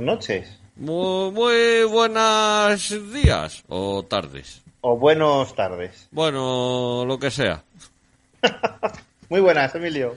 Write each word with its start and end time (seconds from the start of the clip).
Noches. 0.00 0.58
Muy, 0.76 1.30
muy 1.32 1.84
buenos 1.84 3.12
días 3.12 3.62
o 3.68 4.02
tardes. 4.02 4.62
O 4.80 4.96
buenos 4.96 5.54
tardes. 5.54 6.08
Bueno, 6.12 7.04
lo 7.06 7.18
que 7.18 7.30
sea. 7.30 7.62
Muy 9.28 9.40
buenas, 9.40 9.74
Emilio. 9.74 10.16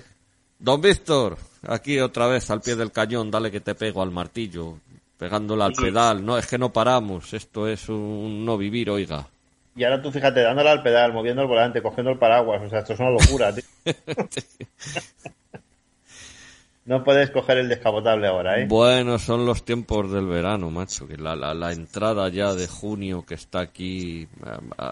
Don 0.60 0.80
Víctor, 0.82 1.38
aquí 1.68 2.00
otra 2.00 2.28
vez 2.28 2.50
al 2.50 2.62
pie 2.62 2.76
del 2.76 2.92
cañón, 2.92 3.30
dale 3.30 3.52
que 3.52 3.60
te 3.60 3.76
pego 3.76 4.02
al 4.02 4.12
martillo, 4.12 4.78
pegándole 5.18 5.64
al 5.64 5.74
pedal. 5.74 6.26
No, 6.26 6.38
es 6.38 6.48
que 6.48 6.58
no 6.58 6.72
paramos, 6.72 7.34
esto 7.34 7.68
es 7.68 7.90
un 7.90 8.46
no 8.46 8.58
vivir, 8.58 8.90
oiga. 8.90 9.28
Y 9.76 9.84
ahora 9.84 10.02
tú 10.02 10.12
fíjate, 10.12 10.42
dándole 10.42 10.70
al 10.70 10.84
pedal, 10.84 11.14
moviendo 11.14 11.42
el 11.42 11.48
volante, 11.48 11.82
cogiendo 11.82 12.12
el 12.12 12.18
paraguas. 12.20 12.62
O 12.62 12.70
sea, 12.70 12.80
esto 12.80 12.94
es 12.94 13.00
una 13.00 13.10
locura, 13.10 13.54
tío. 13.56 13.64
No 16.86 17.04
puedes 17.04 17.30
coger 17.32 17.60
el 17.60 17.70
descapotable 17.70 18.28
ahora, 18.28 18.60
¿eh? 18.60 18.66
Bueno, 18.68 19.18
son 19.18 19.46
los 19.46 19.64
tiempos 19.64 20.12
del 20.12 20.28
verano, 20.28 20.70
macho, 20.70 21.08
que 21.08 21.16
la, 21.16 21.34
la, 21.36 21.54
la 21.54 21.72
entrada 21.72 22.28
ya 22.28 22.54
de 22.54 22.68
junio 22.68 23.24
que 23.26 23.36
está 23.36 23.62
aquí 23.62 24.28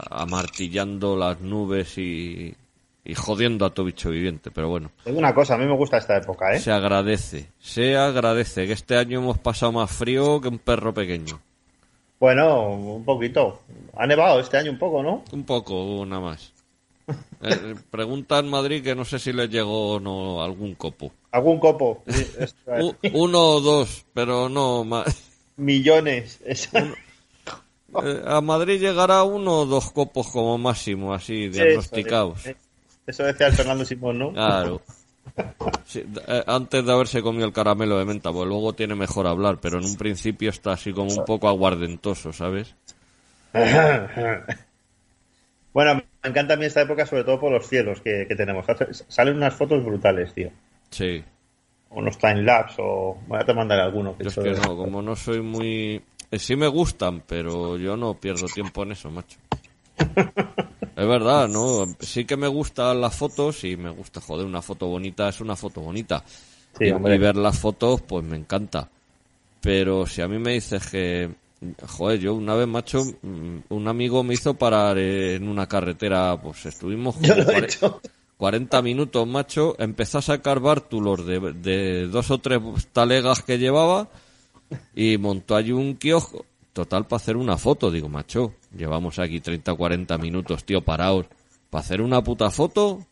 amartillando 0.10 1.18
las 1.18 1.42
nubes 1.42 1.98
y, 1.98 2.56
y 3.04 3.14
jodiendo 3.16 3.66
a 3.66 3.74
todo 3.74 3.88
bicho 3.88 4.10
viviente, 4.10 4.52
pero 4.52 4.70
bueno. 4.70 4.92
Es 5.06 5.14
una 5.14 5.34
cosa, 5.34 5.56
a 5.56 5.58
mí 5.58 5.66
me 5.66 5.76
gusta 5.76 5.98
esta 5.98 6.18
época, 6.18 6.54
¿eh? 6.54 6.60
Se 6.60 6.72
agradece, 6.72 7.50
se 7.60 7.98
agradece 7.98 8.68
que 8.68 8.74
este 8.74 8.96
año 8.98 9.20
hemos 9.20 9.38
pasado 9.40 9.74
más 9.74 9.92
frío 9.92 10.40
que 10.40 10.48
un 10.48 10.60
perro 10.60 10.94
pequeño. 10.94 11.40
Bueno, 12.20 12.70
un 12.70 13.04
poquito. 13.04 13.64
Ha 13.98 14.06
nevado 14.06 14.40
este 14.40 14.56
año 14.56 14.72
un 14.72 14.78
poco, 14.78 15.02
¿no? 15.02 15.24
Un 15.32 15.44
poco, 15.44 16.06
nada 16.06 16.22
más. 16.22 16.54
Eh, 17.44 17.76
pregunta 17.90 18.40
en 18.40 18.50
Madrid 18.50 18.84
que 18.84 18.96
no 18.96 19.04
sé 19.06 19.18
si 19.20 19.34
les 19.34 19.50
llegó 19.50 19.94
o 19.94 20.00
no 20.00 20.44
algún 20.44 20.76
copo. 20.76 21.12
Algún 21.32 21.60
copo. 21.60 22.04
Sí, 22.08 22.28
es. 22.40 22.56
Uno 23.14 23.40
o 23.42 23.62
dos, 23.62 24.06
pero 24.14 24.48
no 24.50 24.84
más. 24.84 25.30
Millones. 25.58 26.40
Eso- 26.46 26.70
Eh, 28.04 28.24
a 28.26 28.40
Madrid 28.40 28.80
llegará 28.80 29.24
uno 29.24 29.60
o 29.60 29.66
dos 29.66 29.92
copos 29.92 30.28
como 30.30 30.58
máximo, 30.58 31.14
así, 31.14 31.50
diagnosticados. 31.50 32.46
Eso, 32.46 32.58
eso 33.06 33.24
decía 33.24 33.48
el 33.48 33.54
Fernando 33.54 33.84
Simón, 33.84 34.18
¿no? 34.18 34.32
Claro. 34.32 34.82
Sí, 35.86 36.02
eh, 36.28 36.44
antes 36.48 36.86
de 36.86 36.92
haberse 36.92 37.22
comido 37.22 37.46
el 37.46 37.52
caramelo 37.52 37.98
de 37.98 38.06
menta, 38.06 38.32
pues 38.32 38.48
luego 38.48 38.72
tiene 38.74 38.96
mejor 38.96 39.28
hablar, 39.28 39.58
pero 39.62 39.80
en 39.80 39.86
un 39.86 39.98
principio 39.98 40.50
está 40.50 40.72
así 40.72 40.94
como 40.94 41.12
un 41.14 41.26
poco 41.26 41.50
aguardentoso, 41.50 42.32
¿sabes? 42.32 42.74
Bueno, 45.74 46.02
me 46.24 46.30
encanta 46.30 46.54
a 46.54 46.58
mí 46.58 46.66
esta 46.66 46.82
época, 46.82 47.06
sobre 47.06 47.24
todo 47.24 47.40
por 47.40 47.52
los 47.52 47.68
cielos 47.68 48.02
que, 48.02 48.26
que 48.28 48.36
tenemos. 48.36 48.66
Salen 49.08 49.36
unas 49.38 49.54
fotos 49.54 49.84
brutales, 49.84 50.34
tío. 50.34 50.50
Sí. 50.90 51.24
O 51.90 52.00
unos 52.00 52.18
time-lapse, 52.18 52.76
o... 52.80 53.18
Bueno, 53.28 53.46
te 53.46 53.54
mandaré 53.54 53.82
alguno. 53.82 54.16
que 54.18 54.24
Yo 54.26 54.30
es 54.30 54.36
que 54.38 54.52
no, 54.52 54.78
como 54.78 55.02
no 55.02 55.16
soy 55.16 55.42
muy... 55.42 56.02
eh, 56.32 56.40
Sí 56.40 56.56
me 56.56 56.68
gustan, 56.68 57.22
pero 57.28 57.78
yo 57.78 57.98
no 57.98 58.14
pierdo 58.14 58.46
tiempo 58.48 58.84
en 58.84 58.92
eso, 58.94 59.10
macho. 59.10 59.38
Es 60.94 61.08
verdad, 61.08 61.48
¿no? 61.48 61.86
Sí 62.02 62.26
que 62.26 62.36
me 62.38 62.48
gustan 62.48 63.00
las 63.02 63.16
fotos 63.16 63.64
y 63.64 63.76
me 63.78 63.90
gusta, 63.90 64.20
joder, 64.22 64.46
una 64.46 64.62
foto 64.62 64.88
bonita 64.88 65.30
es 65.30 65.40
una 65.42 65.56
foto 65.56 65.82
bonita. 65.82 66.22
Sí, 66.78 66.86
y, 66.86 66.88
y 66.90 67.18
ver 67.18 67.38
las 67.38 67.58
fotos, 67.58 68.02
pues 68.02 68.24
me 68.24 68.36
encanta. 68.38 68.88
Pero 69.62 70.06
si 70.06 70.22
a 70.22 70.28
mí 70.28 70.38
me 70.38 70.52
dices 70.54 70.86
que... 70.88 71.30
Joder, 71.88 72.20
yo 72.20 72.34
una 72.34 72.56
vez, 72.56 72.68
macho, 72.68 73.04
mm, 73.22 73.58
un 73.70 73.88
amigo 73.88 74.24
me 74.24 74.34
hizo 74.34 74.56
parar 74.56 74.98
en 74.98 75.48
una 75.48 75.68
carretera, 75.68 76.40
pues 76.42 76.66
estuvimos 76.66 77.16
Yo 77.22 77.36
lo 77.36 77.44
he 77.44 77.46
cuare- 77.46 77.66
hecho. 77.66 78.02
40 78.38 78.82
minutos, 78.82 79.28
macho, 79.28 79.76
empezó 79.78 80.18
a 80.18 80.22
sacar 80.24 80.60
bártulos 80.60 81.24
de, 81.28 81.40
de 81.54 82.08
dos 82.08 82.32
o 82.32 82.40
tres 82.40 82.60
talegas 82.92 83.44
que 83.44 83.60
llevaba 83.60 84.10
y 84.96 85.20
montó 85.20 85.56
allí 85.56 85.72
un 85.72 85.94
kiosco, 85.96 86.46
total, 86.74 87.06
para 87.06 87.18
hacer 87.22 87.38
una 87.38 87.58
foto. 87.60 87.92
Digo, 87.92 88.10
macho, 88.10 88.54
llevamos 88.76 89.20
aquí 89.20 89.40
30 89.42 89.74
o 89.74 89.78
40 89.78 90.18
minutos, 90.18 90.64
tío, 90.64 90.82
parados. 90.82 91.28
¿Para 91.70 91.84
hacer 91.84 92.02
una 92.02 92.24
puta 92.24 92.50
foto? 92.50 93.06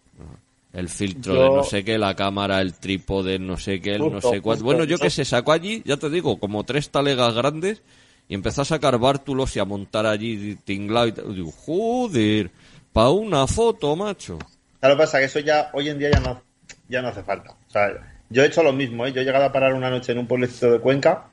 El 0.73 0.89
filtro 0.89 1.35
Yo- 1.35 1.43
de 1.43 1.49
no 1.57 1.63
sé 1.63 1.83
qué, 1.83 1.99
la 1.99 2.15
cámara, 2.15 2.59
el 2.61 2.73
trípode, 2.73 3.38
no 3.38 3.57
sé 3.57 3.79
qué, 3.79 3.95
el 3.95 4.11
no 4.11 4.21
sé 4.21 4.41
cuánto. 4.41 4.63
Bueno, 4.63 4.83
yo 4.85 4.97
que 4.97 5.11
se 5.11 5.25
sacó 5.25 5.51
allí, 5.51 5.83
ya 5.85 5.97
te 5.97 6.09
digo, 6.09 6.39
como 6.39 6.63
tres 6.63 6.89
talegas 6.89 7.35
grandes 7.35 7.83
y 8.29 8.35
empezó 8.35 8.62
a 8.62 8.66
sacar 8.66 8.97
bártulos 8.97 9.53
y 9.57 9.59
a 9.59 9.66
montar 9.66 10.06
allí 10.06 10.56
tinglado 10.63 11.07
y. 11.07 11.12
Digo, 11.12 11.51
joder, 11.51 12.51
para 12.94 13.09
una 13.09 13.45
foto, 13.48 13.94
macho. 13.98 14.39
¿Sabes 14.80 14.81
lo 14.81 14.89
que 14.95 15.03
pasa? 15.03 15.19
Que 15.19 15.25
eso 15.25 15.39
ya, 15.39 15.69
hoy 15.74 15.89
en 15.89 16.00
día 16.00 16.12
ya 16.12 16.21
no, 16.21 16.42
ya 16.88 17.01
no 17.01 17.09
hace 17.09 17.24
falta. 17.24 17.51
O 17.68 17.71
sea, 17.71 17.89
yo 18.30 18.44
he 18.44 18.45
hecho 18.45 18.63
lo 18.63 18.71
mismo, 18.71 19.06
¿eh? 19.06 19.12
Yo 19.12 19.19
he 19.19 19.25
llegado 19.25 19.44
a 19.44 19.51
parar 19.51 19.74
una 19.74 19.89
noche 19.89 20.13
en 20.13 20.19
un 20.19 20.27
pueblecito 20.27 20.71
de 20.71 20.80
Cuenca 20.80 21.25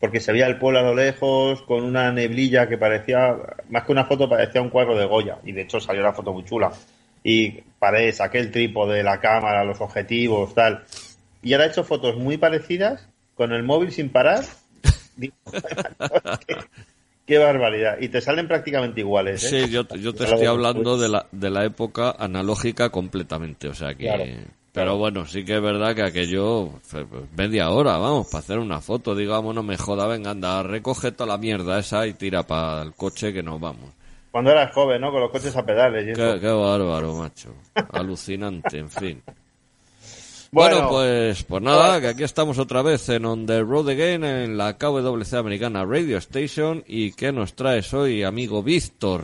porque 0.00 0.20
se 0.20 0.32
veía 0.32 0.46
el 0.46 0.58
pueblo 0.58 0.80
a 0.80 0.82
lo 0.82 0.94
lejos 0.94 1.62
con 1.62 1.82
una 1.82 2.12
neblilla 2.12 2.68
que 2.68 2.76
parecía, 2.76 3.36
más 3.70 3.84
que 3.84 3.92
una 3.92 4.04
foto, 4.04 4.28
parecía 4.28 4.60
un 4.60 4.70
cuadro 4.70 4.96
de 4.96 5.06
Goya. 5.06 5.38
Y 5.44 5.52
de 5.52 5.62
hecho 5.62 5.80
salió 5.80 6.02
la 6.02 6.12
foto 6.12 6.32
muy 6.32 6.44
chula. 6.44 6.72
Y 7.24 7.62
paré, 7.78 8.12
saqué 8.12 8.38
el 8.38 8.50
trípode, 8.50 9.02
la 9.02 9.20
cámara, 9.20 9.64
los 9.64 9.80
objetivos, 9.80 10.54
tal. 10.54 10.84
Y 11.42 11.54
ahora 11.54 11.66
he 11.66 11.68
hecho 11.70 11.82
fotos 11.82 12.16
muy 12.16 12.36
parecidas 12.36 13.08
con 13.34 13.52
el 13.52 13.62
móvil 13.62 13.90
sin 13.90 14.10
parar. 14.10 14.44
Qué, 15.18 16.56
qué 17.26 17.38
barbaridad. 17.38 17.96
Y 18.00 18.08
te 18.08 18.20
salen 18.20 18.48
prácticamente 18.48 19.00
iguales, 19.00 19.44
¿eh? 19.44 19.66
Sí, 19.66 19.70
yo, 19.70 19.86
yo 19.96 20.14
te 20.14 20.24
estoy 20.24 20.46
hablando 20.46 20.96
de 20.98 21.08
la, 21.08 21.26
de 21.32 21.50
la 21.50 21.64
época 21.64 22.14
analógica 22.18 22.90
completamente, 22.90 23.68
o 23.68 23.74
sea 23.74 23.94
que... 23.94 24.04
Claro, 24.04 24.24
Pero 24.72 24.98
bueno, 24.98 25.24
sí 25.26 25.42
que 25.42 25.56
es 25.56 25.62
verdad 25.62 25.94
que 25.94 26.02
aquello, 26.02 26.68
pues, 26.90 27.06
media 27.34 27.70
hora, 27.70 27.96
vamos, 27.96 28.26
para 28.26 28.40
hacer 28.40 28.58
una 28.58 28.82
foto, 28.82 29.14
digamos, 29.14 29.54
no 29.54 29.62
me 29.62 29.78
joda, 29.78 30.06
venga, 30.06 30.32
anda, 30.32 30.62
recoge 30.62 31.12
toda 31.12 31.28
la 31.28 31.38
mierda 31.38 31.78
esa 31.78 32.06
y 32.06 32.12
tira 32.12 32.42
para 32.42 32.82
el 32.82 32.92
coche 32.92 33.32
que 33.32 33.42
nos 33.42 33.58
vamos. 33.58 33.94
Cuando 34.30 34.50
eras 34.50 34.70
joven, 34.74 35.00
¿no? 35.00 35.10
Con 35.10 35.22
los 35.22 35.30
coches 35.30 35.56
a 35.56 35.64
pedales 35.64 36.06
y 36.06 36.10
eso. 36.10 36.34
Qué, 36.34 36.40
qué 36.40 36.48
bárbaro, 36.48 37.14
macho. 37.14 37.54
Alucinante, 37.90 38.76
en 38.76 38.90
fin. 38.90 39.22
Bueno, 40.52 40.88
pues, 40.88 41.42
pues 41.44 41.62
nada, 41.62 42.00
que 42.00 42.08
aquí 42.08 42.24
estamos 42.24 42.58
otra 42.58 42.82
vez 42.82 43.08
en 43.08 43.24
On 43.24 43.46
the 43.46 43.60
Road 43.60 43.90
Again, 43.90 44.24
en 44.24 44.56
la 44.56 44.76
KWC 44.78 45.34
Americana 45.34 45.84
Radio 45.84 46.18
Station. 46.18 46.84
¿Y 46.86 47.12
qué 47.12 47.32
nos 47.32 47.54
traes 47.54 47.92
hoy, 47.92 48.22
amigo 48.22 48.62
Víctor? 48.62 49.22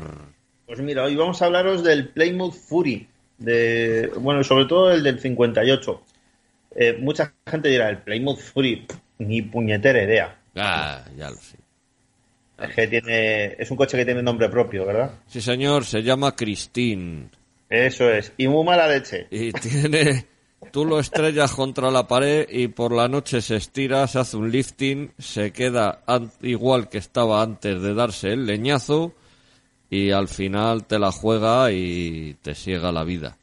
Pues 0.67 0.81
mira, 0.81 1.05
hoy 1.05 1.17
vamos 1.17 1.41
a 1.41 1.47
hablaros 1.47 1.83
del 1.85 2.09
Plymouth 2.09 2.55
Fury. 2.55 3.09
De, 3.39 4.11
bueno, 4.19 4.43
sobre 4.45 4.67
todo 4.67 4.91
el 4.91 5.03
del 5.03 5.21
58. 5.21 6.03
Eh, 6.75 6.97
mucha 6.99 7.35
gente 7.47 7.69
dirá, 7.69 7.89
el 7.89 7.99
Plymouth 7.99 8.39
Fury, 8.39 8.87
ni 9.19 9.43
puñetera 9.43 10.03
idea. 10.03 10.39
Ah, 10.57 11.05
ya 11.17 11.31
lo 11.31 11.37
sé. 11.37 11.57
Es 12.59 12.75
que 12.75 12.87
tiene, 12.87 13.57
es 13.59 13.71
un 13.71 13.77
coche 13.77 13.97
que 13.97 14.05
tiene 14.05 14.23
nombre 14.23 14.49
propio, 14.49 14.87
¿verdad? 14.87 15.13
Sí, 15.27 15.41
señor, 15.41 15.85
se 15.85 16.03
llama 16.03 16.37
Christine. 16.37 17.29
Eso 17.69 18.11
es. 18.11 18.33
Y 18.37 18.49
muy 18.49 18.65
mala 18.65 18.87
leche. 18.87 19.27
Y 19.31 19.53
tiene... 19.53 20.32
Tú 20.71 20.85
lo 20.87 20.99
estrellas 20.99 21.53
contra 21.53 21.91
la 21.91 22.07
pared 22.07 22.47
y 22.49 22.69
por 22.69 22.93
la 22.93 23.09
noche 23.09 23.43
se 23.43 23.57
estira, 23.57 24.07
se 24.07 24.19
hace 24.21 24.37
un 24.37 24.51
lifting, 24.51 25.13
se 25.19 25.53
queda 25.53 26.01
igual 26.43 26.89
que 26.89 26.99
estaba 26.99 27.43
antes 27.43 27.83
de 27.83 27.93
darse 27.95 28.29
el 28.33 28.47
leñazo 28.47 29.13
y 29.91 30.11
al 30.13 30.29
final 30.29 30.85
te 30.85 30.99
la 30.99 31.13
juega 31.13 31.71
y 31.73 32.37
te 32.41 32.55
ciega 32.55 32.91
la 32.93 33.05
vida. 33.05 33.37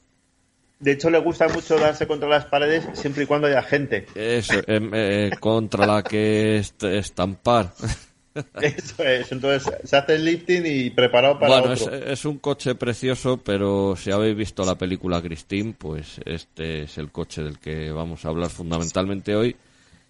De 0.79 0.93
hecho, 0.93 1.09
le 1.09 1.19
gusta 1.19 1.47
mucho 1.49 1.77
darse 1.77 2.07
contra 2.07 2.29
las 2.29 2.45
paredes 2.45 2.87
siempre 2.93 3.23
y 3.23 3.27
cuando 3.27 3.47
haya 3.47 3.61
gente. 3.61 4.05
Eso, 4.15 4.53
em, 4.65 4.89
eh, 4.93 5.31
contra 5.39 5.85
la 5.85 6.01
que 6.03 6.57
est- 6.59 6.83
estampar. 6.85 7.73
Eso 8.61 9.03
es. 9.03 9.31
Entonces, 9.31 9.73
se 9.83 9.97
hace 9.97 10.15
el 10.15 10.25
lifting 10.25 10.63
y 10.65 10.89
preparado 10.89 11.39
para 11.39 11.59
Bueno, 11.59 11.73
es, 11.73 11.81
otro. 11.81 11.95
es 11.95 12.25
un 12.25 12.39
coche 12.39 12.75
precioso, 12.75 13.37
pero 13.37 13.95
si 13.95 14.11
habéis 14.11 14.35
visto 14.35 14.63
la 14.65 14.75
película 14.75 15.21
Christine, 15.21 15.73
pues 15.77 16.19
este 16.25 16.83
es 16.83 16.97
el 16.97 17.11
coche 17.11 17.43
del 17.43 17.59
que 17.59 17.91
vamos 17.91 18.25
a 18.25 18.29
hablar 18.29 18.49
fundamentalmente 18.49 19.35
hoy. 19.35 19.55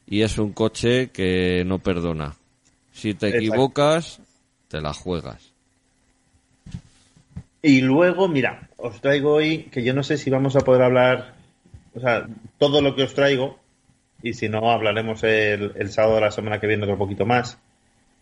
Y 0.07 0.21
es 0.21 0.37
un 0.37 0.53
coche 0.53 1.09
que 1.11 1.63
no 1.65 1.79
perdona. 1.79 2.35
Si 2.91 3.13
te 3.13 3.29
equivocas, 3.29 4.19
te 4.67 4.81
la 4.81 4.93
juegas. 4.93 5.51
Y 7.61 7.81
luego, 7.81 8.27
mira, 8.27 8.69
os 8.77 9.01
traigo 9.01 9.33
hoy, 9.33 9.63
que 9.63 9.83
yo 9.83 9.93
no 9.93 10.03
sé 10.03 10.17
si 10.17 10.29
vamos 10.29 10.55
a 10.55 10.61
poder 10.61 10.81
hablar, 10.81 11.33
o 11.93 11.99
sea, 11.99 12.27
todo 12.57 12.81
lo 12.81 12.95
que 12.95 13.03
os 13.03 13.13
traigo, 13.13 13.59
y 14.23 14.33
si 14.33 14.49
no, 14.49 14.71
hablaremos 14.71 15.23
el, 15.23 15.73
el 15.75 15.91
sábado 15.91 16.15
de 16.15 16.21
la 16.21 16.31
semana 16.31 16.59
que 16.59 16.67
viene 16.67 16.83
otro 16.83 16.97
poquito 16.97 17.25
más. 17.25 17.57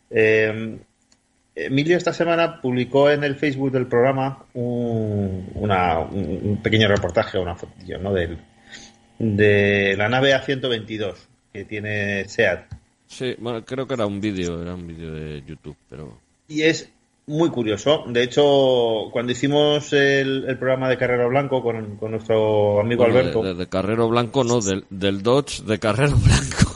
Eh, 0.10 0.78
Emilio 1.56 1.98
esta 1.98 2.14
semana 2.14 2.62
publicó 2.62 3.10
en 3.10 3.24
el 3.24 3.36
Facebook 3.36 3.72
del 3.72 3.88
programa 3.88 4.46
un, 4.54 5.50
una- 5.56 6.00
un- 6.00 6.60
pequeño 6.62 6.88
reportaje, 6.88 7.40
una 7.40 7.56
fotillo, 7.56 7.98
¿no? 7.98 8.14
Del, 8.14 8.38
de 9.20 9.96
la 9.98 10.08
nave 10.10 10.34
A122 10.36 11.16
que 11.52 11.66
tiene 11.66 12.28
SEAT. 12.28 12.66
Sí, 13.08 13.36
bueno, 13.40 13.64
creo 13.66 13.88
que 13.88 13.96
era 13.96 14.06
un 14.06 14.22
vídeo, 14.22 14.62
era 14.62 14.76
un 14.76 14.86
vídeo 14.86 15.12
de 15.14 15.42
YouTube, 15.48 15.78
pero... 15.90 16.20
Y 16.48 16.62
es 16.62 16.92
muy 17.26 17.50
curioso. 17.50 18.04
De 18.08 18.22
hecho, 18.24 19.10
cuando 19.12 19.32
hicimos 19.32 19.92
el, 19.94 20.46
el 20.48 20.58
programa 20.58 20.90
de 20.90 20.98
Carrero 20.98 21.30
Blanco 21.30 21.64
con, 21.64 21.96
con 21.98 22.12
nuestro 22.12 22.80
amigo 22.82 23.04
Bueno, 23.06 23.20
Alberto, 23.20 23.54
de 23.56 23.68
Carrero 23.68 24.08
Blanco, 24.10 24.44
no, 24.44 24.62
del, 24.62 24.86
del 24.90 25.24
Dodge 25.24 25.64
de 25.64 25.80
Carrero 25.80 26.16
Blanco. 26.18 26.67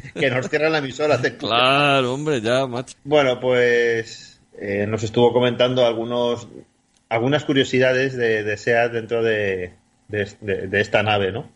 que 0.14 0.30
nos 0.30 0.48
cierran 0.48 0.72
la 0.72 0.78
emisora. 0.78 1.20
claro, 1.38 2.14
hombre, 2.14 2.40
ya, 2.40 2.66
macho. 2.66 2.96
Bueno, 3.04 3.40
pues 3.40 4.40
eh, 4.58 4.86
nos 4.88 5.02
estuvo 5.02 5.32
comentando 5.32 5.84
algunos 5.86 6.48
algunas 7.08 7.44
curiosidades 7.44 8.16
de, 8.16 8.42
de 8.42 8.56
SEAT 8.56 8.92
dentro 8.92 9.22
de, 9.22 9.72
de, 10.08 10.28
de- 10.40 10.80
esta 10.80 11.02
nave, 11.02 11.30
¿no? 11.30 11.48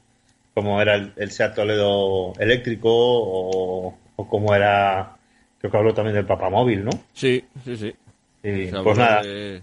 Como 0.55 0.81
era 0.81 0.95
el, 0.95 1.13
el 1.17 1.31
SEAT 1.31 1.55
Toledo 1.57 2.33
eléctrico 2.39 2.89
o, 2.93 3.97
o 4.17 4.29
como 4.29 4.55
era, 4.55 5.17
creo 5.59 5.71
que 5.71 5.77
habló 5.77 5.93
también 5.95 6.15
del 6.15 6.27
papamóvil, 6.27 6.85
¿no? 6.85 6.91
Sí, 7.13 7.45
sí, 7.65 7.77
sí. 7.77 7.95
Y, 8.43 8.67
pues 8.69 8.97
nada, 8.97 9.23
De, 9.23 9.63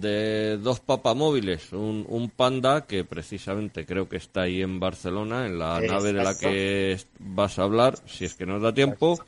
de 0.00 0.56
dos 0.56 0.80
papamóviles, 0.80 1.72
un, 1.72 2.04
un 2.08 2.30
panda 2.30 2.86
que 2.86 3.04
precisamente 3.04 3.84
creo 3.84 4.08
que 4.08 4.16
está 4.16 4.42
ahí 4.42 4.62
en 4.62 4.80
Barcelona, 4.80 5.46
en 5.46 5.58
la 5.58 5.76
Exacto. 5.78 5.92
nave 5.92 6.12
de 6.12 6.22
la 6.24 6.38
que 6.38 6.98
vas 7.18 7.58
a 7.58 7.64
hablar, 7.64 7.94
si 8.06 8.24
es 8.24 8.34
que 8.34 8.46
nos 8.46 8.62
da 8.62 8.72
tiempo, 8.72 9.18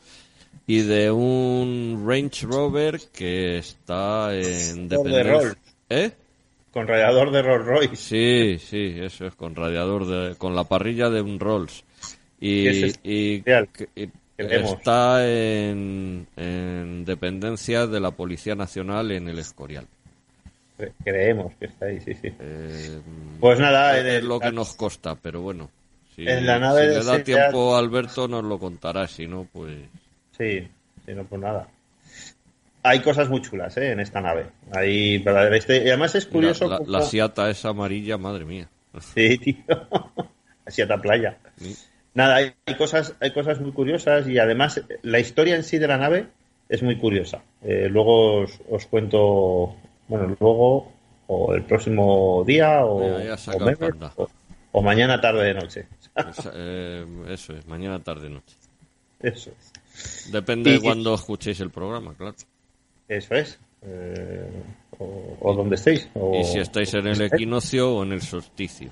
y 0.67 0.81
de 0.81 1.11
un 1.11 2.05
Range 2.07 2.47
Rover 2.47 2.99
que 3.13 3.59
está 3.59 4.35
en 4.35 4.89
dependencia. 4.89 5.55
¿Eh? 5.91 6.13
con 6.73 6.89
radiador 6.89 7.31
de 7.31 7.41
Rolls 7.43 7.67
Royce. 7.67 7.97
Sí, 7.97 8.59
sí, 8.59 8.97
eso 8.99 9.27
es 9.27 9.35
con 9.37 9.55
radiador 9.55 10.07
de, 10.07 10.35
con 10.35 10.57
la 10.57 10.65
parrilla 10.65 11.09
de 11.09 11.21
un 11.21 11.39
Rolls. 11.39 11.85
Y, 12.41 12.67
es 12.67 12.99
y- 13.05 13.45
está 14.37 15.25
en, 15.29 16.27
en 16.37 17.05
dependencia 17.05 17.87
de 17.87 18.01
la 18.01 18.11
Policía 18.11 18.57
Nacional 18.57 19.13
en 19.13 19.29
el 19.29 19.39
Escorial. 19.39 19.87
Cre- 20.79 20.93
Creemos 21.05 21.53
que 21.59 21.67
está 21.67 21.87
ahí, 21.87 22.01
sí, 22.01 22.15
sí. 22.15 22.29
Eh, 22.39 23.01
Pues 23.41 23.59
nada, 23.61 23.99
es 23.99 24.05
el- 24.05 24.27
lo 24.29 24.41
que 24.41 24.53
nos 24.53 24.75
costa, 24.75 25.15
pero 25.15 25.41
bueno. 25.43 25.71
Si, 26.15 26.27
En 26.29 26.47
la 26.47 26.59
nave 26.59 26.83
si 26.83 26.99
le 26.99 27.05
da 27.05 27.23
tiempo 27.25 27.75
a 27.75 27.79
Alberto 27.79 28.29
nos 28.29 28.45
lo 28.45 28.59
contará, 28.59 29.07
si 29.09 29.27
no, 29.27 29.47
pues... 29.53 29.77
Sí, 30.39 30.61
sí, 31.05 31.13
no, 31.15 31.25
pues 31.25 31.41
nada. 31.41 31.69
Hay 32.83 33.01
cosas 33.01 33.29
muy 33.31 33.41
chulas, 33.41 33.77
¿eh? 33.79 33.93
En 33.93 34.01
esta 34.01 34.21
nave. 34.21 34.47
Hay 34.73 35.23
historia. 35.57 35.85
Y 35.85 35.89
además 35.89 36.15
es 36.15 36.27
curioso. 36.27 36.69
la, 36.69 36.79
la, 36.81 36.99
la 36.99 37.03
Siata 37.03 37.49
esa 37.51 37.71
amarilla, 37.71 38.19
madre 38.19 38.45
mía. 38.45 38.69
Sí, 39.15 39.39
tío. 39.39 39.57
Así 40.67 40.83
a 40.83 40.87
playa. 40.99 41.37
Sí. 41.57 41.77
Nada, 42.15 42.37
hay, 42.37 42.53
hay 42.67 42.77
cosas, 42.77 43.15
hay 43.21 43.33
cosas 43.33 43.61
muy 43.61 43.73
curiosas 43.73 44.29
y 44.29 44.39
además 44.39 44.79
eh, 44.79 44.83
la 45.03 45.19
historia 45.19 45.57
en 45.57 45.65
sí 45.65 45.79
de 45.79 45.89
la 45.89 45.99
nave 45.99 46.27
es 46.69 46.83
muy 46.83 46.97
curiosa. 46.97 47.43
Eh, 47.63 47.89
luego 47.91 48.43
os, 48.43 48.61
os 48.71 48.87
cuento, 48.87 49.77
bueno, 50.09 50.37
luego 50.41 50.93
o 51.27 51.55
el 51.55 51.63
próximo 51.65 52.45
día 52.47 52.85
o, 52.85 53.19
ya 53.21 53.37
o 54.73 54.83
mañana 54.83 55.21
tarde 55.21 55.45
de 55.47 55.55
noche. 55.55 55.87
Esa- 56.15 56.53
eh, 56.55 57.07
eso 57.29 57.53
es, 57.55 57.67
mañana, 57.67 58.03
tarde, 58.03 58.29
noche. 58.29 58.57
Eso 59.21 59.51
es. 59.51 60.31
Depende 60.33 60.71
Y- 60.71 60.73
de 60.75 60.81
cuando 60.81 61.15
escuchéis 61.15 61.61
el 61.61 61.71
programa, 61.71 62.15
claro. 62.15 62.35
Eso 63.09 63.35
es. 63.35 63.59
Eh, 63.83 64.51
o, 64.99 65.55
donde 65.55 65.77
estéis. 65.77 66.09
o- 66.15 66.39
Y 66.41 66.45
si 66.45 66.59
estáis 66.59 66.93
en 66.95 67.07
el 67.07 67.21
equinoccio 67.21 67.97
o 67.97 68.03
en 68.03 68.13
el 68.13 68.23
solsticio. 68.23 68.91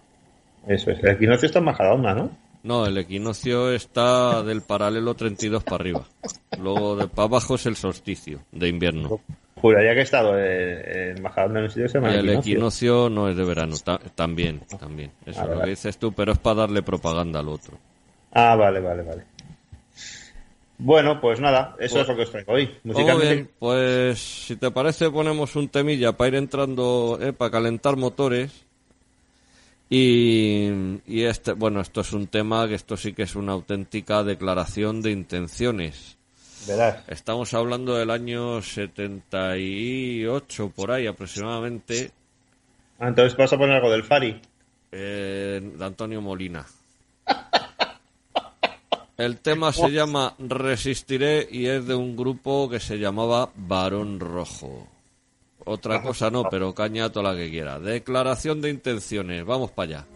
Eso 0.66 0.90
es. 0.90 1.02
El 1.02 1.10
equinoccio 1.12 1.46
está 1.46 1.58
en 1.58 1.64
Majadahonda, 1.64 2.14
¿no? 2.14 2.30
No, 2.62 2.86
el 2.86 2.96
equinoccio 2.98 3.72
está 3.72 4.42
del 4.44 4.62
paralelo 4.62 5.14
32 5.14 5.64
para 5.64 5.76
arriba. 5.76 6.04
Luego 6.60 6.94
de 6.94 7.08
para 7.08 7.26
abajo 7.26 7.56
es 7.56 7.66
el 7.66 7.74
solsticio 7.74 8.40
de 8.52 8.68
invierno. 8.68 9.20
Juraría 9.62 9.94
que 9.94 10.00
he 10.00 10.02
estado 10.02 10.38
en, 10.38 11.16
en 11.16 11.22
Majadahonda 11.22 11.60
en 11.60 11.64
un 11.64 11.70
sitio 11.70 11.84
que 11.84 11.88
se 11.88 11.98
llama 11.98 12.14
el 12.14 12.28
equinoccio. 12.28 13.08
no 13.08 13.28
es 13.30 13.36
de 13.36 13.44
verano, 13.44 13.74
ta- 13.82 14.00
también, 14.14 14.60
también. 14.78 15.10
Eso 15.24 15.40
Ah, 15.40 15.44
es 15.44 15.48
lo 15.48 15.54
vale. 15.54 15.64
que 15.64 15.70
dices 15.70 15.96
tú, 15.98 16.12
pero 16.12 16.32
es 16.32 16.38
para 16.38 16.56
darle 16.62 16.82
propaganda 16.82 17.40
al 17.40 17.48
otro. 17.48 17.78
Ah, 18.32 18.54
vale, 18.56 18.80
vale, 18.80 19.02
vale. 19.02 19.22
Bueno, 20.78 21.20
pues 21.20 21.38
nada, 21.38 21.76
eso 21.78 21.94
Pues- 21.94 22.02
es 22.02 22.08
lo 22.08 22.16
que 22.16 22.22
os 22.22 22.30
traigo 22.32 22.52
hoy. 22.54 22.70
Musicalmente, 22.82 23.34
bien, 23.34 23.50
pues 23.58 24.18
si 24.18 24.56
te 24.56 24.70
parece 24.72 25.10
ponemos 25.10 25.54
un 25.54 25.68
temilla 25.68 26.12
para 26.12 26.28
ir 26.28 26.34
entrando, 26.34 27.18
eh, 27.22 27.32
para 27.32 27.50
calentar 27.52 27.96
motores. 27.96 28.50
Y, 29.88 30.70
y 31.06 31.22
este, 31.24 31.52
bueno, 31.52 31.80
esto 31.80 32.00
es 32.00 32.12
un 32.14 32.26
tema 32.26 32.66
que 32.66 32.74
esto 32.74 32.96
sí 32.96 33.12
que 33.12 33.22
es 33.24 33.36
una 33.36 33.52
auténtica 33.52 34.24
declaración 34.24 35.02
de 35.02 35.10
intenciones. 35.12 36.16
Verás. 36.66 37.04
Estamos 37.08 37.52
hablando 37.54 37.94
del 37.96 38.10
año 38.10 38.60
78 38.62 40.72
por 40.74 40.90
ahí 40.90 41.06
aproximadamente, 41.06 42.10
Ah, 42.98 43.08
entonces 43.08 43.36
vas 43.36 43.52
a 43.52 43.58
poner 43.58 43.76
algo 43.76 43.90
del 43.90 44.04
Fari. 44.04 44.40
eh, 44.92 45.60
de 45.62 45.84
Antonio 45.84 46.20
Molina. 46.20 46.64
El 49.16 49.38
tema 49.38 49.72
se 49.72 49.90
llama 49.90 50.34
Resistiré 50.38 51.46
y 51.50 51.66
es 51.66 51.86
de 51.86 51.94
un 51.94 52.16
grupo 52.16 52.68
que 52.68 52.80
se 52.80 52.98
llamaba 52.98 53.50
Varón 53.54 54.18
Rojo. 54.20 54.88
Otra 55.64 56.02
cosa 56.02 56.30
no, 56.30 56.44
pero 56.50 56.74
caña 56.74 57.10
toda 57.10 57.32
la 57.32 57.38
que 57.38 57.50
quiera. 57.50 57.78
Declaración 57.78 58.60
de 58.60 58.70
intenciones, 58.70 59.44
vamos 59.44 59.70
para 59.70 59.98
allá. 59.98 60.06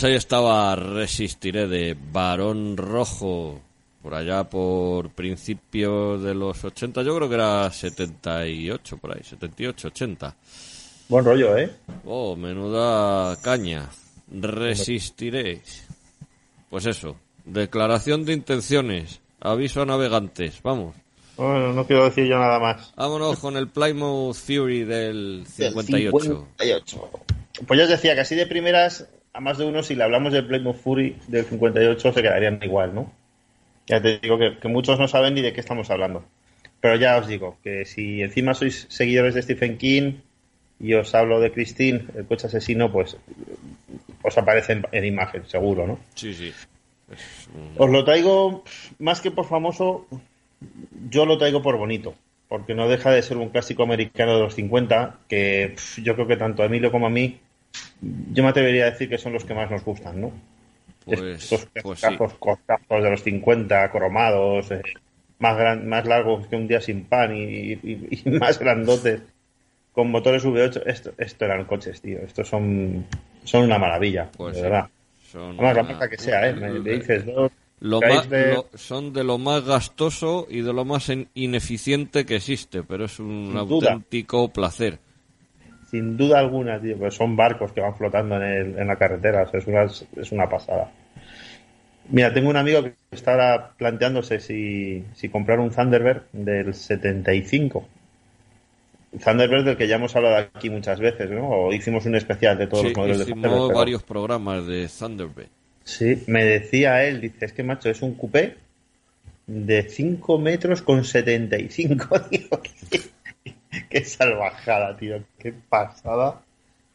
Pues 0.00 0.12
ahí 0.12 0.16
estaba 0.16 0.74
Resistiré 0.76 1.68
de 1.68 1.94
Barón 1.94 2.78
Rojo, 2.78 3.60
por 4.02 4.14
allá 4.14 4.44
por 4.44 5.10
principios 5.10 6.22
de 6.22 6.32
los 6.32 6.64
80, 6.64 7.02
yo 7.02 7.14
creo 7.16 7.28
que 7.28 7.34
era 7.34 7.70
78 7.70 8.96
por 8.96 9.14
ahí, 9.14 9.22
78, 9.22 9.88
80. 9.88 10.36
Buen 11.06 11.22
rollo, 11.22 11.54
¿eh? 11.58 11.70
Oh, 12.06 12.34
menuda 12.34 13.36
caña. 13.42 13.90
Resistiréis. 14.32 15.86
Pues 16.70 16.86
eso, 16.86 17.16
declaración 17.44 18.24
de 18.24 18.32
intenciones, 18.32 19.20
aviso 19.38 19.82
a 19.82 19.84
navegantes, 19.84 20.62
vamos. 20.62 20.96
Bueno, 21.36 21.74
no 21.74 21.86
quiero 21.86 22.04
decir 22.04 22.24
yo 22.24 22.38
nada 22.38 22.58
más. 22.58 22.94
Vámonos 22.96 23.38
con 23.38 23.54
el 23.58 23.68
Plymouth 23.68 24.34
Fury 24.34 24.84
del 24.84 25.44
58. 25.46 26.46
58. 26.56 27.10
Pues 27.66 27.78
ya 27.78 27.84
os 27.84 27.90
decía 27.90 28.14
que 28.14 28.20
así 28.22 28.34
de 28.34 28.46
primeras, 28.46 29.06
a 29.32 29.40
más 29.40 29.58
de 29.58 29.64
uno, 29.64 29.82
si 29.82 29.94
le 29.94 30.04
hablamos 30.04 30.32
del 30.32 30.46
Plymouth 30.46 30.76
Fury 30.76 31.16
del 31.28 31.44
58, 31.44 32.12
se 32.12 32.22
quedarían 32.22 32.58
igual, 32.62 32.94
¿no? 32.94 33.12
Ya 33.86 34.00
te 34.00 34.18
digo 34.18 34.38
que, 34.38 34.58
que 34.58 34.68
muchos 34.68 34.98
no 34.98 35.08
saben 35.08 35.34
ni 35.34 35.42
de 35.42 35.52
qué 35.52 35.60
estamos 35.60 35.90
hablando. 35.90 36.24
Pero 36.80 36.96
ya 36.96 37.18
os 37.18 37.26
digo 37.28 37.58
que 37.62 37.84
si 37.84 38.22
encima 38.22 38.54
sois 38.54 38.86
seguidores 38.88 39.34
de 39.34 39.42
Stephen 39.42 39.78
King 39.78 40.14
y 40.80 40.94
os 40.94 41.14
hablo 41.14 41.40
de 41.40 41.52
Christine, 41.52 42.06
el 42.16 42.26
coche 42.26 42.46
asesino, 42.46 42.90
pues 42.90 43.16
os 44.22 44.38
aparece 44.38 44.72
en, 44.74 44.86
en 44.92 45.04
imagen, 45.04 45.46
seguro, 45.46 45.86
¿no? 45.86 45.98
Sí, 46.14 46.34
sí. 46.34 46.52
Un- 47.54 47.74
Os 47.78 47.90
lo 47.90 48.04
traigo 48.04 48.62
más 48.98 49.20
que 49.20 49.30
por 49.30 49.46
famoso, 49.46 50.06
yo 51.10 51.26
lo 51.26 51.38
traigo 51.38 51.62
por 51.62 51.76
bonito, 51.76 52.14
porque 52.48 52.74
no 52.74 52.88
deja 52.88 53.10
de 53.10 53.22
ser 53.22 53.36
un 53.36 53.48
clásico 53.50 53.82
americano 53.82 54.34
de 54.36 54.40
los 54.42 54.54
50, 54.54 55.18
que 55.28 55.74
yo 56.02 56.14
creo 56.14 56.26
que 56.26 56.36
tanto 56.36 56.62
a 56.62 56.66
Emilio 56.66 56.90
como 56.92 57.06
a 57.06 57.10
mí, 57.10 57.40
yo 58.32 58.42
me 58.42 58.48
atrevería 58.50 58.84
a 58.86 58.90
decir 58.90 59.08
que 59.08 59.18
son 59.18 59.32
los 59.32 59.44
que 59.44 59.54
más 59.54 59.70
nos 59.70 59.84
gustan, 59.84 60.20
¿no? 60.20 60.32
Pues, 61.04 61.20
Estos 61.20 61.66
pues 61.82 62.00
sí. 62.00 62.06
cajos 62.06 62.34
cortazos 62.34 63.02
de 63.02 63.10
los 63.10 63.22
50, 63.22 63.90
cromados, 63.90 64.70
eh, 64.70 64.82
más, 65.38 65.56
gran- 65.56 65.88
más 65.88 66.04
largos 66.06 66.46
que 66.46 66.56
un 66.56 66.68
día 66.68 66.80
sin 66.80 67.04
pan 67.04 67.34
y, 67.36 67.72
y- 67.72 68.22
y 68.24 68.30
más 68.38 68.58
grandotes, 68.58 69.22
con 69.92 70.10
motores 70.10 70.44
V8. 70.44 70.82
Esto, 70.86 71.12
esto 71.18 71.44
eran 71.44 71.64
coches, 71.64 72.00
tío. 72.00 72.18
Estos 72.20 72.48
son, 72.48 73.06
son 73.44 73.64
una 73.64 73.78
maravilla, 73.78 74.30
Pues 74.36 74.54
de 74.56 74.60
sí. 74.60 74.62
verdad. 74.64 74.88
Son 75.30 75.50
Además, 75.58 75.76
la 75.76 75.82
marca 75.84 76.08
que 76.08 76.18
sea, 76.18 76.48
¿eh? 76.48 76.52
Me, 76.54 76.70
me 76.80 76.90
dices 76.92 77.24
dos. 77.26 77.50
Lo 77.80 78.00
más, 78.02 78.28
de- 78.28 78.50
lo- 78.50 78.66
son 78.74 79.12
de 79.14 79.24
lo 79.24 79.38
más 79.38 79.64
gastoso 79.64 80.46
y 80.50 80.60
de 80.60 80.72
lo 80.72 80.84
más 80.84 81.08
en- 81.08 81.28
ineficiente 81.34 82.26
que 82.26 82.36
existe, 82.36 82.82
pero 82.82 83.06
es 83.06 83.18
un 83.18 83.52
Sin 83.56 83.68
duda. 83.68 83.92
auténtico 83.92 84.48
placer. 84.52 84.98
Sin 85.90 86.16
duda 86.16 86.38
alguna, 86.38 86.80
tío, 86.80 86.96
pues 86.96 87.14
son 87.14 87.36
barcos 87.36 87.72
que 87.72 87.80
van 87.80 87.96
flotando 87.96 88.36
en, 88.36 88.42
el- 88.42 88.78
en 88.78 88.86
la 88.86 88.96
carretera, 88.96 89.42
o 89.42 89.50
sea, 89.50 89.58
es, 89.60 89.66
una, 89.66 89.84
es 89.84 90.32
una 90.32 90.48
pasada. 90.48 90.90
Mira, 92.10 92.32
tengo 92.32 92.48
un 92.50 92.56
amigo 92.56 92.82
que 92.82 92.94
está 93.10 93.32
ahora 93.32 93.70
planteándose 93.76 94.40
si, 94.40 95.04
si 95.14 95.28
comprar 95.28 95.58
un 95.60 95.70
Thunderbird 95.70 96.22
del 96.32 96.74
75. 96.74 97.86
Thunderbird 99.24 99.64
del 99.64 99.76
que 99.76 99.88
ya 99.88 99.96
hemos 99.96 100.14
hablado 100.14 100.36
aquí 100.36 100.70
muchas 100.70 101.00
veces, 101.00 101.30
¿no? 101.30 101.48
O 101.48 101.72
hicimos 101.72 102.06
un 102.06 102.14
especial 102.14 102.56
de 102.58 102.66
todos 102.68 102.82
Sí, 102.82 102.88
los 102.88 102.96
modelos 102.96 103.18
de 103.18 103.24
Thunderbird. 103.26 103.66
pero- 103.68 103.78
varios 103.78 104.02
programas 104.04 104.66
de 104.66 104.88
Thunderbird. 104.88 105.48
Sí, 105.82 106.22
me 106.28 106.44
decía 106.44 107.02
él, 107.04 107.20
dice, 107.20 107.46
es 107.46 107.52
que 107.52 107.64
macho, 107.64 107.90
es 107.90 108.00
un 108.02 108.14
coupé 108.14 108.54
de 109.46 109.82
5 109.88 110.38
metros 110.38 110.82
con 110.82 111.04
75, 111.04 112.20
tío. 112.30 112.48
Qué, 113.90 114.04
salvajada, 114.04 114.96
tío. 114.96 115.22
Qué 115.38 115.52
pasada 115.52 116.42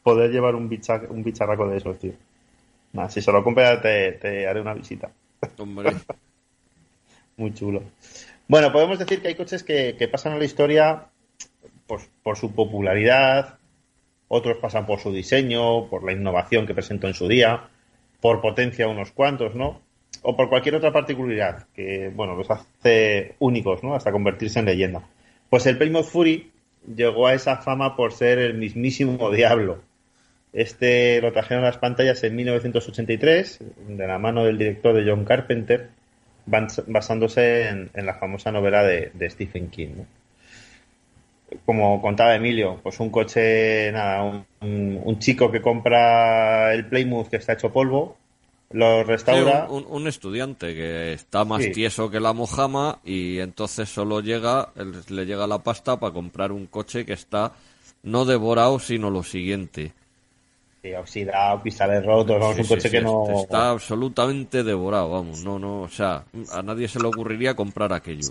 poder 0.02 0.30
llevar 0.30 0.54
un, 0.54 0.68
bicha- 0.68 1.06
un 1.10 1.22
bicharraco 1.22 1.68
de 1.68 1.78
esos, 1.78 1.98
tío. 1.98 2.12
Nah, 2.92 3.08
si 3.08 3.22
se 3.22 3.32
lo 3.32 3.44
compras 3.44 3.82
te, 3.82 4.12
te 4.14 4.46
haré 4.48 4.60
una 4.60 4.74
visita. 4.74 5.10
Hombre, 5.58 5.90
Muy 7.36 7.52
chulo. 7.52 7.82
Bueno, 8.48 8.72
podemos 8.72 8.98
decir 8.98 9.20
que 9.20 9.28
hay 9.28 9.34
coches 9.34 9.62
que, 9.62 9.96
que 9.98 10.08
pasan 10.08 10.32
a 10.32 10.38
la 10.38 10.44
historia 10.44 11.06
por, 11.86 12.00
por 12.22 12.36
su 12.36 12.52
popularidad, 12.54 13.58
otros 14.28 14.58
pasan 14.58 14.86
por 14.86 15.00
su 15.00 15.12
diseño, 15.12 15.88
por 15.88 16.04
la 16.04 16.12
innovación 16.12 16.66
que 16.66 16.74
presentó 16.74 17.08
en 17.08 17.14
su 17.14 17.28
día, 17.28 17.68
por 18.20 18.40
potencia 18.40 18.88
unos 18.88 19.12
cuantos, 19.12 19.54
¿no? 19.54 19.82
O 20.22 20.36
por 20.36 20.48
cualquier 20.48 20.76
otra 20.76 20.92
particularidad 20.92 21.68
que, 21.74 22.10
bueno, 22.14 22.36
los 22.36 22.50
hace 22.50 23.36
únicos, 23.40 23.82
¿no? 23.84 23.94
Hasta 23.94 24.12
convertirse 24.12 24.60
en 24.60 24.66
leyenda. 24.66 25.02
Pues 25.50 25.66
el 25.66 25.78
Plymouth 25.78 26.06
Fury 26.06 26.52
llegó 26.94 27.26
a 27.26 27.34
esa 27.34 27.58
fama 27.58 27.96
por 27.96 28.12
ser 28.12 28.38
el 28.38 28.54
mismísimo 28.54 29.30
diablo. 29.30 29.82
Este 30.52 31.20
lo 31.22 31.32
trajeron 31.32 31.64
a 31.64 31.68
las 31.68 31.78
pantallas 31.78 32.24
en 32.24 32.36
1983, 32.36 33.60
de 33.88 34.06
la 34.08 34.18
mano 34.18 34.44
del 34.44 34.58
director 34.58 34.94
de 34.94 35.10
John 35.10 35.24
Carpenter, 35.24 35.90
bas- 36.46 36.84
basándose 36.88 37.68
en, 37.68 37.90
la 38.06 38.14
famosa 38.14 38.52
novela 38.52 38.82
de, 38.84 39.12
Stephen 39.30 39.70
King. 39.70 40.04
Como 41.64 42.00
contaba 42.02 42.34
Emilio, 42.34 42.80
pues 42.82 42.98
un 43.00 43.10
coche, 43.10 43.90
nada, 43.92 44.22
un, 44.24 44.46
un- 44.60 45.00
un 45.04 45.18
chico 45.18 45.50
que 45.50 45.62
compra 45.62 46.72
el 46.74 46.86
Plymouth 46.88 47.28
que 47.28 47.36
está 47.36 47.52
hecho 47.52 47.72
polvo, 47.72 48.16
lo 48.70 49.04
restaura. 49.04 49.66
un, 49.70 49.84
un- 49.84 50.02
un 50.02 50.08
estudiante 50.08 50.74
que 50.74 51.12
está 51.12 51.44
más 51.44 51.62
Sí. 51.62 51.72
tieso 51.72 52.10
que 52.10 52.20
la 52.20 52.32
mojama 52.32 52.98
y 53.04 53.38
entonces 53.38 53.88
solo 53.88 54.20
llega, 54.20 54.70
le 55.08 55.24
llega 55.26 55.46
la 55.46 55.58
pasta 55.58 55.98
para 55.98 56.12
comprar 56.12 56.52
un 56.52 56.66
coche 56.66 57.04
que 57.06 57.12
está 57.12 57.52
no 58.02 58.24
devorado, 58.24 58.78
sino 58.78 59.10
lo 59.10 59.22
siguiente. 59.22 59.92
Sí, 60.82 60.92
oxidado, 60.94 61.62
cristales 61.62 62.04
rotos, 62.04 62.38
vamos, 62.40 62.58
un 62.58 62.66
coche 62.66 62.90
que 62.90 63.00
no. 63.00 63.24
Está 63.42 63.70
absolutamente 63.70 64.62
devorado, 64.62 65.10
vamos. 65.10 65.42
No, 65.42 65.58
no, 65.58 65.82
o 65.82 65.88
sea, 65.88 66.24
a 66.52 66.62
nadie 66.62 66.86
se 66.86 67.00
le 67.00 67.08
ocurriría 67.08 67.54
comprar 67.56 67.92
aquello. 67.92 68.28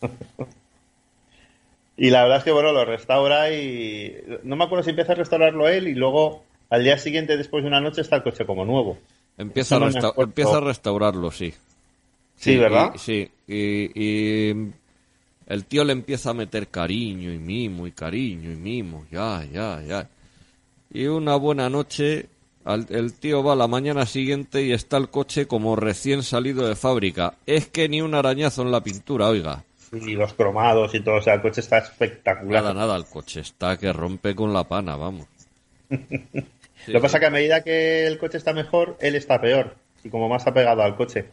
Y 1.98 2.10
la 2.10 2.22
verdad 2.22 2.38
es 2.38 2.44
que, 2.44 2.52
bueno, 2.52 2.72
lo 2.72 2.84
restaura 2.84 3.50
y. 3.52 4.14
No 4.42 4.56
me 4.56 4.64
acuerdo 4.64 4.84
si 4.84 4.90
empieza 4.90 5.12
a 5.12 5.16
restaurarlo 5.16 5.66
él 5.68 5.88
y 5.88 5.94
luego 5.94 6.42
al 6.68 6.84
día 6.84 6.98
siguiente, 6.98 7.36
después 7.38 7.62
de 7.64 7.68
una 7.68 7.80
noche, 7.80 8.02
está 8.02 8.16
el 8.16 8.22
coche 8.22 8.44
como 8.44 8.64
nuevo. 8.66 8.98
Empieza, 9.38 9.76
a, 9.76 9.80
resta- 9.80 10.14
empieza 10.16 10.56
a 10.56 10.60
restaurarlo, 10.60 11.30
sí. 11.30 11.52
Sí, 12.36 12.56
¿verdad? 12.56 12.92
y- 12.94 12.98
sí, 12.98 13.30
y, 13.46 13.90
y 13.94 14.72
el 15.46 15.64
tío 15.66 15.84
le 15.84 15.92
empieza 15.92 16.30
a 16.30 16.34
meter 16.34 16.68
cariño 16.68 17.32
y 17.32 17.38
mimo 17.38 17.86
y 17.86 17.92
cariño 17.92 18.50
y 18.52 18.56
mimo, 18.56 19.06
ya, 19.10 19.44
ya, 19.52 19.82
ya. 19.82 20.08
Y 20.90 21.06
una 21.06 21.36
buena 21.36 21.68
noche, 21.70 22.28
al- 22.64 22.86
el 22.90 23.12
tío 23.14 23.42
va 23.42 23.52
a 23.52 23.56
la 23.56 23.66
mañana 23.68 24.06
siguiente 24.06 24.62
y 24.64 24.72
está 24.72 24.96
el 24.96 25.08
coche 25.08 25.46
como 25.46 25.76
recién 25.76 26.22
salido 26.22 26.66
de 26.68 26.76
fábrica. 26.76 27.34
Es 27.46 27.66
que 27.68 27.88
ni 27.88 28.00
un 28.02 28.14
arañazo 28.14 28.62
en 28.62 28.70
la 28.72 28.82
pintura, 28.82 29.28
oiga. 29.28 29.64
Y 29.92 30.12
los 30.14 30.34
cromados 30.34 30.94
y 30.94 31.00
todo, 31.00 31.16
o 31.16 31.22
sea, 31.22 31.34
el 31.34 31.42
coche 31.42 31.60
está 31.60 31.78
espectacular. 31.78 32.62
Nada, 32.62 32.74
nada, 32.74 32.96
el 32.96 33.04
coche 33.06 33.40
está 33.40 33.76
que 33.78 33.92
rompe 33.92 34.34
con 34.34 34.52
la 34.52 34.64
pana, 34.64 34.96
vamos. 34.96 35.26
Sí, 36.86 36.92
Lo 36.92 37.00
que 37.00 37.02
pasa 37.02 37.18
sí. 37.18 37.20
que 37.20 37.26
a 37.26 37.30
medida 37.30 37.62
que 37.62 38.06
el 38.06 38.16
coche 38.16 38.38
está 38.38 38.52
mejor, 38.52 38.96
él 39.00 39.16
está 39.16 39.40
peor. 39.40 39.74
Y 40.04 40.08
como 40.08 40.28
más 40.28 40.46
apegado 40.46 40.82
al 40.82 40.94
coche. 40.94 41.24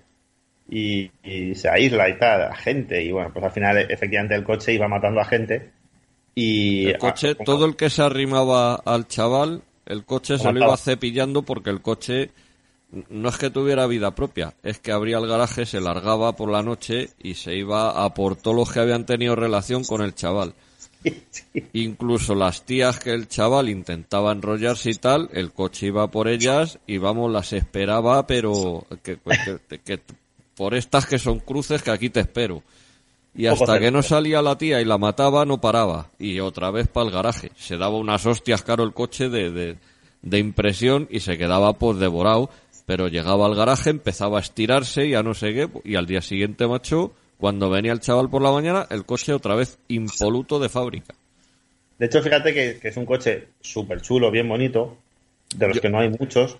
Y, 0.68 1.12
y 1.24 1.54
se 1.54 1.70
aísla 1.70 2.10
y 2.10 2.18
tal, 2.18 2.42
a 2.42 2.56
gente. 2.56 3.04
Y 3.04 3.12
bueno, 3.12 3.30
pues 3.32 3.46
al 3.46 3.52
final, 3.52 3.78
efectivamente, 3.78 4.34
el 4.34 4.44
coche 4.44 4.74
iba 4.74 4.88
matando 4.88 5.22
a 5.22 5.26
gente. 5.26 5.70
Y 6.34 6.88
El 6.88 6.98
coche, 6.98 7.36
todo 7.36 7.68
el 7.68 7.76
que 7.76 7.92
se 7.92 8.02
arrimaba 8.02 8.76
al 8.76 9.08
chaval, 9.08 9.62
el 9.86 10.06
coche 10.06 10.40
se 10.40 10.52
lo 10.52 10.66
iba 10.66 10.76
cepillando 10.76 11.44
porque 11.44 11.70
el 11.70 11.84
coche 11.84 12.32
no 13.10 13.30
es 13.30 13.38
que 13.38 13.50
tuviera 13.50 13.88
vida 13.88 14.16
propia, 14.16 14.54
es 14.64 14.80
que 14.80 14.92
abría 14.92 15.18
el 15.18 15.28
garaje, 15.28 15.66
se 15.66 15.82
largaba 15.82 16.36
por 16.36 16.52
la 16.52 16.64
noche 16.64 17.10
y 17.22 17.36
se 17.36 17.56
iba 17.56 18.04
a 18.04 18.14
por 18.14 18.36
todos 18.36 18.56
los 18.56 18.72
que 18.72 18.80
habían 18.80 19.06
tenido 19.06 19.36
relación 19.36 19.84
con 19.84 20.02
el 20.02 20.16
chaval. 20.16 20.54
Sí, 21.30 21.64
Incluso 21.74 22.36
las 22.36 22.64
tías 22.66 23.00
que 23.00 23.12
el 23.12 23.28
chaval 23.28 23.70
intentaba 23.70 24.32
enrollarse 24.32 24.90
y 24.92 24.96
tal, 24.96 25.30
el 25.34 25.52
coche 25.52 25.88
iba 25.88 26.08
por 26.10 26.28
ellas 26.28 26.80
y 26.88 26.98
vamos, 26.98 27.32
las 27.32 27.54
esperaba, 27.54 28.26
pero 28.28 28.86
que, 29.04 29.18
que- 29.70 29.80
que- 29.80 30.00
por 30.56 30.76
estas 30.76 31.06
que 31.08 31.18
son 31.18 31.40
cruces 31.40 31.82
que 31.82 31.92
aquí 31.92 32.10
te 32.10 32.20
espero. 32.22 32.62
Y 33.36 33.48
hasta 33.48 33.80
que 33.80 33.90
no 33.90 34.04
salía 34.04 34.42
la 34.44 34.58
tía 34.58 34.80
y 34.82 34.86
la 34.86 35.00
mataba, 35.00 35.44
no 35.46 35.60
paraba. 35.60 36.10
Y 36.20 36.40
otra 36.40 36.70
vez 36.70 36.88
para 36.88 37.08
el 37.08 37.12
garaje. 37.12 37.52
Se 37.58 37.78
daba 37.78 37.98
unas 37.98 38.24
hostias 38.28 38.62
caro 38.62 38.84
el 38.84 38.94
coche 38.94 39.30
de, 39.30 39.50
de, 39.50 39.78
de 40.22 40.38
impresión 40.40 41.08
y 41.10 41.20
se 41.22 41.38
quedaba 41.40 41.74
pues 41.74 41.98
devorado. 41.98 42.52
Pero 42.86 43.08
llegaba 43.08 43.48
al 43.48 43.56
garaje, 43.56 43.90
empezaba 43.90 44.38
a 44.38 44.42
estirarse 44.42 45.08
y 45.08 45.16
a 45.16 45.24
no 45.24 45.34
sé 45.34 45.54
qué. 45.54 45.70
Y 45.84 45.96
al 45.96 46.06
día 46.06 46.22
siguiente, 46.22 46.68
macho, 46.68 47.14
cuando 47.38 47.70
venía 47.70 47.92
el 47.92 48.00
chaval 48.00 48.30
por 48.30 48.42
la 48.42 48.52
mañana, 48.52 48.88
el 48.90 49.06
coche 49.06 49.34
otra 49.34 49.56
vez 49.56 49.78
impoluto 49.88 50.60
de 50.60 50.70
fábrica. 50.70 51.14
De 52.00 52.06
hecho, 52.08 52.22
fíjate 52.22 52.54
que, 52.54 52.80
que 52.80 52.88
es 52.90 52.98
un 52.98 53.06
coche 53.06 53.48
súper 53.62 54.02
chulo, 54.02 54.32
bien 54.32 54.48
bonito, 54.50 54.98
de 55.56 55.68
los 55.68 55.76
Yo- 55.76 55.82
que 55.82 55.90
no 55.90 56.00
hay 56.00 56.10
muchos. 56.10 56.58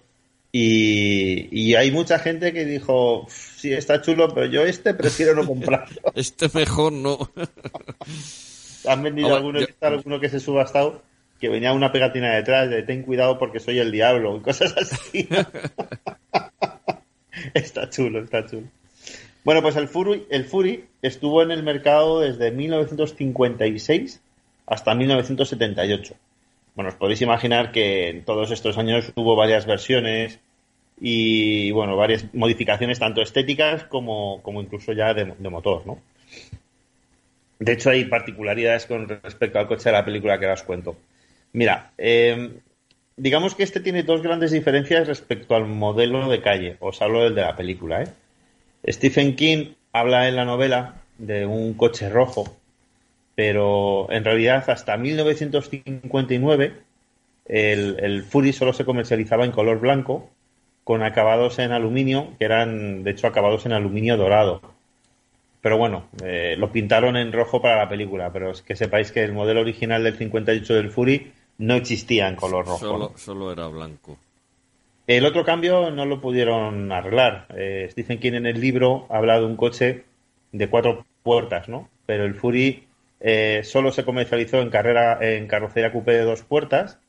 Y, 0.56 1.48
y 1.52 1.74
hay 1.74 1.90
mucha 1.92 2.20
gente 2.20 2.54
que 2.54 2.64
dijo, 2.66 3.26
sí, 3.30 3.74
está 3.74 4.02
chulo, 4.02 4.28
pero 4.34 4.46
yo 4.46 4.64
este 4.64 4.94
prefiero 4.94 5.34
no 5.34 5.44
comprarlo. 5.48 6.00
Este 6.14 6.48
mejor 6.54 6.94
no. 6.94 7.18
Han 8.88 9.02
vendido 9.02 9.36
Ahora, 9.36 9.60
yo- 9.62 9.66
está 9.66 9.88
alguno 9.88 10.20
que 10.20 10.30
se 10.30 10.40
subastado 10.40 11.02
que 11.40 11.50
venía 11.50 11.74
una 11.74 11.92
pegatina 11.92 12.36
detrás 12.36 12.70
de 12.70 12.84
ten 12.84 13.02
cuidado 13.04 13.38
porque 13.40 13.60
soy 13.60 13.80
el 13.80 13.92
diablo 13.92 14.38
y 14.38 14.42
cosas 14.42 14.76
así. 14.78 15.28
está 17.54 17.90
chulo, 17.90 18.20
está 18.24 18.46
chulo. 18.46 18.68
Bueno, 19.44 19.62
pues 19.62 19.76
el 19.76 19.90
Fury, 19.90 20.26
el 20.30 20.46
Fury 20.46 20.86
estuvo 21.02 21.44
en 21.44 21.52
el 21.52 21.64
mercado 21.64 22.22
desde 22.22 22.52
1956 22.52 24.22
hasta 24.66 24.96
1978. 24.96 26.16
Bueno, 26.76 26.90
os 26.90 26.96
podéis 26.96 27.22
imaginar 27.22 27.72
que 27.72 28.10
en 28.10 28.24
todos 28.24 28.52
estos 28.52 28.78
años 28.78 29.12
hubo 29.16 29.36
varias 29.36 29.66
versiones 29.66 30.40
y, 31.00 31.72
bueno, 31.72 31.98
varias 31.98 32.34
modificaciones 32.34 33.00
tanto 33.00 33.22
estéticas 33.22 33.84
como, 33.84 34.42
como 34.42 34.62
incluso 34.62 34.94
ya 34.94 35.14
de, 35.14 35.26
motor, 35.50 35.86
¿no? 35.86 36.00
De 37.60 37.74
hecho, 37.74 37.90
hay 37.90 38.06
particularidades 38.06 38.86
con 38.86 39.08
respecto 39.08 39.60
al 39.60 39.68
coche 39.68 39.90
de 39.90 39.94
la 39.94 40.06
película 40.06 40.40
que 40.40 40.48
os 40.48 40.64
cuento. 40.64 40.96
Mira, 41.52 41.92
eh, 41.98 42.60
digamos 43.18 43.56
que 43.56 43.64
este 43.64 43.82
tiene 43.82 44.04
dos 44.04 44.22
grandes 44.22 44.52
diferencias 44.52 45.08
respecto 45.08 45.56
al 45.56 45.68
modelo 45.68 46.30
de 46.30 46.42
calle. 46.42 46.78
Os 46.80 47.02
hablo 47.02 47.24
del 47.24 47.36
de 47.36 47.42
la 47.42 47.56
película, 47.56 48.04
¿eh? 48.04 48.08
Stephen 48.88 49.36
King 49.36 49.74
habla 49.92 50.28
en 50.28 50.36
la 50.36 50.46
novela 50.46 51.02
de 51.18 51.46
un 51.46 51.74
coche 51.74 52.10
rojo, 52.10 52.46
pero 53.36 54.12
en 54.12 54.24
realidad 54.24 54.70
hasta 54.70 54.98
1959 54.98 56.74
el, 57.46 57.98
el 58.00 58.24
Fury 58.24 58.54
solo 58.54 58.74
se 58.74 58.86
comercializaba 58.86 59.46
en 59.46 59.52
color 59.52 59.80
blanco 59.80 60.30
con 60.84 61.04
acabados 61.04 61.60
en 61.60 61.72
aluminio, 61.72 62.34
que 62.38 62.46
eran 62.46 63.04
de 63.04 63.12
hecho 63.12 63.28
acabados 63.28 63.66
en 63.66 63.74
aluminio 63.74 64.18
dorado. 64.18 64.62
Pero 65.62 65.78
bueno, 65.78 66.08
eh, 66.22 66.56
lo 66.58 66.72
pintaron 66.72 67.16
en 67.16 67.32
rojo 67.32 67.62
para 67.62 67.78
la 67.78 67.88
película, 67.88 68.34
pero 68.34 68.52
es 68.52 68.62
que 68.62 68.76
sepáis 68.76 69.12
que 69.12 69.24
el 69.24 69.32
modelo 69.32 69.62
original 69.62 70.04
del 70.04 70.18
58 70.18 70.74
del 70.74 70.92
Fury 70.92 71.32
no 71.58 71.76
existía 71.76 72.28
en 72.28 72.36
color 72.36 72.66
rojo. 72.66 72.80
Solo, 72.80 73.10
¿no? 73.12 73.18
solo 73.18 73.52
era 73.52 73.68
blanco. 73.68 74.18
El 75.06 75.26
otro 75.26 75.44
cambio 75.44 75.92
no 75.92 76.06
lo 76.06 76.22
pudieron 76.22 76.92
arreglar. 76.92 77.48
Eh, 77.56 77.88
Stephen 77.92 78.20
King 78.20 78.34
en 78.34 78.46
el 78.46 78.62
libro 78.62 79.06
habla 79.10 79.38
de 79.38 79.46
un 79.46 79.58
coche 79.58 80.06
de 80.54 80.70
cuatro 80.70 81.06
puertas, 81.24 81.68
¿no? 81.68 81.90
Pero 82.06 82.24
el 82.24 82.36
Fury 82.36 82.88
eh, 83.20 83.62
solo 83.64 83.92
se 83.92 84.06
comercializó 84.06 84.62
en 84.62 84.70
carrera 84.70 85.18
en 85.22 85.48
carrocería 85.48 85.92
coupé 85.92 86.14
de 86.14 86.24
dos 86.24 86.44
puertas 86.44 87.00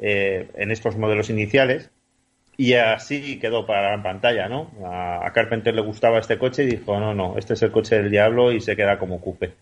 eh, 0.00 0.50
en 0.56 0.70
estos 0.70 0.96
modelos 0.96 1.30
iniciales 1.30 1.90
y 2.58 2.74
así 2.74 3.38
quedó 3.38 3.66
para 3.66 3.96
la 3.96 4.02
pantalla, 4.02 4.48
¿no? 4.48 4.70
A, 4.84 5.26
a 5.26 5.32
Carpenter 5.32 5.74
le 5.74 5.80
gustaba 5.80 6.18
este 6.18 6.38
coche 6.38 6.64
y 6.64 6.66
dijo 6.66 7.00
no, 7.00 7.14
no, 7.14 7.38
este 7.38 7.54
es 7.54 7.62
el 7.62 7.72
coche 7.72 7.96
del 7.96 8.10
diablo 8.10 8.52
y 8.52 8.60
se 8.60 8.76
queda 8.76 8.98
como 8.98 9.22
coupé. 9.22 9.52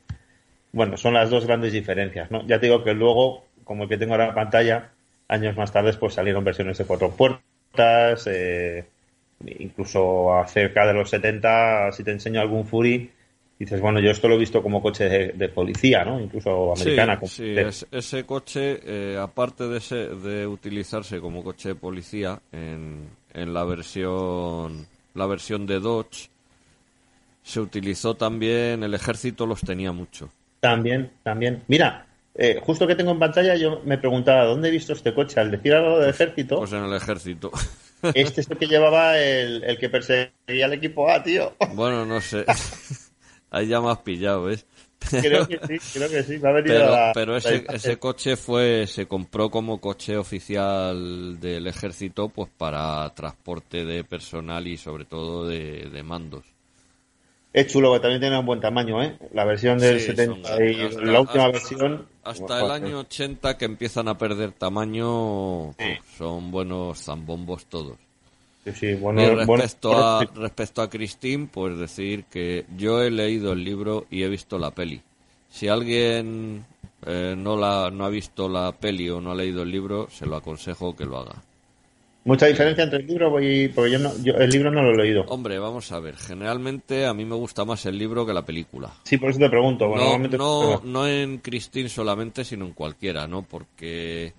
Bueno, 0.72 0.96
son 0.96 1.14
las 1.14 1.30
dos 1.30 1.46
grandes 1.46 1.72
diferencias, 1.72 2.32
¿no? 2.32 2.44
Ya 2.46 2.58
te 2.58 2.66
digo 2.66 2.82
que 2.82 2.94
luego, 2.94 3.44
como 3.62 3.84
el 3.84 3.88
que 3.88 3.96
tengo 3.96 4.14
ahora 4.14 4.28
en 4.28 4.34
pantalla, 4.34 4.90
años 5.28 5.56
más 5.56 5.72
tarde 5.72 5.92
pues 5.94 6.14
salieron 6.14 6.44
versiones 6.44 6.78
de 6.78 6.84
cuatro 6.84 7.10
puertas, 7.10 7.42
eh, 7.76 8.84
incluso 9.58 10.34
acerca 10.34 10.86
de 10.86 10.94
los 10.94 11.10
70, 11.10 11.92
si 11.92 12.04
te 12.04 12.10
enseño 12.10 12.40
algún 12.40 12.66
Fury, 12.66 13.10
dices, 13.58 13.80
bueno, 13.80 14.00
yo 14.00 14.10
esto 14.10 14.28
lo 14.28 14.34
he 14.34 14.38
visto 14.38 14.62
como 14.62 14.82
coche 14.82 15.08
de, 15.08 15.28
de 15.32 15.48
policía, 15.48 16.04
¿no? 16.04 16.20
Incluso 16.20 16.72
americana. 16.72 17.14
Sí, 17.14 17.18
como- 17.20 17.28
sí, 17.30 17.54
es- 17.56 17.86
ese 17.90 18.24
coche, 18.24 18.80
eh, 18.84 19.18
aparte 19.20 19.68
de, 19.68 19.78
ese- 19.78 20.08
de 20.08 20.46
utilizarse 20.46 21.20
como 21.20 21.42
coche 21.44 21.70
de 21.70 21.74
policía 21.74 22.40
en, 22.52 23.08
en 23.32 23.54
la 23.54 23.64
versión 23.64 24.86
la 25.14 25.26
versión 25.26 25.66
de 25.66 25.80
Dodge, 25.80 26.30
se 27.42 27.60
utilizó 27.60 28.14
también, 28.14 28.84
el 28.84 28.94
ejército 28.94 29.44
los 29.44 29.60
tenía 29.60 29.90
mucho. 29.92 30.30
También, 30.60 31.10
también. 31.24 31.62
Mira, 31.66 32.06
eh, 32.40 32.60
justo 32.62 32.86
que 32.86 32.96
tengo 32.96 33.12
en 33.12 33.18
pantalla, 33.20 33.54
yo 33.56 33.82
me 33.84 33.98
preguntaba, 33.98 34.44
¿dónde 34.46 34.68
he 34.68 34.72
visto 34.72 34.92
este 34.94 35.14
coche? 35.14 35.40
Al 35.40 35.50
decir 35.52 35.74
algo 35.74 35.98
del 36.00 36.10
ejército, 36.10 36.56
Pues 36.58 36.72
en 36.72 36.84
el 36.84 36.94
ejército. 36.94 37.50
este 38.14 38.40
es 38.42 38.50
el 38.50 38.58
que 38.58 38.66
llevaba 38.66 39.18
el, 39.18 39.62
el 39.64 39.78
que 39.78 39.88
perseguía 39.90 40.64
al 40.66 40.72
equipo 40.72 41.10
A, 41.10 41.22
tío. 41.22 41.54
bueno, 41.74 42.04
no 42.06 42.20
sé. 42.20 42.44
Ahí 43.50 43.66
ya 43.68 43.80
me 43.80 43.90
has 43.90 43.98
pillado, 43.98 44.44
¿ves? 44.44 44.66
Creo 45.20 45.46
que 45.48 45.58
sí, 45.66 45.78
creo 45.92 46.08
que 46.10 46.22
sí. 46.22 46.38
Me 46.38 46.48
ha 46.48 46.52
venido 46.52 46.74
Pero, 46.78 46.90
la- 46.90 47.12
pero 47.12 47.32
la 47.32 47.38
ese, 47.38 47.64
ese 47.72 47.98
coche 47.98 48.36
fue 48.36 48.86
se 48.86 49.06
compró 49.06 49.50
como 49.50 49.80
coche 49.80 50.16
oficial 50.16 51.38
del 51.40 51.66
ejército 51.66 52.28
pues 52.28 52.50
para 52.56 53.12
transporte 53.14 53.84
de 53.84 54.04
personal 54.04 54.66
y 54.66 54.76
sobre 54.76 55.04
todo 55.06 55.46
de, 55.46 55.88
de 55.90 56.02
mandos. 56.02 56.44
Es 57.52 57.66
chulo, 57.68 57.92
que 57.94 58.00
también 58.00 58.20
tiene 58.20 58.38
un 58.38 58.46
buen 58.46 58.60
tamaño, 58.60 59.02
¿eh? 59.02 59.16
La 59.32 59.44
versión 59.44 59.78
del 59.78 59.98
Sí, 60.00 60.06
70 60.06 60.48
son 60.48 60.64
y 60.64 60.72
grandes. 60.74 61.02
la 61.02 61.20
última 61.20 61.48
versión... 61.48 62.06
Hasta 62.22 62.64
el 62.64 62.70
año 62.70 63.00
80 63.00 63.56
que 63.56 63.64
empiezan 63.64 64.08
a 64.08 64.18
perder 64.18 64.52
tamaño 64.52 65.72
Sí. 65.72 65.76
pues, 65.78 65.98
son 66.18 66.50
buenos 66.50 67.02
zambombos 67.02 67.66
todos. 67.66 67.96
Sí, 68.64 68.72
sí, 68.72 68.94
bueno, 68.94 69.22
y 69.22 69.26
bueno, 69.26 69.56
respecto 69.56 69.94
a 69.94 70.16
bueno, 70.18 70.32
respecto 70.42 70.82
a 70.82 70.90
Christine, 70.90 71.48
pues 71.50 71.78
decir 71.78 72.24
que 72.24 72.66
yo 72.76 73.02
he 73.02 73.10
leído 73.10 73.52
el 73.52 73.64
libro 73.64 74.06
y 74.10 74.22
he 74.22 74.28
visto 74.28 74.58
la 74.58 74.70
peli. 74.70 75.00
Si 75.48 75.66
alguien 75.68 76.66
eh, 77.06 77.34
no 77.36 77.56
la 77.56 77.90
no 77.90 78.04
ha 78.04 78.10
visto 78.10 78.48
la 78.48 78.72
peli 78.72 79.08
o 79.08 79.20
no 79.20 79.30
ha 79.30 79.34
leído 79.34 79.62
el 79.62 79.70
libro, 79.70 80.08
se 80.10 80.26
lo 80.26 80.36
aconsejo 80.36 80.94
que 80.94 81.06
lo 81.06 81.18
haga. 81.18 81.42
Mucha 82.24 82.46
diferencia 82.46 82.84
entre 82.84 82.98
el 83.00 83.06
libro 83.06 83.40
y... 83.40 83.68
Porque 83.68 83.92
yo, 83.92 83.98
no, 83.98 84.12
yo 84.22 84.34
el 84.34 84.50
libro 84.50 84.70
no 84.70 84.82
lo 84.82 84.90
he 84.92 84.96
leído. 85.06 85.22
Hombre, 85.28 85.58
vamos 85.58 85.90
a 85.90 86.00
ver. 86.00 86.16
Generalmente 86.16 87.06
a 87.06 87.14
mí 87.14 87.24
me 87.24 87.34
gusta 87.34 87.64
más 87.64 87.86
el 87.86 87.96
libro 87.96 88.26
que 88.26 88.34
la 88.34 88.44
película. 88.44 88.90
Sí, 89.04 89.16
por 89.16 89.30
eso 89.30 89.38
te 89.38 89.48
pregunto. 89.48 89.88
Bueno, 89.88 90.04
no, 90.04 90.10
normalmente- 90.10 90.36
no, 90.38 90.82
no 90.84 91.06
en 91.08 91.38
Christine 91.38 91.88
solamente, 91.88 92.44
sino 92.44 92.66
en 92.66 92.72
cualquiera, 92.72 93.26
¿no? 93.26 93.40
Porque 93.42 94.34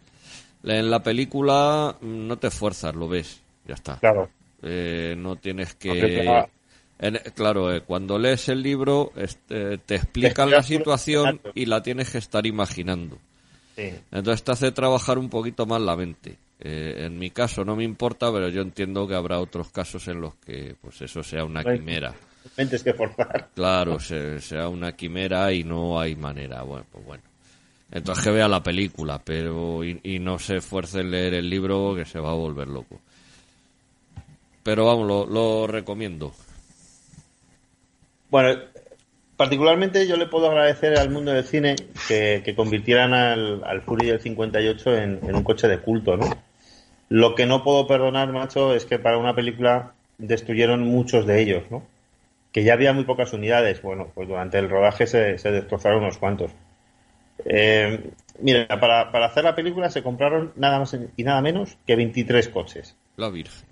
en 0.63 0.91
la 0.91 1.01
película 1.01 1.95
no 2.01 2.37
te 2.37 2.47
esfuerzas, 2.47 2.93
lo 2.93 3.07
ves, 3.07 3.41
ya 3.67 3.73
está. 3.73 3.97
Claro. 3.97 4.29
Eh, 4.61 5.15
no 5.17 5.37
tienes 5.37 5.73
que... 5.73 6.45
en- 6.99 7.19
claro, 7.33 7.73
eh, 7.73 7.81
cuando 7.81 8.19
lees 8.19 8.47
el 8.49 8.61
libro 8.61 9.11
este, 9.15 9.79
te 9.79 9.95
explican 9.95 10.51
la 10.51 10.61
situación 10.61 11.41
y 11.55 11.65
la 11.65 11.81
tienes 11.81 12.11
que 12.11 12.19
estar 12.19 12.45
imaginando. 12.45 13.17
Sí. 13.75 13.89
Entonces 14.11 14.43
te 14.43 14.51
hace 14.51 14.71
trabajar 14.71 15.17
un 15.17 15.29
poquito 15.29 15.65
más 15.65 15.81
la 15.81 15.95
mente. 15.95 16.37
Eh, 16.63 17.05
en 17.05 17.17
mi 17.17 17.31
caso 17.31 17.65
no 17.65 17.75
me 17.75 17.83
importa, 17.83 18.31
pero 18.31 18.47
yo 18.49 18.61
entiendo 18.61 19.07
que 19.07 19.15
habrá 19.15 19.39
otros 19.39 19.69
casos 19.71 20.07
en 20.07 20.21
los 20.21 20.35
que 20.35 20.75
pues 20.79 21.01
eso 21.01 21.23
sea 21.23 21.43
una 21.43 21.63
quimera. 21.63 22.13
Mentes 22.57 22.83
que 22.83 22.93
forzar. 22.93 23.49
Claro, 23.55 23.99
se- 23.99 24.39
sea 24.41 24.67
una 24.67 24.95
quimera 24.95 25.51
y 25.51 25.63
no 25.63 25.99
hay 25.99 26.15
manera. 26.15 26.61
Bueno, 26.63 26.85
pues 26.91 27.05
bueno. 27.05 27.23
Entonces 27.91 28.23
que 28.23 28.31
vea 28.31 28.47
la 28.47 28.61
película, 28.63 29.19
pero 29.23 29.83
y, 29.83 29.99
y 30.03 30.19
no 30.19 30.37
se 30.39 30.57
esfuerce 30.57 30.99
en 31.01 31.11
leer 31.11 31.33
el 31.33 31.49
libro 31.49 31.93
que 31.95 32.05
se 32.05 32.19
va 32.19 32.29
a 32.29 32.35
volver 32.35 32.67
loco. 32.67 32.99
Pero 34.63 34.85
vamos, 34.85 35.07
lo, 35.07 35.25
lo 35.25 35.67
recomiendo. 35.67 36.31
Bueno, 38.29 38.61
particularmente 39.35 40.07
yo 40.07 40.15
le 40.15 40.27
puedo 40.27 40.47
agradecer 40.49 40.97
al 40.97 41.09
mundo 41.09 41.31
del 41.31 41.43
cine 41.43 41.75
que, 42.07 42.41
que 42.45 42.55
convirtieran 42.55 43.13
al, 43.13 43.63
al 43.63 43.81
Fury 43.81 44.07
del 44.07 44.19
58 44.21 44.95
en, 44.97 45.19
en 45.23 45.35
un 45.35 45.43
coche 45.43 45.67
de 45.67 45.79
culto, 45.79 46.15
¿no? 46.15 46.25
Lo 47.11 47.35
que 47.35 47.45
no 47.45 47.61
puedo 47.61 47.87
perdonar, 47.87 48.31
macho, 48.31 48.73
es 48.73 48.85
que 48.85 48.97
para 48.97 49.17
una 49.17 49.35
película 49.35 49.91
destruyeron 50.17 50.87
muchos 50.87 51.27
de 51.27 51.41
ellos, 51.41 51.63
¿no? 51.69 51.83
Que 52.53 52.63
ya 52.63 52.71
había 52.71 52.93
muy 52.93 53.03
pocas 53.03 53.33
unidades. 53.33 53.81
Bueno, 53.81 54.07
pues 54.15 54.29
durante 54.29 54.57
el 54.59 54.69
rodaje 54.69 55.07
se, 55.07 55.37
se 55.37 55.51
destrozaron 55.51 56.03
unos 56.03 56.17
cuantos. 56.17 56.51
Eh, 57.43 58.11
mira, 58.39 58.65
para, 58.79 59.11
para 59.11 59.25
hacer 59.25 59.43
la 59.43 59.55
película 59.55 59.89
se 59.89 60.03
compraron 60.03 60.53
nada 60.55 60.79
más 60.79 60.97
y 61.17 61.23
nada 61.25 61.41
menos 61.41 61.77
que 61.85 61.97
23 61.97 62.47
coches. 62.47 62.95
La 63.17 63.29
Virgen. 63.29 63.67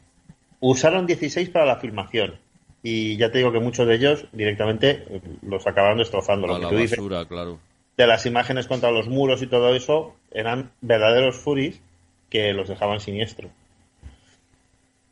Usaron 0.60 1.06
16 1.06 1.50
para 1.50 1.66
la 1.66 1.78
filmación. 1.78 2.36
Y 2.84 3.16
ya 3.16 3.32
te 3.32 3.38
digo 3.38 3.54
que 3.54 3.62
muchos 3.62 3.88
de 3.88 3.96
ellos 3.96 4.26
directamente 4.34 5.22
los 5.44 5.66
acabaron 5.66 6.00
destrozando. 6.00 6.46
Lo 6.46 6.56
A 6.56 6.58
que 6.58 6.64
la 6.64 6.70
tú 6.72 6.76
dices 6.76 6.98
basura, 6.98 7.24
claro. 7.24 7.58
de 7.96 8.06
las 8.06 8.26
imágenes 8.26 8.68
contra 8.68 8.92
los 8.92 9.08
muros 9.08 9.42
y 9.42 9.48
todo 9.48 9.74
eso 9.74 10.18
eran 10.30 10.72
verdaderos 10.82 11.38
furis 11.38 11.82
que 12.30 12.54
los 12.54 12.68
dejaban 12.70 13.00
siniestro. 13.00 13.50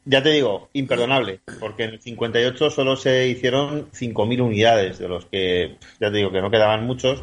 Ya 0.06 0.24
te 0.24 0.30
digo, 0.30 0.70
imperdonable, 0.72 1.42
porque 1.60 1.84
en 1.84 1.90
el 1.92 2.02
58 2.02 2.70
solo 2.70 2.96
se 2.96 3.28
hicieron 3.28 3.90
5.000 3.92 4.42
unidades, 4.42 5.00
de 5.00 5.10
los 5.10 5.26
que 5.26 5.76
ya 6.00 6.10
te 6.10 6.18
digo 6.18 6.32
que 6.32 6.42
no 6.42 6.50
quedaban 6.50 6.86
muchos, 6.86 7.22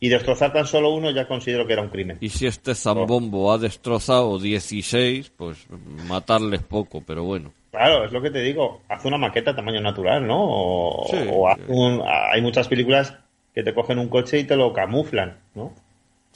y 0.00 0.08
destrozar 0.08 0.52
tan 0.52 0.66
solo 0.66 0.90
uno 0.90 1.10
ya 1.10 1.28
considero 1.28 1.66
que 1.66 1.74
era 1.74 1.82
un 1.82 1.90
crimen. 1.90 2.16
Y 2.22 2.30
si 2.30 2.46
este 2.46 2.74
zambombo 2.74 3.52
ha 3.52 3.58
destrozado 3.58 4.38
16, 4.38 5.30
pues 5.36 5.66
matarles 6.08 6.62
poco, 6.62 7.02
pero 7.06 7.24
bueno. 7.24 7.52
Claro, 7.70 8.04
es 8.06 8.12
lo 8.12 8.22
que 8.22 8.30
te 8.30 8.40
digo. 8.40 8.80
Haz 8.88 9.04
una 9.04 9.18
maqueta 9.18 9.54
tamaño 9.54 9.82
natural, 9.82 10.26
¿no? 10.26 10.38
O, 10.40 11.06
Sí. 11.10 11.16
o 11.30 11.48
haz 11.48 11.58
un- 11.68 12.02
hay 12.06 12.40
muchas 12.40 12.66
películas 12.68 13.14
que 13.54 13.62
te 13.62 13.74
cogen 13.74 13.98
un 13.98 14.08
coche 14.08 14.38
y 14.38 14.44
te 14.44 14.56
lo 14.56 14.72
camuflan, 14.72 15.36
¿no? 15.54 15.74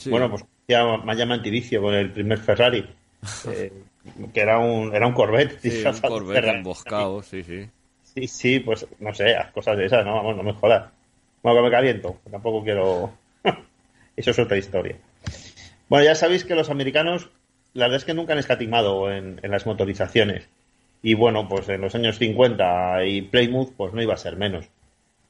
Sí. 0.01 0.09
Bueno, 0.09 0.31
pues 0.31 0.47
ya 0.67 0.97
Maya 0.97 1.25
Antivicio 1.25 1.83
con 1.83 1.93
el 1.93 2.11
primer 2.11 2.39
Ferrari, 2.39 2.89
eh, 3.49 3.71
que 4.33 4.41
era 4.41 4.59
un, 4.59 4.95
era 4.95 5.07
un 5.07 5.13
Corvette. 5.13 5.61
Sí, 5.61 5.85
un 5.87 5.93
Corvette 6.01 6.41
Ferrari. 6.41 6.59
emboscado, 6.59 7.23
sí, 7.23 7.43
sí. 7.43 7.69
Sí, 8.03 8.27
sí, 8.27 8.61
pues 8.61 8.87
no 8.99 9.13
sé, 9.13 9.37
cosas 9.53 9.77
de 9.77 9.85
esas, 9.85 10.07
¿no? 10.07 10.15
Vamos, 10.15 10.39
no 10.39 10.43
me 10.43 10.55
jodas. 10.55 10.91
Bueno, 11.43 11.59
que 11.59 11.65
me 11.65 11.71
caliento, 11.71 12.17
tampoco 12.31 12.65
quiero... 12.65 13.13
Eso 14.17 14.31
es 14.31 14.39
otra 14.39 14.57
historia. 14.57 14.97
Bueno, 15.91 16.07
ya 16.07 16.15
sabéis 16.15 16.47
que 16.47 16.55
los 16.55 16.71
americanos, 16.71 17.29
la 17.75 17.85
verdad 17.85 17.99
es 17.99 18.07
que 18.07 18.15
nunca 18.15 18.33
han 18.33 18.39
escatimado 18.39 19.13
en, 19.13 19.39
en 19.43 19.51
las 19.51 19.67
motorizaciones. 19.67 20.49
Y 21.03 21.13
bueno, 21.13 21.47
pues 21.47 21.69
en 21.69 21.83
los 21.83 21.95
años 21.95 22.17
50 22.17 23.05
y 23.05 23.21
Plymouth, 23.21 23.75
pues 23.77 23.93
no 23.93 24.01
iba 24.01 24.15
a 24.15 24.19
ser 24.19 24.37
menos. 24.37 24.65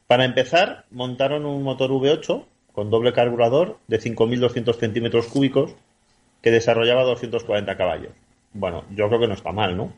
Para 0.07 0.25
empezar, 0.25 0.85
montaron 0.93 1.45
un 1.45 1.65
motor 1.65 1.91
V8 1.91 2.45
con 2.75 2.91
doble 2.91 3.13
carburador 3.13 3.79
de 3.89 4.01
5.200 4.01 4.77
centímetros 4.79 5.27
cúbicos 5.27 5.75
que 6.43 6.51
desarrollaba 6.51 7.05
240 7.05 7.77
caballos. 7.77 8.13
Bueno, 8.53 8.85
yo 8.91 9.09
creo 9.09 9.21
que 9.21 9.29
no 9.29 9.35
está 9.35 9.53
mal, 9.53 9.77
¿no? 9.77 9.93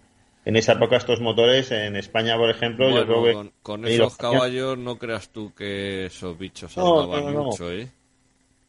En 0.45 0.57
esa 0.57 0.73
época 0.73 0.97
estos 0.97 1.21
motores, 1.21 1.71
en 1.71 1.95
España, 1.97 2.37
por 2.37 2.51
ejemplo, 2.51 2.91
yo 2.91 3.07
creo 3.07 3.25
que... 3.25 3.51
con, 3.63 3.85
esos 3.85 3.99
los- 3.99 4.17
caballos 4.17 4.77
no 4.77 4.99
creas 4.99 5.29
tú 5.29 5.53
que 5.55 6.07
esos 6.07 6.37
bichos 6.37 6.77
No, 6.77 6.97
saltaban 7.03 7.27
no, 7.27 7.31
no. 7.31 7.45
mucho, 7.45 7.71
¿eh? 7.71 7.89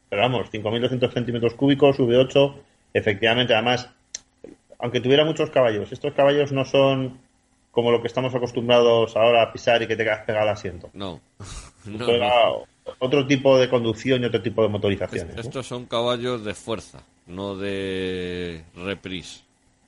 Pero 0.08 0.22
vamos, 0.22 0.48
5.200 0.52 1.12
centímetros 1.12 1.54
cúbicos, 1.54 1.98
V8, 1.98 2.54
efectivamente, 2.92 3.54
además, 3.54 3.90
aunque 4.78 5.00
tuviera 5.00 5.24
muchos 5.24 5.50
caballos, 5.50 5.90
estos 5.90 6.12
caballos 6.14 6.52
no 6.52 6.64
son 6.64 7.18
como 7.72 7.90
lo 7.90 8.00
que 8.00 8.06
estamos 8.06 8.32
acostumbrados 8.34 9.16
ahora 9.16 9.42
a 9.42 9.52
pisar 9.52 9.82
y 9.82 9.88
que 9.88 9.96
te 9.96 10.04
quedas 10.04 10.24
pegado 10.24 10.44
al 10.44 10.54
asiento. 10.54 10.90
No. 10.92 11.20
No, 11.86 11.98
no. 12.06 12.66
Otro 12.98 13.26
tipo 13.26 13.58
de 13.58 13.68
conducción 13.68 14.22
y 14.22 14.26
otro 14.26 14.42
tipo 14.42 14.62
de 14.62 14.68
motorizaciones. 14.68 15.36
Estos 15.36 15.66
son 15.66 15.86
caballos 15.86 16.44
de 16.44 16.54
fuerza, 16.54 17.02
no 17.26 17.56
de 17.56 18.62
reprise. 18.74 19.40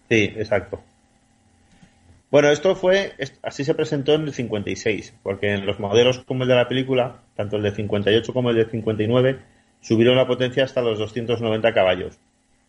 Sí, 0.08 0.32
exacto. 0.36 0.80
Bueno, 2.30 2.50
esto 2.50 2.74
fue, 2.74 3.14
así 3.42 3.64
se 3.64 3.74
presentó 3.74 4.14
en 4.14 4.22
el 4.22 4.32
56, 4.32 5.14
porque 5.22 5.52
en 5.52 5.64
los 5.64 5.78
modelos 5.78 6.18
como 6.18 6.42
el 6.42 6.48
de 6.48 6.56
la 6.56 6.68
película, 6.68 7.22
tanto 7.36 7.56
el 7.56 7.62
de 7.62 7.70
58 7.70 8.32
como 8.32 8.50
el 8.50 8.56
de 8.56 8.66
59, 8.66 9.38
subieron 9.80 10.16
la 10.16 10.26
potencia 10.26 10.64
hasta 10.64 10.82
los 10.82 10.98
290 10.98 11.72
caballos. 11.72 12.18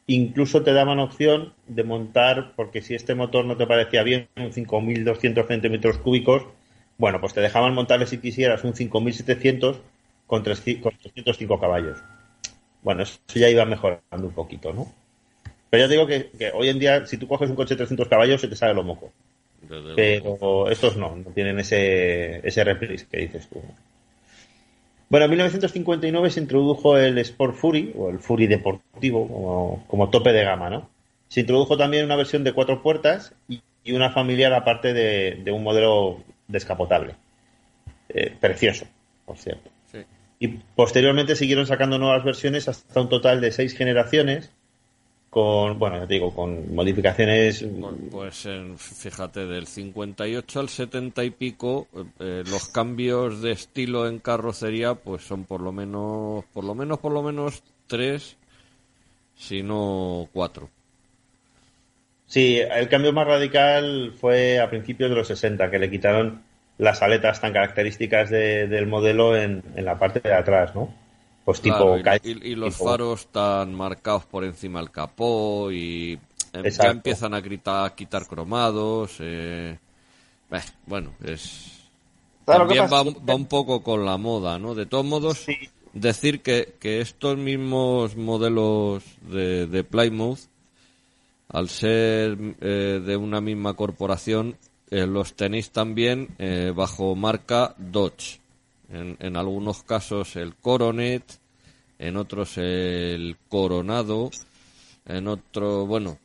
Incluso 0.05 0.63
te 0.63 0.73
daban 0.73 0.99
opción 0.99 1.53
de 1.67 1.83
montar, 1.83 2.53
porque 2.55 2.81
si 2.81 2.95
este 2.95 3.15
motor 3.15 3.45
no 3.45 3.57
te 3.57 3.67
parecía 3.67 4.03
bien, 4.03 4.29
un 4.37 4.51
5.200 4.51 5.47
centímetros 5.47 5.97
cúbicos, 5.97 6.45
bueno, 6.97 7.19
pues 7.19 7.33
te 7.33 7.41
dejaban 7.41 7.73
montarle 7.73 8.05
si 8.05 8.19
quisieras 8.19 8.63
un 8.63 8.73
5.700 8.73 9.77
con, 10.27 10.43
3 10.43 10.63
con 10.81 10.95
305 10.97 11.59
caballos. 11.59 11.97
Bueno, 12.83 13.03
eso 13.03 13.19
ya 13.33 13.49
iba 13.49 13.65
mejorando 13.65 14.27
un 14.27 14.33
poquito, 14.33 14.71
¿no? 14.73 14.91
Pero 15.69 15.83
ya 15.83 15.87
te 15.87 15.93
digo 15.93 16.07
que, 16.07 16.29
que 16.37 16.51
hoy 16.51 16.69
en 16.69 16.79
día, 16.79 17.05
si 17.05 17.17
tú 17.17 17.27
coges 17.27 17.49
un 17.49 17.55
coche 17.55 17.73
de 17.73 17.77
300 17.77 18.07
caballos, 18.07 18.39
se 18.39 18.47
te 18.47 18.55
sale 18.55 18.73
lo 18.73 18.83
moco. 18.83 19.11
desde 19.61 20.19
luego. 20.19 20.65
Pero 20.65 20.69
estos 20.69 20.95
no, 20.95 21.15
no 21.15 21.31
tienen 21.31 21.59
ese, 21.59 22.47
ese 22.47 22.63
reprise 22.63 23.07
que 23.09 23.19
dices 23.19 23.47
tú. 23.49 23.61
Bueno, 25.09 25.25
en 25.25 25.31
1959 25.31 26.29
se 26.29 26.41
introdujo 26.41 26.97
el 26.97 27.17
Sport 27.17 27.55
Fury, 27.55 27.93
o 27.97 28.09
el 28.09 28.19
Fury 28.19 28.47
deportivo, 28.47 29.27
como, 29.27 29.85
como 29.87 30.09
tope 30.09 30.33
de 30.33 30.43
gama, 30.43 30.69
¿no? 30.69 30.89
Se 31.29 31.41
introdujo 31.41 31.77
también 31.77 32.05
una 32.05 32.15
versión 32.15 32.43
de 32.43 32.53
cuatro 32.53 32.81
puertas 32.81 33.33
y, 33.47 33.61
y 33.83 33.93
una 33.93 34.11
familiar 34.11 34.53
aparte 34.53 34.93
de, 34.93 35.41
de 35.43 35.51
un 35.51 35.63
modelo 35.63 36.23
descapotable. 36.47 37.15
Eh, 38.09 38.33
precioso, 38.39 38.85
por 39.25 39.37
cierto. 39.37 39.69
Y 40.39 40.47
posteriormente 40.47 41.35
siguieron 41.35 41.65
sacando 41.65 41.97
nuevas 41.97 42.23
versiones 42.23 42.67
hasta 42.67 43.01
un 43.01 43.09
total 43.09 43.41
de 43.41 43.51
seis 43.51 43.75
generaciones 43.75 44.51
con, 45.29 45.77
bueno, 45.77 45.99
ya 45.99 46.07
te 46.07 46.15
digo, 46.15 46.33
con 46.33 46.73
modificaciones 46.73 47.65
Pues 48.11 48.47
fíjate, 48.77 49.45
del 49.45 49.67
58 49.67 50.59
al 50.59 50.69
70 50.69 51.23
y 51.23 51.29
pico, 51.31 51.87
eh, 52.19 52.43
los 52.49 52.69
cambios 52.69 53.41
de 53.41 53.51
estilo 53.51 54.07
en 54.07 54.19
carrocería, 54.19 54.95
pues 54.95 55.23
son 55.23 55.43
por 55.43 55.61
lo 55.61 55.71
menos, 55.71 56.45
por 56.53 56.63
lo 56.63 56.73
menos, 56.73 56.99
por 56.99 57.11
lo 57.11 57.21
menos 57.21 57.61
tres, 57.87 58.37
si 59.35 59.63
no 59.63 60.29
cuatro. 60.33 60.69
Sí, 62.25 62.57
el 62.57 62.89
cambio 62.89 63.13
más 63.13 63.27
radical 63.27 64.13
fue 64.19 64.59
a 64.59 64.69
principios 64.69 65.09
de 65.09 65.15
los 65.15 65.27
60, 65.27 65.69
que 65.69 65.79
le 65.79 65.89
quitaron 65.89 66.41
las 66.77 67.01
aletas 67.01 67.41
tan 67.41 67.53
características 67.53 68.29
de- 68.29 68.67
del 68.67 68.87
modelo 68.87 69.35
en, 69.35 69.63
en 69.75 69.85
la 69.85 69.97
parte 69.97 70.19
de 70.19 70.33
atrás, 70.33 70.75
¿no? 70.75 70.93
Pues 71.45 71.61
tipo... 71.61 71.97
Claro, 72.01 72.19
y- 72.23 72.29
y, 72.31 72.51
y 72.51 72.55
los 72.55 72.73
tipo- 72.77 72.89
faros 72.89 73.27
tan 73.27 73.73
marcados 73.73 74.25
por 74.25 74.43
encima 74.43 74.79
del 74.79 74.91
capó 74.91 75.71
y 75.71 76.19
eh, 76.53 76.69
ya 76.71 76.89
empiezan 76.91 77.33
a, 77.33 77.41
gritar, 77.41 77.85
a 77.85 77.95
quitar 77.95 78.27
cromados. 78.27 79.17
eh, 79.19 79.77
eh, 80.51 80.59
bueno, 80.85 81.11
es 81.23 81.73
Claro, 82.45 82.67
¿qué 82.67 82.77
también 82.77 83.15
va, 83.27 83.35
un 83.35 83.45
poco 83.47 83.81
con 83.83 84.05
la 84.05 84.17
moda, 84.17 84.57
¿no? 84.59 84.73
De 84.75 84.85
todos 84.85 85.05
modos, 85.05 85.37
Sí. 85.39 85.55
decir 85.93 86.41
que, 86.41 86.75
que 86.79 87.01
estos 87.01 87.37
mismos 87.37 88.15
modelos 88.15 89.03
de, 89.21 89.67
de 89.67 89.83
Plymouth, 89.83 90.39
al 91.49 91.67
ser 91.69 92.37
eh, 92.61 93.01
de 93.05 93.17
una 93.17 93.41
misma 93.41 93.73
corporación, 93.73 94.55
eh, 94.91 95.05
los 95.07 95.33
tenéis 95.35 95.71
también 95.71 96.29
eh, 96.37 96.71
bajo 96.75 97.15
marca 97.15 97.73
Dodge. 97.77 98.39
En, 98.89 99.17
en 99.19 99.35
algunos 99.35 99.83
casos 99.83 100.35
el 100.37 100.55
Coronet, 100.55 101.23
en 101.99 102.15
otros 102.15 102.57
el 102.57 103.35
Coronado, 103.49 104.31
en 105.05 105.27
otro, 105.27 105.85
bueno, 105.85 106.17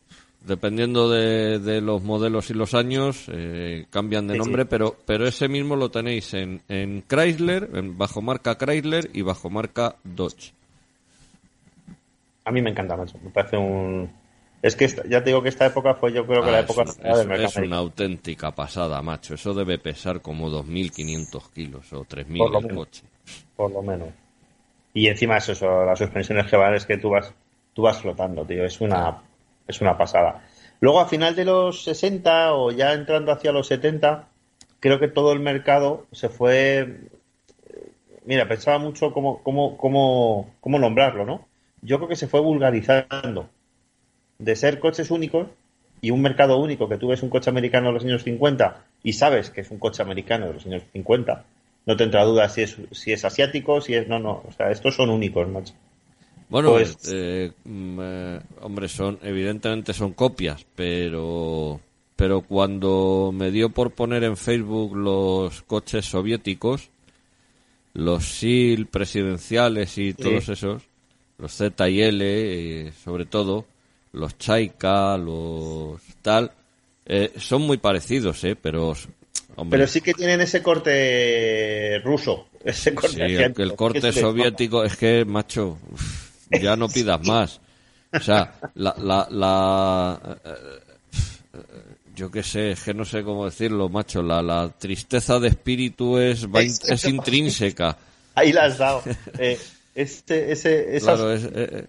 dependiendo 0.47 1.11
de, 1.11 1.59
de 1.59 1.81
los 1.81 2.03
modelos 2.03 2.51
y 2.51 2.55
los 2.55 2.75
años, 2.75 3.25
eh, 3.33 3.87
cambian 3.91 4.29
de 4.29 4.35
Sí, 4.35 4.39
sí. 4.39 4.45
nombre, 4.45 4.65
pero 4.67 4.97
pero 5.07 5.27
ese 5.27 5.49
mismo 5.49 5.75
lo 5.75 5.91
tenéis 5.91 6.35
en, 6.35 6.63
en 6.69 7.03
Chrysler, 7.09 7.69
en, 7.75 7.99
bajo 7.99 8.23
marca 8.23 8.57
Chrysler 8.57 9.11
y 9.13 9.23
bajo 9.23 9.51
marca 9.51 9.97
Dodge. 10.05 10.53
A 12.45 12.51
mí 12.51 12.61
me 12.63 12.71
encanta, 12.71 12.97
macho. 12.97 13.19
Me 13.23 13.31
parece 13.31 13.57
un... 13.57 14.11
Es 14.63 14.77
que 14.77 14.85
esta- 14.85 15.03
ya 15.09 15.23
te 15.25 15.31
digo 15.31 15.43
que 15.43 15.49
esta 15.49 15.67
época 15.67 15.95
fue 15.95 16.13
yo 16.13 16.25
creo 16.25 16.43
que 16.43 16.49
Ah, 16.51 16.53
la 16.53 16.59
es, 16.61 16.65
época 16.65 16.83
una- 16.83 16.93
del 17.15 17.21
es- 17.21 17.27
mercado 17.27 17.49
es 17.49 17.57
una 17.57 17.77
auténtica 17.79 18.53
pasada, 18.55 19.03
macho. 19.03 19.35
Eso 19.35 19.53
debe 19.55 19.79
pesar 19.79 20.23
como 20.23 20.49
2.500 20.51 21.49
kilos 21.51 21.93
o 21.93 22.05
3.000 22.05 22.39
Por 22.39 22.53
lo 22.53 22.59
el 22.61 22.65
menos. 22.67 22.79
coche. 22.87 23.03
por 23.57 23.71
lo 23.73 23.83
menos. 23.83 24.09
Y 24.95 25.09
encima 25.09 25.37
es 25.39 25.49
eso, 25.49 25.85
las 25.85 25.99
suspensiones 25.99 26.47
que 26.49 26.57
van 26.57 26.75
es 26.75 26.85
que 26.87 26.97
tú 26.99 27.11
vas, 27.11 27.33
tú 27.75 27.83
vas 27.83 27.99
flotando, 28.01 28.45
tío, 28.45 28.65
es 28.65 28.81
una, 28.81 29.23
es 29.67 29.81
una 29.81 29.97
pasada. 29.97 30.45
Luego 30.81 31.01
a 31.01 31.07
final 31.07 31.35
de 31.37 31.45
los 31.45 31.83
60 31.85 32.53
o 32.55 32.71
ya 32.73 32.93
entrando 32.93 33.31
hacia 33.33 33.53
los 33.53 33.67
70, 33.69 34.29
creo 34.81 34.99
que 34.99 35.09
todo 35.09 35.33
el 35.33 35.41
mercado 35.41 36.07
se 36.13 36.29
fue, 36.29 36.79
eh, 36.81 37.93
mira, 38.27 38.47
pensaba 38.49 38.79
mucho 38.79 39.13
cómo, 39.13 39.43
cómo, 39.43 39.77
cómo, 39.77 40.51
cómo 40.61 40.79
nombrarlo, 40.79 41.25
¿no? 41.25 41.47
Yo 41.81 41.97
creo 41.99 42.09
que 42.09 42.17
se 42.17 42.27
fue 42.29 42.41
vulgarizando 42.41 43.49
de 44.43 44.57
ser 44.57 44.81
coches 44.81 45.11
únicos 45.11 45.47
y 46.01 46.11
un 46.11 46.21
mercado 46.21 46.57
único, 46.57 46.89
que 46.89 46.99
tú 46.99 47.09
ves 47.09 47.23
un 47.23 47.31
coche 47.31 47.49
americano 47.49 47.89
de 47.89 47.93
los 47.95 48.05
años 48.05 48.25
50 48.25 48.85
y 49.05 49.13
sabes 49.13 49.51
que 49.51 49.61
es 49.61 49.71
un 49.71 49.79
coche 49.79 50.03
americano 50.03 50.49
de 50.49 50.55
los 50.55 50.67
años 50.67 50.83
50, 50.93 51.45
no 51.87 51.97
te 51.97 52.05
entra 52.05 52.25
duda 52.25 52.49
si 52.49 52.63
es, 52.63 52.77
si 52.91 53.13
es 53.13 53.25
asiático, 53.25 53.81
si 53.81 53.95
es... 53.95 54.09
No, 54.09 54.19
no, 54.19 54.43
o 54.47 54.53
sea, 54.57 54.71
estos 54.71 54.97
son 54.97 55.11
únicos, 55.11 55.49
macho. 55.49 55.75
Bueno, 56.49 56.71
Pues- 56.71 56.99
eh, 57.13 57.53
mm, 57.65 57.99
eh, 58.03 58.41
hombre, 58.63 58.89
son 58.89 59.19
evidentemente 59.23 59.93
son 59.93 60.13
copias, 60.13 60.67
pero 60.75 61.81
pero 62.17 62.43
cuando 62.43 63.31
me 63.33 63.51
dio 63.51 63.71
por 63.71 63.93
poner 63.93 64.23
en 64.25 64.37
Facebook 64.37 64.95
los 64.97 65.63
coches 65.63 66.05
soviéticos, 66.05 66.91
los 67.95 68.25
SIL 68.25 68.87
presidenciales 68.87 69.99
y 69.99 70.15
todos 70.15 70.49
esos, 70.49 70.83
los 71.39 71.53
Z 71.53 71.89
y 71.89 72.03
L, 72.03 72.25
eh, 72.25 72.93
sobre 72.93 73.25
todo, 73.25 73.65
los 74.13 74.39
Chaika, 74.39 75.17
los 75.17 76.01
tal, 76.23 76.51
eh, 77.07 77.33
son 77.39 77.63
muy 77.63 77.79
parecidos, 77.79 78.43
¿eh? 78.45 78.57
Pero, 78.61 78.95
hombre, 79.57 79.79
Pero 79.79 79.87
sí 79.87 80.01
que 80.01 80.15
tienen 80.15 80.41
ese 80.41 80.63
corte 80.63 81.99
ruso, 82.05 82.49
ese 82.65 82.95
corte 82.95 83.17
Sí, 83.29 83.63
el, 83.63 83.75
corte 83.75 84.13
soviético 84.13 84.85
es 84.85 84.97
que, 84.97 85.25
macho, 85.25 85.79
uf, 85.91 86.31
ya 86.61 86.77
no 86.77 86.89
pidas 86.95 87.27
más. 87.27 87.61
O 88.15 88.21
sea, 88.21 88.55
la, 88.75 88.95
la, 88.99 89.27
la 89.31 90.39
eh, 90.45 90.61
eh, 91.55 91.59
yo 92.15 92.31
qué 92.31 92.43
sé, 92.43 92.73
es 92.73 92.83
que 92.83 92.93
no 92.93 93.07
sé 93.07 93.23
cómo 93.23 93.47
decirlo, 93.47 93.89
macho, 93.89 94.23
la, 94.23 94.43
la 94.43 94.69
tristeza 94.69 95.41
de 95.41 95.49
espíritu 95.49 96.19
es, 96.19 96.47
es 96.89 97.05
intrínseca. 97.07 97.97
Ahí 98.35 98.53
la 98.53 98.65
has 98.67 98.77
dado. 98.77 99.03
Eh, 99.39 99.59
este, 99.95 100.53
ese, 100.53 100.95
esas- 100.97 101.19
Claro, 101.19 101.33
es, 101.33 101.45
eh, 101.55 101.87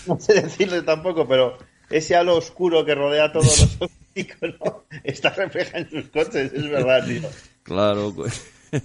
no 0.06 0.18
sé 0.20 0.34
decirle 0.34 0.82
tampoco, 0.82 1.26
pero 1.28 1.56
ese 1.90 2.16
halo 2.16 2.36
oscuro 2.36 2.84
que 2.84 2.94
rodea 2.94 3.24
a 3.24 3.32
todos 3.32 3.78
los 3.80 3.90
iconos 4.14 4.56
está 5.04 5.30
reflejado 5.30 5.78
en 5.84 5.90
sus 5.90 6.04
coches, 6.10 6.52
es 6.52 6.68
verdad, 6.68 7.04
tío. 7.06 7.28
claro. 7.62 8.12
pues, 8.14 8.44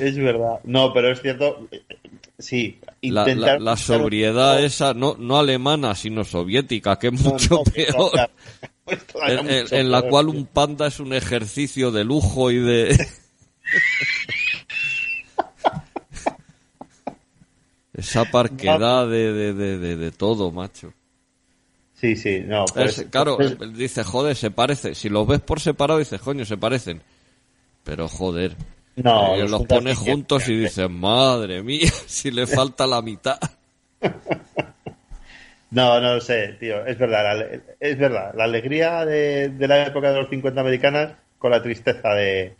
Es 0.00 0.16
verdad. 0.18 0.58
No, 0.64 0.92
pero 0.92 1.12
es 1.12 1.22
cierto. 1.22 1.68
eh, 1.70 1.82
Sí, 2.40 2.78
La, 3.02 3.24
la- 3.24 3.30
intentar. 3.32 3.60
la 3.60 3.76
sobriedad 3.76 4.62
esa, 4.62 4.92
no, 4.94 5.16
no 5.18 5.38
alemana, 5.38 5.94
sino 5.96 6.24
soviética, 6.24 6.96
que 6.98 7.08
es 7.08 7.12
No, 7.24 7.30
mucho 7.30 7.54
no, 7.54 7.64
que 7.64 7.84
peor. 7.84 8.10
pues 8.84 8.98
En, 9.28 9.50
en- 9.50 9.62
mucho 9.62 9.74
en 9.76 9.90
la 9.90 10.02
cual 10.02 10.26
tío. 10.26 10.34
un 10.38 10.46
panda 10.46 10.86
es 10.88 10.98
un 11.00 11.12
ejercicio 11.14 11.90
de 11.92 12.04
lujo 12.04 12.50
y 12.52 12.58
de... 12.58 13.06
Esa 17.98 18.24
parquedad 18.24 19.06
de, 19.08 19.32
de, 19.32 19.52
de, 19.54 19.78
de, 19.78 19.96
de 19.96 20.10
todo, 20.12 20.50
macho. 20.50 20.92
Sí, 21.94 22.14
sí, 22.16 22.40
no. 22.46 22.64
Es- 22.76 23.04
claro, 23.10 23.36
dice, 23.74 24.04
joder, 24.04 24.36
se 24.36 24.50
parece. 24.52 24.94
Si 24.94 25.08
los 25.08 25.26
ves 25.26 25.40
por 25.40 25.58
separado, 25.60 25.98
dices, 25.98 26.20
coño, 26.20 26.44
se 26.44 26.56
parecen. 26.56 27.02
Pero 27.82 28.06
joder, 28.08 28.54
no, 28.96 29.34
eh, 29.34 29.48
los 29.48 29.64
pones 29.66 29.98
juntos 29.98 30.48
y 30.48 30.56
dices, 30.56 30.88
madre 30.88 31.62
mía, 31.62 31.90
si 32.06 32.30
le 32.30 32.46
falta 32.46 32.86
la 32.86 33.02
mitad. 33.02 33.38
No, 35.70 36.00
no 36.00 36.14
lo 36.14 36.20
sé, 36.22 36.56
tío. 36.58 36.86
Es 36.86 36.96
verdad, 36.98 37.36
la, 37.38 37.46
es 37.78 37.98
verdad. 37.98 38.32
La 38.34 38.44
alegría 38.44 39.04
de, 39.04 39.50
de 39.50 39.68
la 39.68 39.86
época 39.86 40.10
de 40.12 40.20
los 40.22 40.30
50 40.30 40.58
americanas 40.60 41.12
con 41.38 41.50
la 41.50 41.62
tristeza 41.62 42.14
de, 42.14 42.54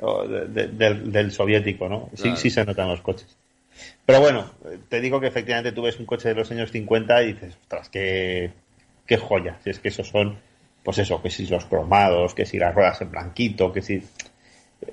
o 0.00 0.26
de- 0.26 0.46
de- 0.46 0.68
del, 0.68 1.12
del 1.12 1.30
soviético, 1.30 1.90
¿no? 1.90 2.08
Sí, 2.14 2.22
Claro. 2.22 2.36
sí 2.38 2.48
se 2.50 2.64
notan 2.64 2.88
los 2.88 3.02
coches. 3.02 3.26
Pero 4.06 4.20
bueno, 4.20 4.50
te 4.88 5.00
digo 5.00 5.20
que 5.20 5.28
efectivamente 5.28 5.72
tú 5.72 5.82
ves 5.82 5.98
un 5.98 6.06
coche 6.06 6.28
de 6.28 6.34
los 6.34 6.50
años 6.50 6.70
50 6.70 7.22
y 7.22 7.32
dices, 7.32 7.56
ostras, 7.62 7.88
qué, 7.88 8.52
qué 9.06 9.16
joya. 9.16 9.58
Si 9.64 9.70
es 9.70 9.78
que 9.78 9.88
esos 9.88 10.08
son, 10.08 10.38
pues 10.82 10.98
eso, 10.98 11.22
que 11.22 11.30
si 11.30 11.46
los 11.46 11.64
cromados, 11.64 12.34
que 12.34 12.44
si 12.44 12.58
las 12.58 12.74
ruedas 12.74 13.00
en 13.00 13.10
blanquito, 13.10 13.72
que 13.72 13.80
si 13.80 14.02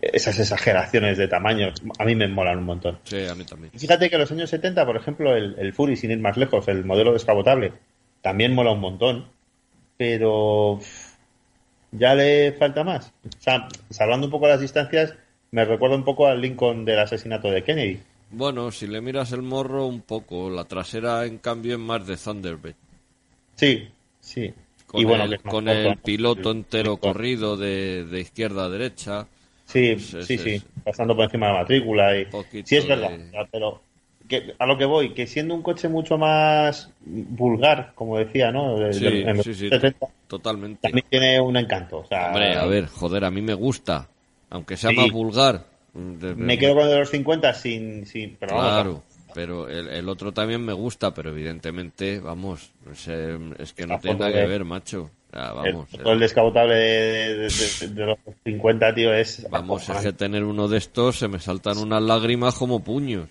esas 0.02 0.40
exageraciones 0.40 1.18
de 1.18 1.28
tamaño, 1.28 1.74
a 2.00 2.06
mí 2.06 2.16
me 2.16 2.28
molan 2.28 2.60
un 2.60 2.66
montón. 2.66 3.00
Sí, 3.04 3.26
a 3.28 3.36
mí 3.36 3.44
también. 3.44 3.72
Y 3.76 3.80
Fíjate 3.80 4.10
que 4.10 4.16
en 4.16 4.22
los 4.22 4.32
años 4.32 4.50
70, 4.50 4.86
por 4.86 4.96
ejemplo, 4.96 5.36
el, 5.36 5.56
el 5.60 5.74
Fury, 5.74 5.98
sin 5.98 6.12
ir 6.12 6.20
más 6.20 6.38
lejos, 6.38 6.68
el 6.70 6.86
modelo 6.86 7.12
descapotable, 7.14 7.74
también 8.22 8.54
mola 8.54 8.72
un 8.72 8.80
montón, 8.80 9.28
pero 9.98 10.80
ya 11.92 12.16
le 12.16 12.54
falta 12.54 12.84
más. 12.84 13.14
O 13.26 13.42
sea, 13.42 13.68
salvando 13.90 14.28
un 14.28 14.32
poco 14.32 14.48
las 14.48 14.62
distancias, 14.62 15.16
me 15.52 15.66
recuerda 15.66 15.96
un 15.96 16.06
poco 16.06 16.28
al 16.28 16.42
Lincoln 16.42 16.86
del 16.86 17.00
asesinato 17.00 17.52
de 17.52 17.64
Kennedy. 17.64 18.00
Bueno, 18.32 18.72
si 18.72 18.88
le 18.88 19.02
miras 19.02 19.32
el 19.34 19.42
morro 19.42 19.86
un 19.86 20.02
poco, 20.02 20.50
la 20.50 20.64
trasera 20.66 21.26
en 21.26 21.38
cambio 21.40 21.74
es 21.74 21.80
más 21.80 22.06
de 22.08 22.18
Thunderbird. 22.18 22.76
Sí, 23.56 23.88
sí. 24.20 24.54
Con, 24.88 25.02
y 25.02 25.06
bueno, 25.06 25.24
el, 25.26 25.42
con 25.42 25.68
el 25.68 25.98
piloto 25.98 26.52
entero 26.52 26.98
corrido 26.98 27.58
de, 27.58 28.06
de 28.06 28.20
izquierda 28.22 28.66
a 28.66 28.70
derecha. 28.70 29.28
Sí, 29.66 29.98
Sí, 30.00 30.24
sí, 30.24 30.38
sí, 30.38 30.62
pasando 30.84 31.16
por 31.16 31.26
encima 31.26 31.48
de 31.48 31.54
la 31.54 31.60
matrícula. 31.60 32.18
Y... 32.18 32.28
Sí, 32.66 32.76
es 32.78 32.88
verdad, 32.88 33.10
de- 33.12 33.48
pero 33.52 33.82
que, 34.28 34.54
a 34.60 34.66
lo 34.66 34.78
que 34.78 34.86
voy, 34.86 35.14
que 35.14 35.28
siendo 35.28 35.54
un 35.56 35.62
coche 35.62 35.88
mucho 35.88 36.18
más 36.18 36.90
vulgar, 37.06 37.94
como 37.96 38.18
decía, 38.18 38.52
¿no? 38.52 38.78
De- 38.80 38.94
Sí, 38.94 39.04
de- 39.06 39.44
sí, 39.44 39.54
sí, 39.54 39.70
70, 39.70 40.08
totalmente. 40.28 40.82
también 40.82 41.06
tiene 41.10 41.40
un 41.40 41.56
encanto. 41.56 42.00
O 42.00 42.06
sea, 42.06 42.28
Hombre, 42.28 42.56
a 42.56 42.66
ver, 42.66 42.88
joder, 42.88 43.24
a 43.26 43.32
mí 43.32 43.42
me 43.42 43.54
gusta. 43.54 44.08
Aunque 44.50 44.76
sea 44.76 44.90
Sí. 44.90 44.96
más 44.98 45.12
vulgar. 45.12 45.66
De- 45.94 46.36
Me 46.36 46.58
quedo 46.58 46.76
con 46.76 46.84
el 46.84 46.90
de 46.90 47.00
los 47.00 47.10
50 47.10 47.54
sin... 47.54 48.06
sin 48.06 48.38
pero 48.40 48.56
vamos, 48.56 48.72
Claro, 48.72 49.04
pero 49.34 49.68
el, 49.70 49.88
el 49.90 50.10
otro 50.10 50.32
también 50.32 50.64
me 50.64 50.74
gusta, 50.74 51.14
pero 51.14 51.32
evidentemente, 51.32 52.20
vamos, 52.20 52.72
es, 52.92 53.08
eh, 53.08 53.38
es 53.60 53.74
que 53.74 53.86
no 53.86 54.00
tiene 54.00 54.20
nada 54.20 54.32
que 54.32 54.46
ver, 54.48 54.64
macho. 54.66 55.10
El, 55.34 55.40
vamos, 55.56 55.90
todo 55.90 56.14
el 56.14 56.20
descapotable 56.20 56.76
de, 56.76 57.36
de- 57.36 57.50
de- 57.50 57.88
de 57.90 58.06
los 58.06 58.18
50, 58.44 58.94
tío, 58.94 59.14
es... 59.14 59.50
vamos, 59.50 59.88
es 59.90 60.02
que 60.02 60.14
tener 60.14 60.44
uno 60.44 60.68
de 60.68 60.78
estos 60.78 61.18
se 61.20 61.28
me 61.28 61.40
saltan 61.40 61.78
unas 61.78 62.02
lágrimas 62.02 62.56
como 62.56 62.84
puños. 62.84 63.28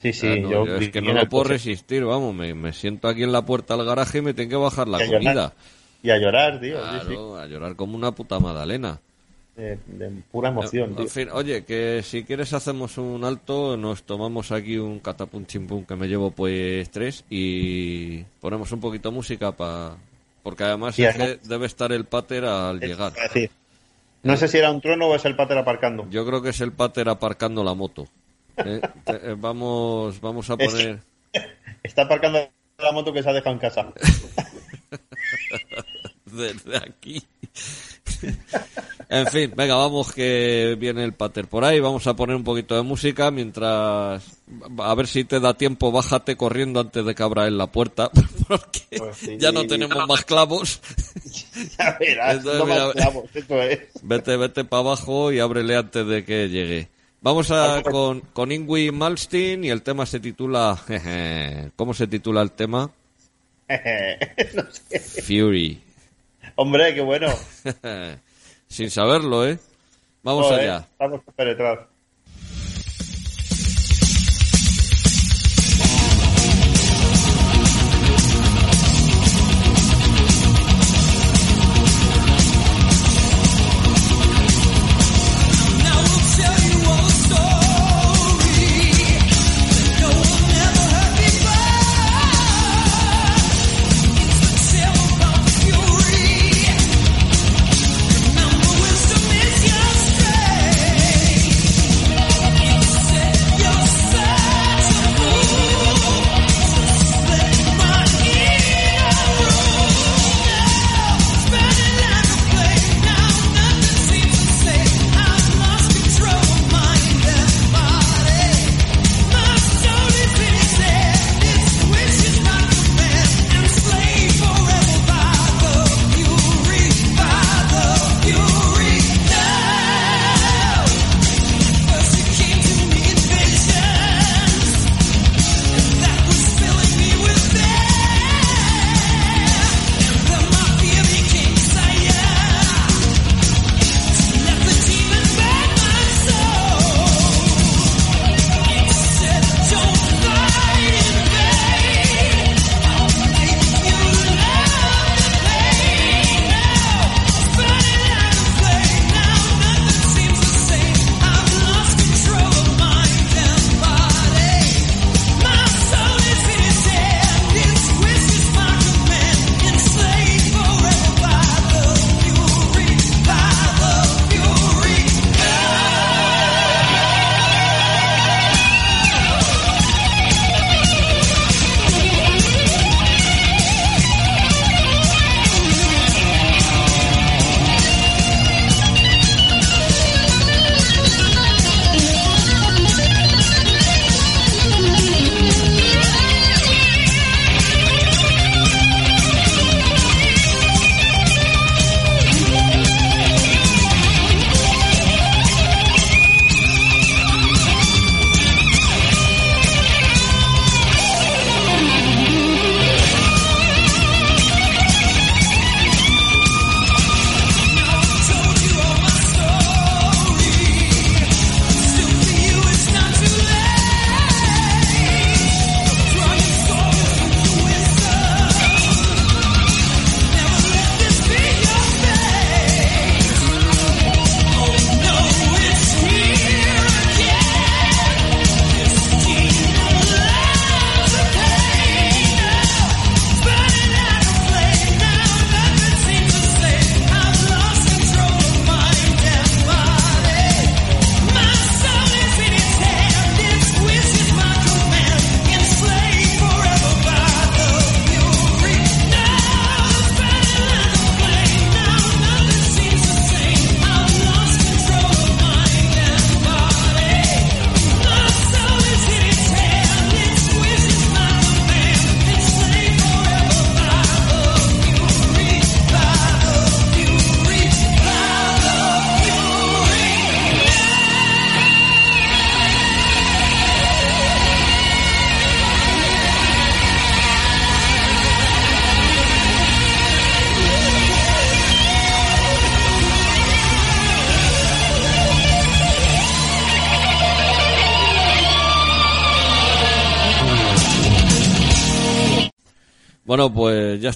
Sí, 0.00 0.12
sí, 0.12 0.26
Ah, 0.26 0.36
no, 0.36 0.50
yo... 0.50 0.66
yo 0.66 0.76
es 0.76 0.90
que 0.90 1.00
no 1.00 1.12
lo 1.12 1.20
el 1.20 1.28
puedo 1.28 1.44
coche 1.44 1.54
resistir, 1.54 2.04
vamos, 2.04 2.34
me, 2.34 2.54
me 2.54 2.72
siento 2.72 3.08
aquí 3.08 3.22
en 3.22 3.32
la 3.32 3.44
puerta 3.44 3.76
del 3.76 3.86
garaje 3.86 4.18
y 4.18 4.22
me 4.22 4.34
tengo 4.34 4.50
que 4.50 4.56
bajar 4.56 4.86
la 4.88 4.98
Y 4.98 5.02
a 5.02 5.06
llorar, 5.06 5.20
comida. 5.22 5.52
Y 6.02 6.10
a 6.10 6.18
llorar, 6.18 6.60
tío, 6.60 6.76
sí, 6.76 6.82
sí, 6.82 7.06
Claro, 7.06 7.38
a 7.38 7.46
llorar 7.46 7.76
como 7.76 7.96
una 7.96 8.12
puta 8.12 8.38
magdalena. 8.38 9.00
De, 9.56 9.78
de 9.86 10.10
pura 10.32 10.48
emoción, 10.48 10.94
tío. 10.94 11.04
En 11.04 11.08
fin, 11.10 11.28
oye, 11.32 11.64
que 11.64 12.02
si 12.02 12.24
quieres 12.24 12.52
hacemos 12.52 12.98
un 12.98 13.24
alto, 13.24 13.76
nos 13.76 14.02
tomamos 14.02 14.50
aquí 14.52 14.76
un 14.78 14.98
catapum 15.00 15.46
chimpum 15.46 15.84
que 15.84 15.94
me 15.96 16.08
llevo 16.08 16.30
pues 16.30 16.90
tres 16.90 17.24
y 17.30 18.22
ponemos 18.40 18.70
un 18.72 18.80
poquito 18.80 19.10
de 19.10 19.14
música 19.14 19.52
para... 19.52 19.96
Porque 20.42 20.64
además 20.64 20.98
es 20.98 21.16
que 21.16 21.38
debe 21.44 21.66
estar 21.66 21.90
el 21.92 22.04
pater 22.04 22.44
al 22.44 22.78
llegar. 22.80 23.12
Es 23.16 23.22
decir, 23.32 23.50
no 24.24 24.36
sé 24.36 24.48
si 24.48 24.58
era 24.58 24.70
un 24.70 24.80
trono 24.80 25.06
o 25.06 25.14
es 25.14 25.24
el 25.24 25.36
pater 25.36 25.56
aparcando. 25.56 26.06
Yo 26.10 26.26
creo 26.26 26.42
que 26.42 26.50
es 26.50 26.60
el 26.60 26.72
pater 26.72 27.08
aparcando 27.08 27.62
la 27.64 27.74
moto. 27.74 28.06
¿eh? 28.58 28.80
Te- 29.04 29.30
eh, 29.30 29.36
vamos, 29.38 30.20
vamos 30.20 30.50
a 30.50 30.56
poner... 30.56 31.00
Está 31.82 32.02
aparcando 32.02 32.40
la 32.78 32.92
moto 32.92 33.12
que 33.12 33.22
se 33.22 33.30
ha 33.30 33.32
dejado 33.32 33.54
en 33.54 33.60
casa. 33.60 33.92
desde 36.34 36.76
aquí. 36.76 37.22
en 39.08 39.26
fin, 39.28 39.52
venga, 39.56 39.76
vamos 39.76 40.12
que 40.12 40.76
viene 40.78 41.04
el 41.04 41.12
pater 41.14 41.46
por 41.48 41.64
ahí. 41.64 41.80
Vamos 41.80 42.06
a 42.06 42.14
poner 42.14 42.36
un 42.36 42.44
poquito 42.44 42.74
de 42.76 42.82
música 42.82 43.30
mientras. 43.30 44.22
A 44.78 44.94
ver 44.94 45.06
si 45.06 45.24
te 45.24 45.40
da 45.40 45.54
tiempo, 45.54 45.90
bájate 45.92 46.36
corriendo 46.36 46.80
antes 46.80 47.04
de 47.04 47.14
que 47.14 47.22
abra 47.22 47.46
en 47.46 47.58
la 47.58 47.66
puerta. 47.68 48.10
Porque 48.48 48.80
Pues 48.98 49.16
sí. 49.16 49.36
ya 49.38 49.52
no 49.52 49.66
tenemos 49.66 50.06
más 50.06 50.24
clavos. 50.24 50.80
ya 51.78 51.96
verás, 51.98 52.36
Entonces, 52.36 52.58
no 52.60 52.66
mira, 52.66 52.84
más 52.86 52.94
clavos, 52.94 53.24
eso 53.34 53.62
es. 53.62 53.80
Vete, 54.02 54.36
vete 54.36 54.64
para 54.64 54.80
abajo 54.80 55.32
y 55.32 55.40
ábrele 55.40 55.76
antes 55.76 56.06
de 56.06 56.24
que 56.24 56.48
llegue. 56.48 56.88
Vamos 57.22 57.50
a, 57.50 57.82
con, 57.82 58.20
con 58.20 58.52
Ingrid 58.52 58.92
Malmsteen 58.92 59.64
y 59.64 59.70
el 59.70 59.80
tema 59.82 60.04
se 60.04 60.20
titula. 60.20 60.78
¿Cómo 61.76 61.94
se 61.94 62.06
titula 62.06 62.42
el 62.42 62.50
tema? 62.52 62.90
no 63.66 64.62
sé. 64.70 65.00
Fury. 65.22 65.80
Hombre, 66.56 66.94
qué 66.94 67.00
bueno. 67.00 67.28
Sin 68.68 68.90
saberlo, 68.90 69.46
¿eh? 69.46 69.58
Vamos 70.22 70.50
allá. 70.50 70.86
Vamos 70.98 71.20
a 71.26 71.32
penetrar. 71.32 71.93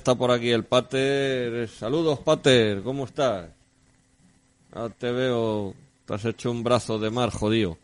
Está 0.08 0.18
por 0.18 0.30
aquí 0.30 0.50
el 0.50 0.64
Pater. 0.64 1.68
Saludos, 1.68 2.20
Pater, 2.20 2.80
¿cómo 2.82 3.04
estás? 3.04 3.50
Ah, 4.72 4.88
te 4.96 5.12
veo, 5.12 5.74
te 6.06 6.14
has 6.14 6.24
hecho 6.24 6.50
un 6.50 6.64
brazo 6.64 6.98
de 6.98 7.10
mar, 7.10 7.30
jodido. 7.30 7.76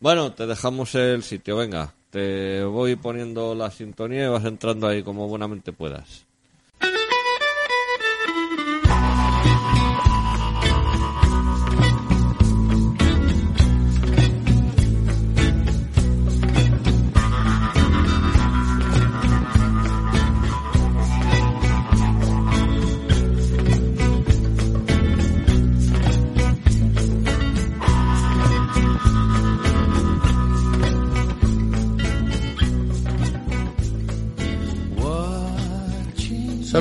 Bueno, 0.00 0.32
te 0.32 0.48
dejamos 0.48 0.96
el 0.96 1.22
sitio, 1.22 1.56
venga. 1.56 1.94
Te 2.10 2.64
voy 2.64 2.96
poniendo 2.96 3.54
la 3.54 3.70
sintonía 3.70 4.24
y 4.24 4.28
vas 4.28 4.44
entrando 4.46 4.88
ahí 4.88 5.04
como 5.04 5.28
buenamente 5.28 5.72
puedas. 5.72 6.26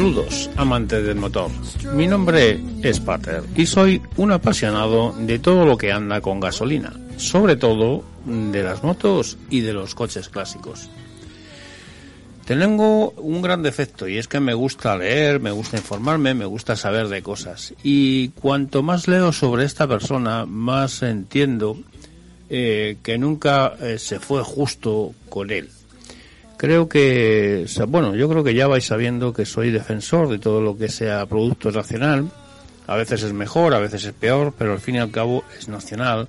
Saludos, 0.10 0.50
amantes 0.56 1.06
del 1.06 1.18
motor. 1.18 1.52
Mi 1.94 2.08
nombre 2.08 2.60
es 2.82 3.00
Pater 3.00 3.44
y 3.56 3.68
soy 3.68 4.02
un 4.18 4.32
apasionado 4.32 5.14
de 5.20 5.38
todo 5.38 5.68
lo 5.68 5.78
que 5.78 5.92
anda 5.92 6.20
con 6.20 6.40
gasolina, 6.40 6.92
sobre 7.18 7.56
todo 7.56 8.04
de 8.26 8.64
las 8.64 8.84
motos 8.84 9.38
y 9.52 9.62
de 9.62 9.74
los 9.74 9.94
coches 9.94 10.30
clásicos. 10.30 10.90
Tengo 12.44 13.12
un 13.12 13.44
gran 13.44 13.62
defecto 13.62 14.08
y 14.08 14.18
es 14.18 14.28
que 14.28 14.40
me 14.40 14.56
gusta 14.56 14.98
leer, 14.98 15.40
me 15.40 15.52
gusta 15.52 15.78
informarme, 15.78 16.34
me 16.34 16.46
gusta 16.46 16.76
saber 16.76 17.08
de 17.08 17.22
cosas. 17.22 17.76
Y 17.84 18.30
cuanto 18.30 18.82
más 18.82 19.08
leo 19.08 19.32
sobre 19.32 19.64
esta 19.64 19.88
persona, 19.88 20.48
más 20.48 21.04
entiendo 21.04 21.78
eh, 22.50 22.98
que 23.04 23.20
nunca 23.20 23.76
eh, 23.80 24.00
se 24.00 24.20
fue 24.20 24.42
justo 24.42 25.14
con 25.30 25.52
él. 25.52 25.70
Creo 26.60 26.90
que, 26.90 27.66
bueno, 27.88 28.16
yo 28.16 28.28
creo 28.28 28.44
que 28.44 28.54
ya 28.54 28.68
vais 28.68 28.86
sabiendo 28.86 29.32
que 29.32 29.46
soy 29.46 29.72
defensor 29.72 30.28
de 30.28 30.40
todo 30.40 30.60
lo 30.60 30.78
que 30.78 30.90
sea 30.90 31.26
producto 31.26 31.72
nacional. 31.72 32.30
A 32.86 32.98
veces 32.98 33.24
es 33.24 33.32
mejor, 33.32 33.74
a 33.74 33.80
veces 33.80 34.04
es 34.04 34.12
peor, 34.12 34.54
pero 34.58 34.74
al 34.74 34.82
fin 34.82 34.96
y 34.96 34.98
al 34.98 35.10
cabo 35.10 35.46
es 35.58 35.70
nacional. 35.70 36.28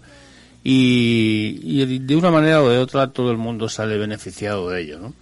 Y, 0.62 1.58
y 1.64 1.98
de 1.98 2.14
una 2.14 2.30
manera 2.30 2.62
o 2.62 2.68
de 2.68 2.78
otra 2.78 3.08
todo 3.08 3.32
el 3.32 3.38
mundo 3.38 3.68
sale 3.68 3.98
beneficiado 3.98 4.70
de 4.70 4.82
ello, 4.82 5.00
¿no? 5.00 5.14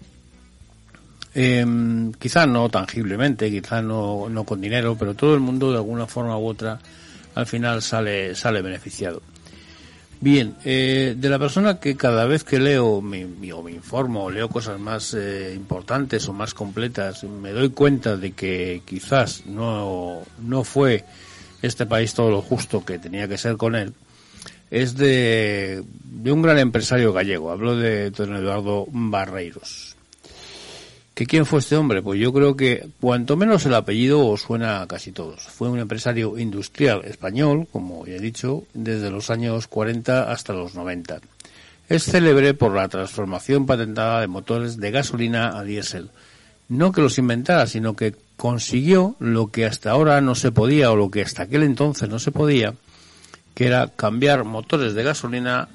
Eh, 1.34 1.64
quizá 2.18 2.44
no 2.46 2.68
tangiblemente, 2.68 3.50
quizá 3.50 3.80
no, 3.80 4.28
no 4.28 4.44
con 4.44 4.61
dinero, 4.61 4.94
pero 4.98 5.14
todo 5.14 5.32
el 5.32 5.40
mundo 5.40 5.70
de 5.70 5.78
alguna 5.78 6.06
forma 6.06 6.36
u 6.36 6.46
otra 6.46 6.80
al 7.34 7.46
final 7.46 7.80
sale, 7.80 8.34
sale 8.34 8.61
beneficiado. 8.61 9.22
Bien, 10.20 10.56
eh, 10.64 11.14
de 11.16 11.28
la 11.28 11.38
persona 11.38 11.78
que 11.78 11.96
cada 11.96 12.26
vez 12.26 12.42
que 12.42 12.58
leo 12.58 13.00
me, 13.00 13.24
o 13.52 13.62
me 13.62 13.70
informo 13.70 14.24
o 14.24 14.30
leo 14.30 14.48
cosas 14.48 14.80
más 14.80 15.14
eh, 15.14 15.52
importantes 15.54 16.28
o 16.28 16.32
más 16.32 16.54
completas, 16.54 17.22
me 17.22 17.52
doy 17.52 17.70
cuenta 17.70 18.16
de 18.16 18.32
que 18.32 18.82
quizás 18.84 19.46
no, 19.46 20.22
no 20.42 20.64
fue 20.64 21.04
este 21.62 21.86
país 21.86 22.14
todo 22.14 22.30
lo 22.30 22.42
justo 22.42 22.84
que 22.84 22.98
tenía 22.98 23.28
que 23.28 23.38
ser 23.38 23.56
con 23.56 23.76
él, 23.76 23.94
es 24.72 24.96
de, 24.96 25.84
de 26.02 26.32
un 26.32 26.42
gran 26.42 26.58
empresario 26.58 27.12
gallego. 27.12 27.52
Hablo 27.52 27.76
de 27.76 28.10
don 28.10 28.34
Eduardo 28.34 28.86
Barreiros. 28.90 29.88
¿Que 31.18 31.26
quién 31.26 31.46
fue 31.46 31.58
este 31.58 31.74
hombre? 31.74 32.00
Pues 32.00 32.20
yo 32.20 32.32
creo 32.32 32.56
que 32.56 32.90
cuanto 33.00 33.36
menos 33.36 33.66
el 33.66 33.74
apellido 33.74 34.24
os 34.24 34.42
suena 34.42 34.82
a 34.82 34.86
casi 34.86 35.10
todos. 35.10 35.42
Fue 35.42 35.68
un 35.68 35.80
empresario 35.80 36.38
industrial 36.38 37.00
español, 37.06 37.66
como 37.72 38.06
ya 38.06 38.14
he 38.14 38.20
dicho, 38.20 38.62
desde 38.72 39.10
los 39.10 39.28
años 39.28 39.66
40 39.66 40.30
hasta 40.30 40.52
los 40.52 40.76
90. 40.76 41.18
Es 41.88 42.04
célebre 42.04 42.54
por 42.54 42.72
la 42.72 42.86
transformación 42.86 43.66
patentada 43.66 44.20
de 44.20 44.28
motores 44.28 44.76
de 44.76 44.92
gasolina 44.92 45.58
a 45.58 45.64
diésel. 45.64 46.10
No 46.68 46.92
que 46.92 47.00
los 47.00 47.18
inventara, 47.18 47.66
sino 47.66 47.96
que 47.96 48.14
consiguió 48.36 49.16
lo 49.18 49.48
que 49.48 49.66
hasta 49.66 49.90
ahora 49.90 50.20
no 50.20 50.36
se 50.36 50.52
podía 50.52 50.92
o 50.92 50.96
lo 50.96 51.10
que 51.10 51.22
hasta 51.22 51.42
aquel 51.42 51.64
entonces 51.64 52.08
no 52.08 52.20
se 52.20 52.30
podía, 52.30 52.74
que 53.54 53.66
era 53.66 53.88
cambiar 53.88 54.44
motores 54.44 54.94
de 54.94 55.02
gasolina 55.02 55.68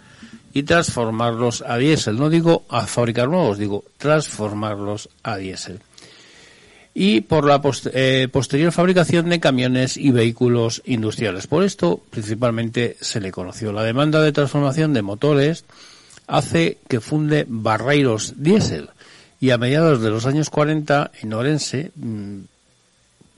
y 0.53 0.63
transformarlos 0.63 1.63
a 1.67 1.77
diésel. 1.77 2.17
No 2.17 2.29
digo 2.29 2.63
a 2.69 2.85
fabricar 2.85 3.27
nuevos, 3.27 3.57
digo 3.57 3.83
transformarlos 3.97 5.09
a 5.23 5.37
diésel. 5.37 5.79
Y 6.93 7.21
por 7.21 7.45
la 7.47 7.59
eh, 7.93 8.27
posterior 8.31 8.71
fabricación 8.71 9.29
de 9.29 9.39
camiones 9.39 9.97
y 9.97 10.11
vehículos 10.11 10.83
industriales. 10.85 11.47
Por 11.47 11.63
esto, 11.63 12.03
principalmente, 12.11 12.97
se 13.01 13.19
le 13.19 13.31
conoció. 13.31 13.73
La 13.73 13.81
demanda 13.81 14.21
de 14.21 14.31
transformación 14.31 14.93
de 14.93 15.01
motores 15.01 15.65
hace 16.27 16.77
que 16.87 17.01
funde 17.01 17.45
Barreiros 17.47 18.35
Diesel. 18.37 18.91
Y 19.39 19.49
a 19.49 19.57
mediados 19.57 20.01
de 20.01 20.11
los 20.11 20.27
años 20.27 20.51
40, 20.51 21.11
en 21.21 21.33
Orense, 21.33 21.91
mmm, 21.95 22.41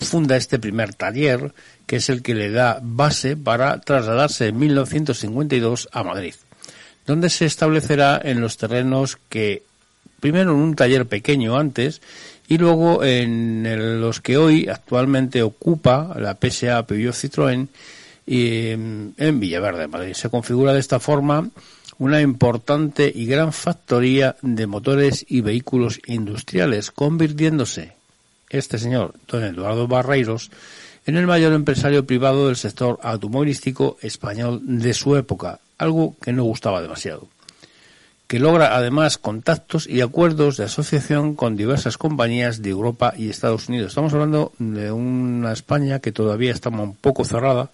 funda 0.01 0.35
este 0.35 0.59
primer 0.59 0.93
taller, 0.93 1.53
que 1.87 1.95
es 1.95 2.09
el 2.09 2.21
que 2.21 2.35
le 2.35 2.51
da 2.51 2.79
base 2.83 3.37
para 3.37 3.79
trasladarse 3.79 4.47
en 4.47 4.59
1952 4.59 5.87
a 5.93 6.03
Madrid 6.03 6.35
donde 7.05 7.29
se 7.29 7.45
establecerá 7.45 8.19
en 8.23 8.41
los 8.41 8.57
terrenos 8.57 9.17
que 9.29 9.63
primero 10.19 10.51
en 10.51 10.57
un 10.57 10.75
taller 10.75 11.05
pequeño 11.05 11.57
antes 11.57 12.01
y 12.47 12.57
luego 12.57 13.03
en 13.03 14.01
los 14.01 14.21
que 14.21 14.37
hoy 14.37 14.67
actualmente 14.67 15.43
ocupa 15.43 16.15
la 16.19 16.35
PSA 16.35 16.85
Peugeot 16.85 17.13
Citroën 17.13 17.67
y, 18.25 18.69
em, 18.69 19.13
en 19.17 19.39
Villaverde, 19.39 19.87
Madrid. 19.87 20.13
Se 20.13 20.29
configura 20.29 20.73
de 20.73 20.79
esta 20.79 20.99
forma 20.99 21.49
una 21.97 22.21
importante 22.21 23.11
y 23.13 23.25
gran 23.25 23.53
factoría 23.53 24.35
de 24.41 24.67
motores 24.67 25.25
y 25.27 25.41
vehículos 25.41 25.99
industriales, 26.05 26.91
convirtiéndose 26.91 27.93
este 28.49 28.77
señor, 28.77 29.13
don 29.27 29.43
Eduardo 29.43 29.87
Barreiros, 29.87 30.51
en 31.05 31.17
el 31.17 31.27
mayor 31.27 31.53
empresario 31.53 32.05
privado 32.05 32.47
del 32.47 32.55
sector 32.55 32.99
automovilístico 33.01 33.97
español 34.01 34.61
de 34.63 34.93
su 34.93 35.15
época, 35.15 35.59
algo 35.77 36.15
que 36.21 36.33
no 36.33 36.43
gustaba 36.43 36.81
demasiado. 36.81 37.27
Que 38.27 38.39
logra 38.39 38.75
además 38.75 39.17
contactos 39.17 39.87
y 39.87 40.01
acuerdos 40.01 40.57
de 40.57 40.65
asociación 40.65 41.35
con 41.35 41.55
diversas 41.55 41.97
compañías 41.97 42.61
de 42.61 42.71
Europa 42.71 43.13
y 43.15 43.29
Estados 43.29 43.69
Unidos. 43.69 43.89
Estamos 43.89 44.13
hablando 44.13 44.51
de 44.57 44.91
una 44.91 45.53
España 45.53 45.99
que 45.99 46.11
todavía 46.11 46.51
está 46.51 46.69
un 46.69 46.95
poco 46.95 47.23
cerrada, 47.23 47.69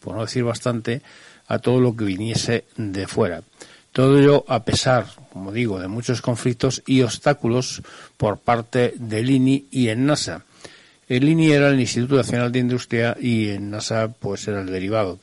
por 0.00 0.14
no 0.14 0.22
decir 0.22 0.44
bastante, 0.44 1.02
a 1.48 1.58
todo 1.58 1.80
lo 1.80 1.96
que 1.96 2.04
viniese 2.04 2.64
de 2.76 3.06
fuera. 3.06 3.42
Todo 3.92 4.18
ello 4.18 4.44
a 4.46 4.62
pesar, 4.62 5.06
como 5.32 5.52
digo, 5.52 5.80
de 5.80 5.88
muchos 5.88 6.20
conflictos 6.20 6.82
y 6.86 7.02
obstáculos 7.02 7.82
por 8.16 8.38
parte 8.38 8.92
del 8.96 9.30
INI 9.30 9.66
y 9.70 9.88
en 9.88 10.06
NASA. 10.06 10.44
El 11.08 11.28
INI 11.28 11.52
era 11.52 11.68
el 11.68 11.80
Instituto 11.80 12.16
Nacional 12.16 12.52
de 12.52 12.58
Industria 12.58 13.16
y 13.18 13.48
en 13.48 13.70
NASA 13.70 14.08
pues 14.08 14.46
era 14.48 14.60
el 14.60 14.66
derivado. 14.66 15.18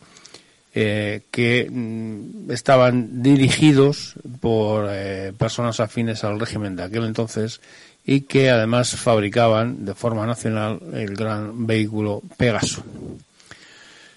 Eh, 0.75 1.21
que 1.29 1.69
mm, 1.69 2.51
estaban 2.51 3.21
dirigidos 3.21 4.15
por 4.39 4.87
eh, 4.89 5.31
personas 5.37 5.79
afines 5.79 6.23
al 6.23 6.39
régimen 6.39 6.75
de 6.75 6.83
aquel 6.83 7.05
entonces 7.05 7.61
y 8.05 8.21
que 8.21 8.49
además 8.49 8.95
fabricaban 8.95 9.85
de 9.85 9.93
forma 9.93 10.25
nacional 10.25 10.79
el 10.93 11.15
gran 11.15 11.67
vehículo 11.67 12.21
Pegaso. 12.37 12.83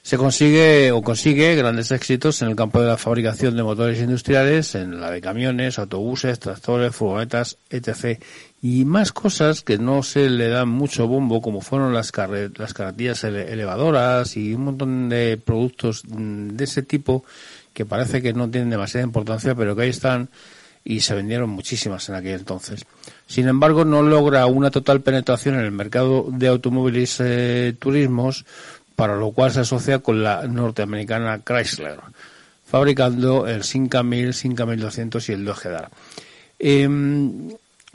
Se 0.07 0.17
consigue 0.17 0.93
o 0.93 1.03
consigue 1.03 1.57
grandes 1.57 1.91
éxitos 1.91 2.41
en 2.41 2.51
el 2.51 2.55
campo 2.55 2.81
de 2.81 2.87
la 2.87 2.97
fabricación 2.97 3.57
de 3.57 3.65
motores 3.65 3.99
industriales, 3.99 4.77
en 4.77 5.01
la 5.01 5.11
de 5.11 5.21
camiones, 5.21 5.81
autobuses, 5.81 6.39
tractores, 6.39 6.95
furgonetas, 6.95 7.59
etc. 7.71 8.23
Y 8.63 8.85
más 8.85 9.11
cosas 9.11 9.63
que 9.63 9.79
no 9.79 10.05
se 10.05 10.31
le 10.31 10.47
dan 10.49 10.69
mucho 10.69 11.09
bombo, 11.09 11.43
como 11.43 11.61
fueron 11.61 11.93
las, 11.93 12.13
carre- 12.13 12.53
las 12.57 12.73
carretillas 12.73 13.25
ele- 13.25 13.53
elevadoras 13.53 14.37
y 14.37 14.55
un 14.55 14.67
montón 14.67 15.09
de 15.09 15.41
productos 15.45 16.05
mm, 16.07 16.51
de 16.51 16.63
ese 16.65 16.83
tipo 16.85 17.25
que 17.75 17.85
parece 17.85 18.23
que 18.23 18.33
no 18.33 18.49
tienen 18.49 18.71
demasiada 18.71 19.05
importancia, 19.05 19.57
pero 19.57 19.75
que 19.75 19.83
ahí 19.83 19.89
están 19.91 20.29
y 20.89 21.01
se 21.01 21.17
vendieron 21.17 21.51
muchísimas 21.51 22.09
en 22.09 22.15
aquel 22.15 22.35
entonces. 22.39 22.87
Sin 23.27 23.49
embargo, 23.49 23.85
no 23.85 24.05
logra 24.05 24.47
una 24.47 24.71
total 24.71 25.01
penetración 25.01 25.57
en 25.57 25.63
el 25.63 25.73
mercado 25.73 26.29
de 26.31 26.47
automóviles 26.47 27.17
eh, 27.19 27.75
turismos, 27.77 28.47
para 28.97 29.17
lo 29.17 29.31
cual 29.31 29.53
se 29.53 29.61
asocia 29.61 29.99
con 30.01 30.23
la 30.23 30.47
norteamericana 30.49 31.43
Chrysler, 31.45 32.01
fabricando 32.65 33.47
el 33.47 33.63
Simca 33.63 34.03
1000, 34.03 34.33
Simca 34.35 34.65
1200 34.65 35.29
y 35.29 35.33
el 35.33 35.45
Dodge 35.45 35.69
Dart. 35.69 35.93
Eh, 36.59 36.89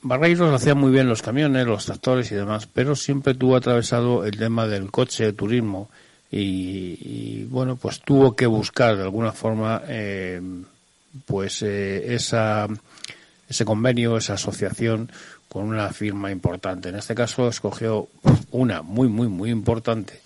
Barreiros 0.03 0.53
hacía 0.53 0.75
muy 0.75 0.91
bien 0.91 1.09
los 1.09 1.21
camiones, 1.21 1.65
los 1.67 1.85
tractores 1.85 2.31
y 2.31 2.35
demás, 2.35 2.67
pero 2.71 2.95
siempre 2.95 3.33
tuvo 3.33 3.55
atravesado 3.55 4.25
el 4.25 4.37
tema 4.37 4.67
del 4.67 4.89
coche 4.89 5.25
de 5.25 5.33
turismo 5.33 5.89
y, 6.31 7.43
bueno, 7.49 7.75
pues 7.75 7.99
tuvo 7.99 8.35
que 8.35 8.47
buscar 8.47 8.95
de 8.95 9.03
alguna 9.03 9.33
forma 9.33 9.81
eh, 9.87 10.41
pues 11.25 11.61
eh, 11.61 12.15
ese 12.15 13.65
convenio, 13.65 14.17
esa 14.17 14.35
asociación 14.35 15.11
con 15.49 15.65
una 15.65 15.89
firma 15.89 16.31
importante. 16.31 16.89
En 16.89 16.95
este 16.95 17.13
caso 17.13 17.49
escogió 17.49 18.07
una 18.51 18.81
muy, 18.81 19.07
muy, 19.07 19.27
muy 19.27 19.49
importante 19.51 20.21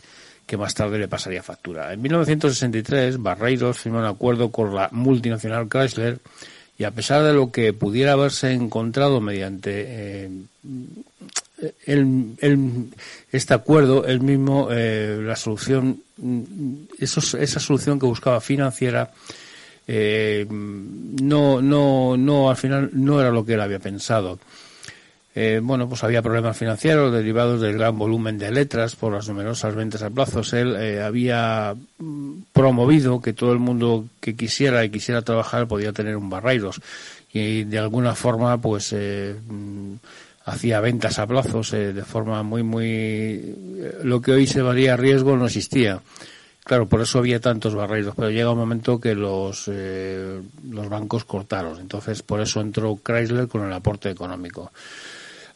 que 0.46 0.58
más 0.58 0.74
tarde 0.74 1.00
le 1.00 1.08
pasaría 1.08 1.42
factura. 1.42 1.92
En 1.94 2.02
1963, 2.02 3.22
Barreiros 3.22 3.80
firmó 3.80 4.00
un 4.00 4.06
acuerdo 4.06 4.52
con 4.52 4.76
la 4.76 4.90
multinacional 4.92 5.68
Chrysler 5.68 6.20
y 6.78 6.84
a 6.84 6.92
pesar 6.92 7.24
de 7.24 7.34
lo 7.34 7.52
que 7.52 7.74
pudiera 7.74 8.14
haberse 8.14 8.52
encontrado 8.52 9.22
mediante 9.22 9.86
eh, 9.88 10.30
este 13.32 13.54
acuerdo, 13.54 14.06
el 14.06 14.20
mismo, 14.22 14.68
eh, 14.72 15.20
la 15.22 15.36
solución, 15.36 16.02
esa 17.00 17.60
solución 17.60 18.00
que 18.00 18.06
buscaba 18.06 18.42
financiera, 18.42 19.12
eh, 19.88 20.46
no, 20.50 21.62
no, 21.62 22.18
no, 22.18 22.50
al 22.50 22.58
final 22.58 22.90
no 22.94 23.22
era 23.22 23.32
lo 23.32 23.46
que 23.46 23.54
él 23.54 23.62
había 23.62 23.80
pensado. 23.80 24.40
Eh, 25.38 25.60
bueno, 25.62 25.90
pues 25.90 26.04
había 26.04 26.22
problemas 26.22 26.58
financieros 26.58 27.12
derivados 27.12 27.60
del 27.60 27.74
gran 27.74 27.98
volumen 27.98 28.38
de 28.38 28.52
letras 28.52 28.96
por 28.96 29.12
las 29.12 29.28
numerosas 29.28 29.76
ventas 29.76 30.02
a 30.02 30.10
plazos. 30.10 30.54
Él 30.54 30.76
eh, 30.78 31.02
había 31.02 31.76
mm, 31.98 32.34
promovido 32.54 33.22
que 33.22 33.34
todo 33.34 33.52
el 33.52 33.60
mundo 33.60 34.06
que 34.22 34.36
quisiera 34.36 34.86
y 34.86 34.90
quisiera 34.90 35.22
trabajar 35.24 35.68
podía 35.68 35.92
tener 35.92 36.16
un 36.16 36.30
Barreiros 36.30 36.80
y 37.36 37.66
de 37.66 37.80
alguna 37.80 38.16
forma 38.16 38.58
pues 38.62 38.94
eh, 38.94 39.36
mm, 39.36 39.96
hacía 40.46 40.80
ventas 40.80 41.20
a 41.20 41.28
plazos 41.28 41.74
eh, 41.74 41.92
de 41.92 42.04
forma 42.04 42.42
muy 42.44 42.64
muy 42.64 42.86
eh, 42.86 44.00
lo 44.04 44.22
que 44.22 44.32
hoy 44.32 44.48
se 44.48 44.62
valía 44.62 44.96
riesgo 44.96 45.36
no 45.36 45.46
existía. 45.46 46.00
Claro, 46.64 46.88
por 46.88 47.02
eso 47.02 47.20
había 47.20 47.40
tantos 47.40 47.76
barreiros, 47.76 48.16
pero 48.16 48.32
llega 48.32 48.50
un 48.50 48.58
momento 48.58 49.00
que 49.00 49.14
los, 49.14 49.68
los 49.68 50.90
bancos 50.90 51.24
cortaron. 51.24 51.80
Entonces, 51.80 52.24
por 52.24 52.42
eso 52.42 52.60
entró 52.60 52.98
Chrysler 53.06 53.48
con 53.48 53.68
el 53.68 53.72
aporte 53.72 54.10
económico. 54.10 54.72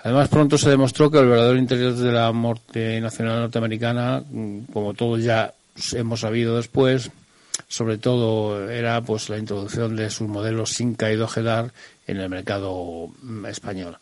Además, 0.02 0.30
pronto 0.30 0.58
se 0.58 0.70
demostró 0.70 1.12
que 1.12 1.20
el 1.20 1.28
verdadero 1.28 1.58
interés 1.58 2.00
de 2.00 2.12
la 2.12 2.32
multinacional 2.32 3.41
norteamericana, 3.41 4.24
como 4.72 4.93
todos 4.93 5.22
ya 5.22 5.54
hemos 5.93 6.22
sabido 6.22 6.56
después, 6.56 7.12
sobre 7.68 7.97
todo 7.97 8.70
era 8.70 9.02
pues 9.02 9.30
la 9.30 9.38
introducción 9.38 9.95
de 9.95 10.10
sus 10.10 10.28
modelos 10.28 10.72
Sinca 10.72 11.12
y 11.12 11.18
Dojedar 11.18 11.72
en 12.08 12.18
el 12.18 12.30
mercado 12.30 13.10
mm, 13.22 13.45
español. 13.47 13.97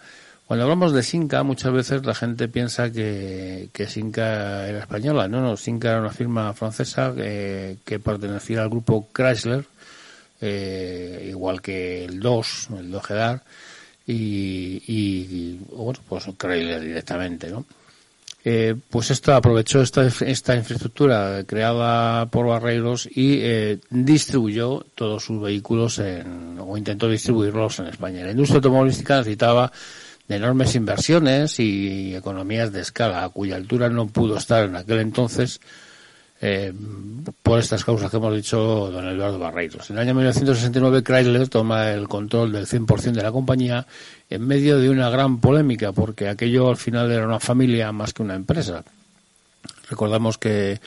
Cuando 0.46 0.64
hablamos 0.64 0.94
de 0.94 1.04
Sinca, 1.04 1.44
muchas 1.44 1.74
veces 1.74 2.06
la 2.06 2.16
gente 2.16 2.48
piensa 2.48 2.90
que, 2.90 3.70
Sinca 3.90 4.66
era 4.68 4.80
española. 4.80 5.28
No, 5.28 5.42
no, 5.42 5.58
Sinca 5.58 5.90
era 5.90 6.00
una 6.00 6.12
firma 6.12 6.54
francesa 6.54 7.14
que, 7.14 7.80
que 7.84 8.00
pertenecía 8.00 8.62
al 8.62 8.70
grupo 8.70 9.10
Chrysler, 9.14 9.66
eh, 10.40 11.28
igual 11.30 11.62
que 11.62 12.06
el 12.06 12.22
DOS, 12.22 12.70
el 12.78 12.92
Dojedar, 12.92 13.42
y, 14.08 14.82
y, 14.88 15.60
bueno, 15.76 16.00
pues 16.08 16.24
Chrysler 16.38 16.82
directamente, 16.82 17.50
¿no? 17.50 17.66
Eh, 18.50 18.76
pues 18.90 19.12
esto 19.12 19.34
aprovechó 19.34 19.82
esta, 19.82 20.08
esta 20.08 20.56
infraestructura 20.56 21.44
creada 21.46 22.28
por 22.28 22.48
Barreiros 22.48 23.06
y 23.06 23.40
eh, 23.42 23.80
distribuyó 23.90 24.86
todos 24.96 25.26
sus 25.26 25.42
vehículos 25.42 26.00
en, 26.00 26.58
o 26.58 26.78
intentó 26.78 27.10
distribuirlos 27.10 27.80
en 27.80 27.88
España. 27.88 28.24
La 28.24 28.32
industria 28.32 28.58
automovilística 28.58 29.18
necesitaba 29.18 29.70
de 30.30 30.36
enormes 30.38 30.76
inversiones 30.76 31.60
y 31.60 32.16
economías 32.16 32.72
de 32.72 32.82
escala, 32.82 33.26
a 33.26 33.30
cuya 33.30 33.58
altura 33.58 33.90
no 33.90 34.08
pudo 34.08 34.38
estar 34.38 34.64
en 34.64 34.78
aquel 34.78 35.00
entonces 35.00 35.60
eh, 36.42 36.72
por 37.42 37.60
estas 37.60 37.84
causas 37.84 38.12
que 38.12 38.18
hemos 38.18 38.36
dicho 38.36 38.92
don 38.92 39.08
Eduardo 39.08 39.40
Barreiros. 39.40 39.90
En 39.90 39.98
el 39.98 40.04
año 40.04 40.14
1969 40.14 41.04
Chrysler 41.04 41.50
toma 41.50 41.92
el 41.92 42.08
control 42.08 42.52
del 42.52 42.68
100% 42.68 43.14
de 43.14 43.24
la 43.24 43.32
compañía 43.32 43.88
en 44.30 44.46
medio 44.46 44.78
de 44.78 44.90
una 44.90 45.10
gran 45.10 45.40
polémica 45.40 45.92
porque 45.92 46.28
aquello 46.28 46.70
al 46.70 46.78
final 46.78 47.12
era 47.12 47.26
una 47.26 47.40
familia 47.40 47.92
más 47.92 48.14
que 48.14 48.22
una 48.22 48.36
empresa. 48.36 48.84
Recordamos 49.90 50.38
que, 50.38 50.80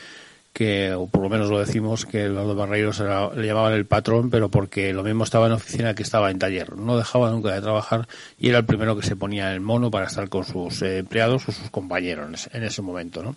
que 0.52 0.92
o 0.92 1.06
por 1.06 1.22
lo 1.22 1.28
menos 1.28 1.50
lo 1.50 1.58
decimos, 1.58 2.06
que 2.06 2.24
Eduardo 2.24 2.54
Barreiros 2.54 3.00
le 3.34 3.46
llamaban 3.46 3.72
el 3.72 3.86
patrón, 3.86 4.30
pero 4.30 4.50
porque 4.50 4.92
lo 4.92 5.02
mismo 5.02 5.24
estaba 5.24 5.46
en 5.46 5.52
oficina 5.52 5.94
que 5.94 6.04
estaba 6.04 6.30
en 6.30 6.38
taller. 6.38 6.76
No 6.76 6.96
dejaba 6.96 7.30
nunca 7.30 7.52
de 7.52 7.60
trabajar 7.60 8.06
y 8.38 8.50
era 8.50 8.58
el 8.58 8.66
primero 8.66 8.96
que 8.96 9.06
se 9.06 9.16
ponía 9.16 9.52
el 9.52 9.60
mono 9.60 9.90
para 9.90 10.06
estar 10.06 10.28
con 10.28 10.44
sus 10.44 10.82
eh, 10.82 10.98
empleados 10.98 11.48
o 11.48 11.52
sus 11.52 11.70
compañeros 11.70 12.48
en 12.52 12.62
ese 12.62 12.82
momento, 12.82 13.22
¿no? 13.22 13.34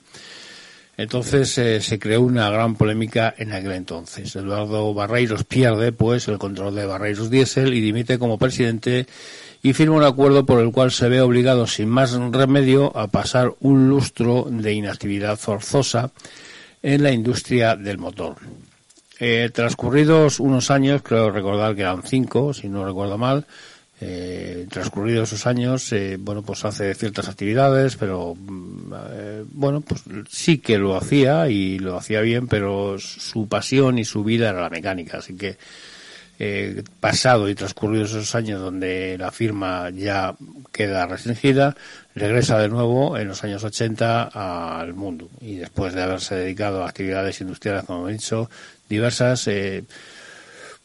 Entonces 0.95 1.57
eh, 1.57 1.81
se 1.81 1.97
creó 1.97 2.21
una 2.21 2.49
gran 2.49 2.75
polémica 2.75 3.33
en 3.37 3.51
aquel 3.51 3.71
entonces. 3.71 4.35
Eduardo 4.35 4.93
Barreiros 4.93 5.43
pierde 5.43 5.91
pues 5.91 6.27
el 6.27 6.37
control 6.37 6.75
de 6.75 6.85
Barreiros 6.85 7.29
Diesel 7.29 7.73
y 7.73 7.81
dimite 7.81 8.19
como 8.19 8.37
presidente 8.37 9.07
y 9.63 9.73
firma 9.73 9.95
un 9.95 10.03
acuerdo 10.03 10.45
por 10.45 10.59
el 10.59 10.71
cual 10.71 10.91
se 10.91 11.09
ve 11.09 11.21
obligado 11.21 11.65
sin 11.65 11.89
más 11.89 12.11
remedio 12.11 12.95
a 12.95 13.07
pasar 13.07 13.53
un 13.61 13.89
lustro 13.89 14.45
de 14.49 14.73
inactividad 14.73 15.37
forzosa 15.37 16.11
en 16.83 17.01
la 17.01 17.11
industria 17.11 17.75
del 17.75 17.97
motor. 17.97 18.35
Eh, 19.19 19.49
transcurridos 19.53 20.39
unos 20.39 20.69
años, 20.69 21.01
creo 21.01 21.31
recordar 21.31 21.75
que 21.75 21.81
eran 21.81 22.03
cinco, 22.03 22.53
si 22.53 22.67
no 22.67 22.85
recuerdo 22.85 23.17
mal, 23.17 23.45
eh, 24.05 24.67
transcurridos 24.69 25.29
esos 25.29 25.47
años, 25.47 25.91
eh, 25.93 26.17
bueno, 26.19 26.41
pues 26.41 26.65
hace 26.65 26.93
ciertas 26.93 27.29
actividades, 27.29 27.95
pero 27.95 28.35
mm, 28.35 28.93
eh, 29.11 29.43
bueno, 29.51 29.79
pues 29.81 30.03
sí 30.29 30.57
que 30.57 30.77
lo 30.77 30.97
hacía 30.97 31.47
y 31.47 31.79
lo 31.79 31.95
hacía 31.95 32.19
bien, 32.19 32.47
pero 32.47 32.99
su 32.99 33.47
pasión 33.47 33.99
y 33.99 34.05
su 34.05 34.23
vida 34.23 34.49
era 34.49 34.61
la 34.61 34.69
mecánica, 34.69 35.19
así 35.19 35.35
que 35.35 35.57
eh, 36.39 36.83
pasado 36.99 37.47
y 37.47 37.55
transcurridos 37.55 38.09
esos 38.11 38.35
años 38.35 38.59
donde 38.59 39.17
la 39.17 39.31
firma 39.31 39.89
ya 39.91 40.35
queda 40.71 41.05
restringida, 41.05 41.75
regresa 42.15 42.57
de 42.59 42.69
nuevo 42.69 43.17
en 43.17 43.29
los 43.29 43.43
años 43.43 43.63
80 43.63 44.23
al 44.81 44.93
mundo. 44.93 45.29
Y 45.39 45.55
después 45.55 45.93
de 45.93 46.01
haberse 46.01 46.35
dedicado 46.35 46.83
a 46.83 46.89
actividades 46.89 47.39
industriales, 47.39 47.85
como 47.85 48.09
he 48.09 48.13
dicho, 48.13 48.49
diversas, 48.89 49.47
eh, 49.47 49.83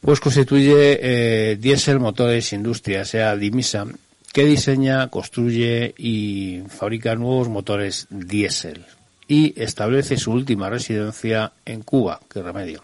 pues 0.01 0.19
constituye 0.19 0.99
eh, 1.01 1.55
Diesel 1.57 1.99
Motores 1.99 2.53
Industria, 2.53 3.05
sea 3.05 3.35
Dimisa, 3.35 3.85
que 4.31 4.45
diseña, 4.45 5.07
construye 5.07 5.93
y 5.97 6.61
fabrica 6.69 7.15
nuevos 7.15 7.49
motores 7.49 8.07
diésel 8.09 8.85
y 9.27 9.59
establece 9.61 10.17
su 10.17 10.31
última 10.31 10.69
residencia 10.69 11.51
en 11.65 11.81
Cuba, 11.81 12.19
que 12.31 12.41
remedio, 12.41 12.83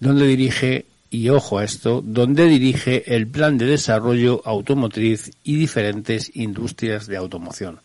donde 0.00 0.26
dirige, 0.26 0.86
y 1.10 1.30
ojo 1.30 1.58
a 1.58 1.64
esto, 1.64 2.02
donde 2.04 2.44
dirige 2.44 3.14
el 3.14 3.26
plan 3.26 3.56
de 3.56 3.66
desarrollo 3.66 4.42
automotriz 4.44 5.30
y 5.42 5.56
diferentes 5.56 6.30
industrias 6.36 7.06
de 7.06 7.16
automoción. 7.16 7.80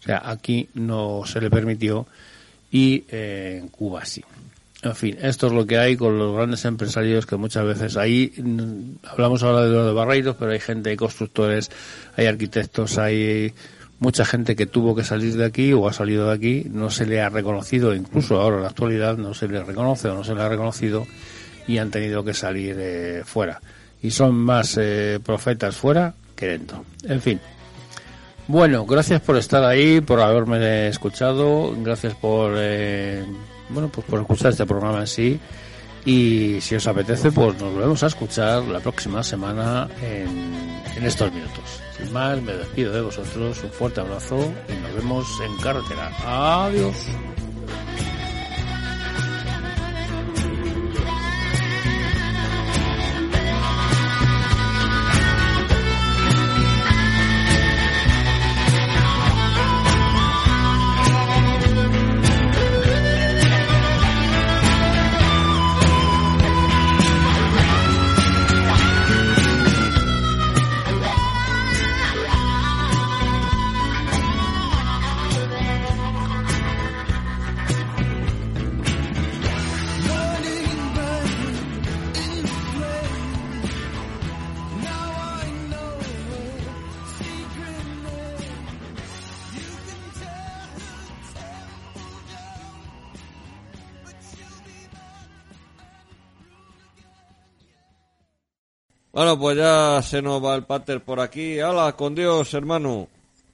O 0.00 0.02
sea, 0.02 0.22
aquí 0.24 0.68
no 0.74 1.22
se 1.26 1.40
le 1.40 1.50
permitió 1.50 2.06
y 2.70 3.04
eh, 3.08 3.58
en 3.60 3.68
Cuba 3.68 4.04
sí. 4.04 4.24
En 4.82 4.96
fin, 4.96 5.16
esto 5.22 5.46
es 5.46 5.52
lo 5.52 5.64
que 5.64 5.78
hay 5.78 5.96
con 5.96 6.18
los 6.18 6.34
grandes 6.34 6.64
empresarios 6.64 7.24
que 7.24 7.36
muchas 7.36 7.64
veces 7.64 7.96
ahí 7.96 8.32
mm, 8.36 9.06
hablamos 9.06 9.42
ahora 9.44 9.62
de 9.62 9.70
lo 9.70 9.86
de 9.86 9.92
Barreiros, 9.92 10.34
pero 10.36 10.50
hay 10.50 10.58
gente, 10.58 10.90
hay 10.90 10.96
constructores, 10.96 11.70
hay 12.16 12.26
arquitectos, 12.26 12.98
hay 12.98 13.54
mucha 14.00 14.24
gente 14.24 14.56
que 14.56 14.66
tuvo 14.66 14.96
que 14.96 15.04
salir 15.04 15.36
de 15.36 15.44
aquí 15.44 15.72
o 15.72 15.86
ha 15.86 15.92
salido 15.92 16.26
de 16.26 16.34
aquí, 16.34 16.66
no 16.68 16.90
se 16.90 17.06
le 17.06 17.20
ha 17.20 17.28
reconocido, 17.28 17.94
incluso 17.94 18.40
ahora 18.40 18.56
en 18.56 18.62
la 18.62 18.68
actualidad 18.70 19.16
no 19.16 19.34
se 19.34 19.46
le 19.46 19.62
reconoce 19.62 20.08
o 20.08 20.14
no 20.14 20.24
se 20.24 20.34
le 20.34 20.42
ha 20.42 20.48
reconocido 20.48 21.06
y 21.68 21.78
han 21.78 21.92
tenido 21.92 22.24
que 22.24 22.34
salir 22.34 22.74
eh, 22.76 23.22
fuera. 23.24 23.60
Y 24.02 24.10
son 24.10 24.34
más 24.34 24.76
eh, 24.80 25.20
profetas 25.24 25.76
fuera 25.76 26.12
que 26.34 26.46
dentro. 26.46 26.84
En 27.04 27.20
fin. 27.20 27.40
Bueno, 28.48 28.84
gracias 28.84 29.20
por 29.20 29.36
estar 29.36 29.62
ahí, 29.62 30.00
por 30.00 30.20
haberme 30.20 30.88
escuchado, 30.88 31.72
gracias 31.80 32.16
por 32.16 32.54
eh, 32.56 33.24
bueno, 33.72 33.88
pues 33.88 34.06
por 34.06 34.20
escuchar 34.20 34.52
este 34.52 34.66
programa 34.66 35.00
en 35.00 35.06
sí. 35.06 35.40
Y 36.04 36.60
si 36.60 36.74
os 36.74 36.86
apetece, 36.86 37.30
pues 37.30 37.60
nos 37.60 37.72
volvemos 37.72 38.02
a 38.02 38.06
escuchar 38.08 38.64
la 38.64 38.80
próxima 38.80 39.22
semana 39.22 39.88
en, 40.02 40.82
en 40.96 41.04
estos 41.04 41.32
minutos. 41.32 41.80
Sin 41.96 42.12
más, 42.12 42.40
me 42.42 42.52
despido 42.54 42.92
de 42.92 43.02
vosotros, 43.02 43.62
un 43.62 43.70
fuerte 43.70 44.00
abrazo 44.00 44.36
y 44.68 44.82
nos 44.82 44.94
vemos 44.94 45.26
en 45.44 45.56
carretera. 45.58 46.10
Adiós. 46.64 46.96
Bueno, 99.22 99.38
pues 99.38 99.56
ya 99.56 100.02
se 100.02 100.20
nos 100.20 100.44
va 100.44 100.56
el 100.56 100.64
pater 100.64 101.00
por 101.00 101.20
aquí. 101.20 101.60
¡Hala, 101.60 101.92
con 101.92 102.12
Dios, 102.12 102.52
hermano! 102.54 103.06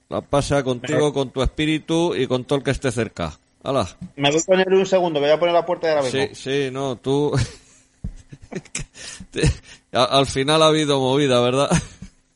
La 0.09 0.19
pasa 0.19 0.63
contigo, 0.63 1.13
con 1.13 1.29
tu 1.29 1.43
espíritu 1.43 2.15
y 2.15 2.25
con 2.25 2.43
todo 2.45 2.57
el 2.57 2.65
que 2.65 2.71
esté 2.71 2.91
cerca. 2.91 3.37
¡Hala! 3.61 3.87
Me 4.15 4.31
voy 4.31 4.39
a 4.41 4.45
poner 4.47 4.73
un 4.73 4.83
segundo, 4.87 5.19
me 5.19 5.27
voy 5.27 5.35
a 5.35 5.39
poner 5.39 5.53
la 5.53 5.67
puerta 5.67 5.87
ahora 5.91 6.09
Sí, 6.09 6.17
vengo. 6.17 6.33
sí, 6.33 6.69
no, 6.71 6.95
tú... 6.95 7.31
Al 9.91 10.25
final 10.25 10.63
ha 10.63 10.67
habido 10.69 10.99
movida, 10.99 11.39
¿verdad? 11.39 11.69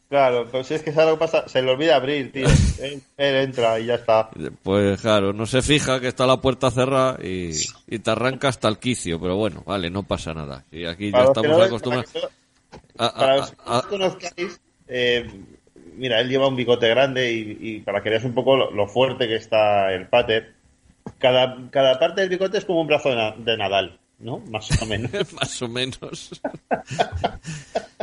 Claro, 0.09 0.47
pero 0.51 0.63
si 0.63 0.75
es 0.75 0.83
que 0.83 0.91
es 0.91 0.97
algo 0.99 1.17
pasa, 1.17 1.47
se 1.49 1.63
le 1.63 1.71
olvida 1.71 1.95
abrir, 1.95 2.31
tío. 2.31 2.45
él, 2.83 3.01
él 3.17 3.35
entra 3.37 3.79
y 3.79 3.87
ya 3.87 3.95
está. 3.95 4.29
Pues 4.61 5.01
claro, 5.01 5.33
no 5.33 5.47
se 5.47 5.63
fija 5.63 5.99
que 5.99 6.09
está 6.09 6.27
la 6.27 6.39
puerta 6.39 6.69
cerrada 6.69 7.17
y, 7.23 7.49
y 7.87 7.97
te 7.97 8.11
arranca 8.11 8.49
hasta 8.49 8.67
el 8.67 8.77
quicio, 8.77 9.19
pero 9.19 9.37
bueno, 9.37 9.63
vale, 9.65 9.89
no 9.89 10.03
pasa 10.03 10.35
nada. 10.35 10.65
Y 10.71 10.85
aquí 10.85 11.07
ya 11.07 11.13
Para 11.13 11.23
estamos 11.29 11.57
no- 11.57 11.63
acostumbrados. 11.63 12.11
Que 12.77 12.79
a- 12.97 13.05
a- 13.07 13.13
Para 13.15 13.37
los 13.37 13.51
que 13.51 13.57
a- 13.65 13.81
no 13.83 13.89
conozcáis, 13.89 14.61
eh, 14.87 15.29
mira, 15.95 16.19
él 16.19 16.29
lleva 16.29 16.47
un 16.47 16.55
bigote 16.55 16.87
grande 16.89 17.31
y, 17.31 17.57
y 17.61 17.79
para 17.79 18.01
que 18.03 18.09
veas 18.09 18.23
un 18.23 18.33
poco 18.33 18.55
lo, 18.57 18.71
lo 18.71 18.87
fuerte 18.87 19.27
que 19.27 19.35
está 19.35 19.91
el 19.93 20.07
pater, 20.07 20.53
cada, 21.19 21.69
cada 21.71 21.99
parte 21.99 22.21
del 22.21 22.29
bigote 22.29 22.57
es 22.57 22.65
como 22.65 22.81
un 22.81 22.87
brazo 22.87 23.09
de, 23.09 23.15
Na- 23.15 23.35
de 23.37 23.57
Nadal, 23.57 23.99
¿no? 24.19 24.39
Más 24.49 24.69
o 24.81 24.85
menos. 24.85 25.11
Más 25.33 25.61
o 25.61 25.67
menos. 25.67 26.41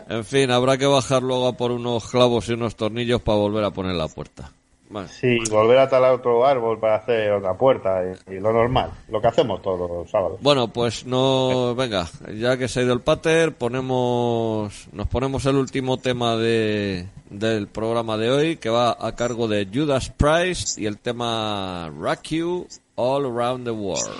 en 0.09 0.25
fin, 0.25 0.51
habrá 0.51 0.77
que 0.79 0.87
bajar 0.87 1.23
luego 1.23 1.49
a 1.49 1.57
por 1.57 1.71
unos 1.73 2.09
clavos 2.11 2.49
y 2.49 2.53
unos 2.53 2.77
tornillos 2.77 3.23
para 3.23 3.39
volver 3.39 3.65
a 3.65 3.71
poner 3.71 3.95
la 3.95 4.09
puerta. 4.09 4.53
Vale. 4.91 5.09
Sí, 5.09 5.39
volver 5.49 5.79
a 5.79 5.89
talar 5.89 6.13
otro 6.13 6.45
árbol 6.45 6.81
para 6.81 6.97
hacer 6.97 7.31
otra 7.31 7.55
puerta 7.55 8.01
y, 8.29 8.35
y 8.35 8.41
lo 8.41 8.53
normal, 8.53 8.91
lo 9.09 9.21
que 9.21 9.29
hacemos 9.29 9.63
todos 9.63 9.89
los 9.89 10.11
sábados. 10.11 10.41
Bueno, 10.43 10.67
pues 10.67 11.07
no, 11.07 11.77
venga, 11.77 12.09
ya 12.37 12.57
que 12.57 12.67
se 12.67 12.81
ha 12.81 12.83
ido 12.83 12.93
el 12.93 13.01
pater, 13.01 13.55
ponemos, 13.55 14.89
nos 14.93 15.07
ponemos 15.07 15.47
el 15.47 15.55
último 15.55 15.99
tema 15.99 16.37
de, 16.37 17.07
del 17.31 17.69
programa 17.69 18.17
de 18.17 18.31
hoy, 18.31 18.57
que 18.57 18.69
va 18.69 18.97
a 18.99 19.15
cargo 19.15 19.47
de 19.47 19.69
Judas 19.73 20.11
Price 20.11 20.81
y 20.81 20.87
el 20.87 20.99
tema 20.99 21.89
Rock 21.97 22.23
You 22.31 22.67
All 22.97 23.25
Around 23.27 23.65
the 23.65 23.71
World. 23.71 24.11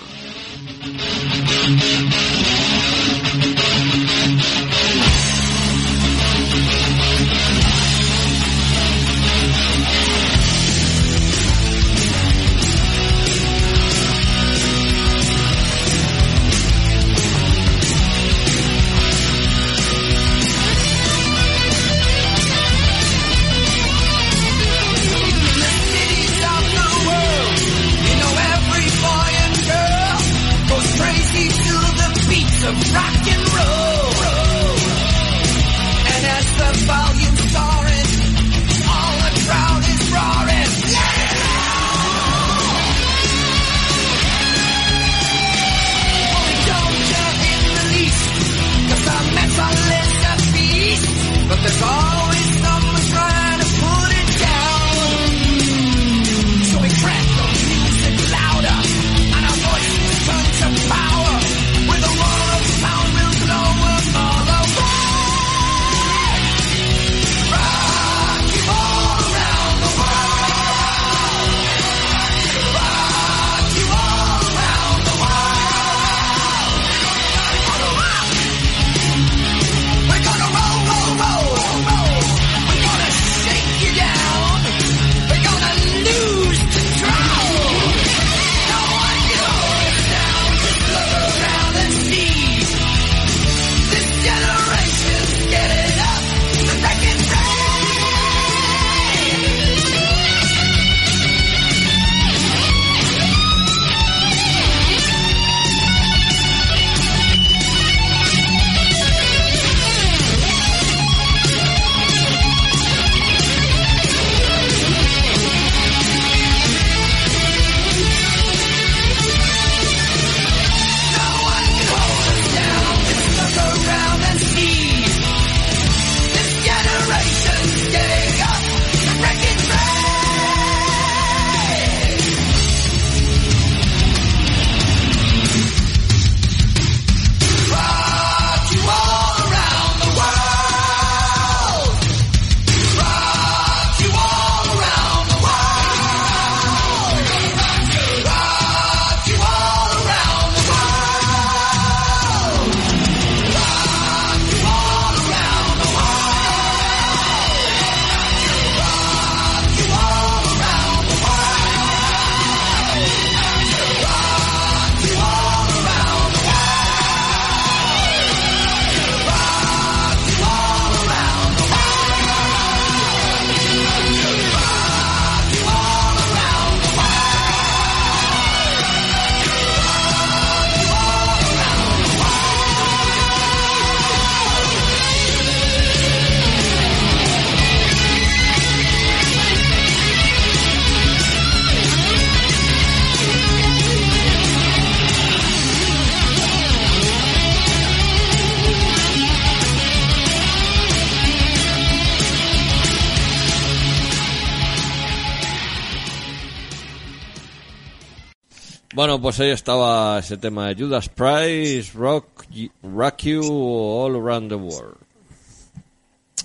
Bueno, 209.01 209.17
pues 209.19 209.39
ahí 209.39 209.49
estaba 209.49 210.19
ese 210.19 210.37
tema 210.37 210.67
de 210.67 210.75
Judas 210.75 211.09
Price, 211.09 211.91
Rock, 211.95 212.45
Rock 212.83 213.17
You 213.23 213.41
All 213.43 214.15
Around 214.15 214.49
the 214.49 214.55
World. 214.55 214.97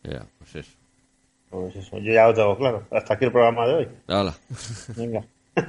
Ya, 0.03 0.25
pues 1.49 1.75
eso. 1.75 1.89
Pues 1.91 2.03
yo 2.03 2.13
ya 2.13 2.27
lo 2.27 2.33
tengo 2.33 2.57
claro. 2.57 2.83
Hasta 2.91 3.13
aquí 3.13 3.25
el 3.25 3.31
programa 3.31 3.67
de 3.67 3.73
hoy. 3.73 3.87
Hala. 4.07 4.35
Venga. 4.95 5.23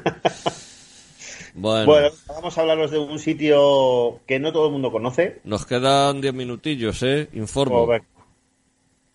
Bueno, 1.52 1.84
Bueno, 1.86 2.08
vamos 2.28 2.56
a 2.56 2.60
hablaros 2.60 2.92
de 2.92 2.98
un 2.98 3.18
sitio 3.18 4.20
que 4.24 4.38
no 4.38 4.52
todo 4.52 4.66
el 4.66 4.72
mundo 4.72 4.92
conoce. 4.92 5.40
nos 5.42 5.66
quedan 5.66 6.20
10 6.20 6.32
minutillos, 6.32 7.02
¿eh? 7.02 7.28
Informo. 7.32 7.88
Venga, 7.88 8.04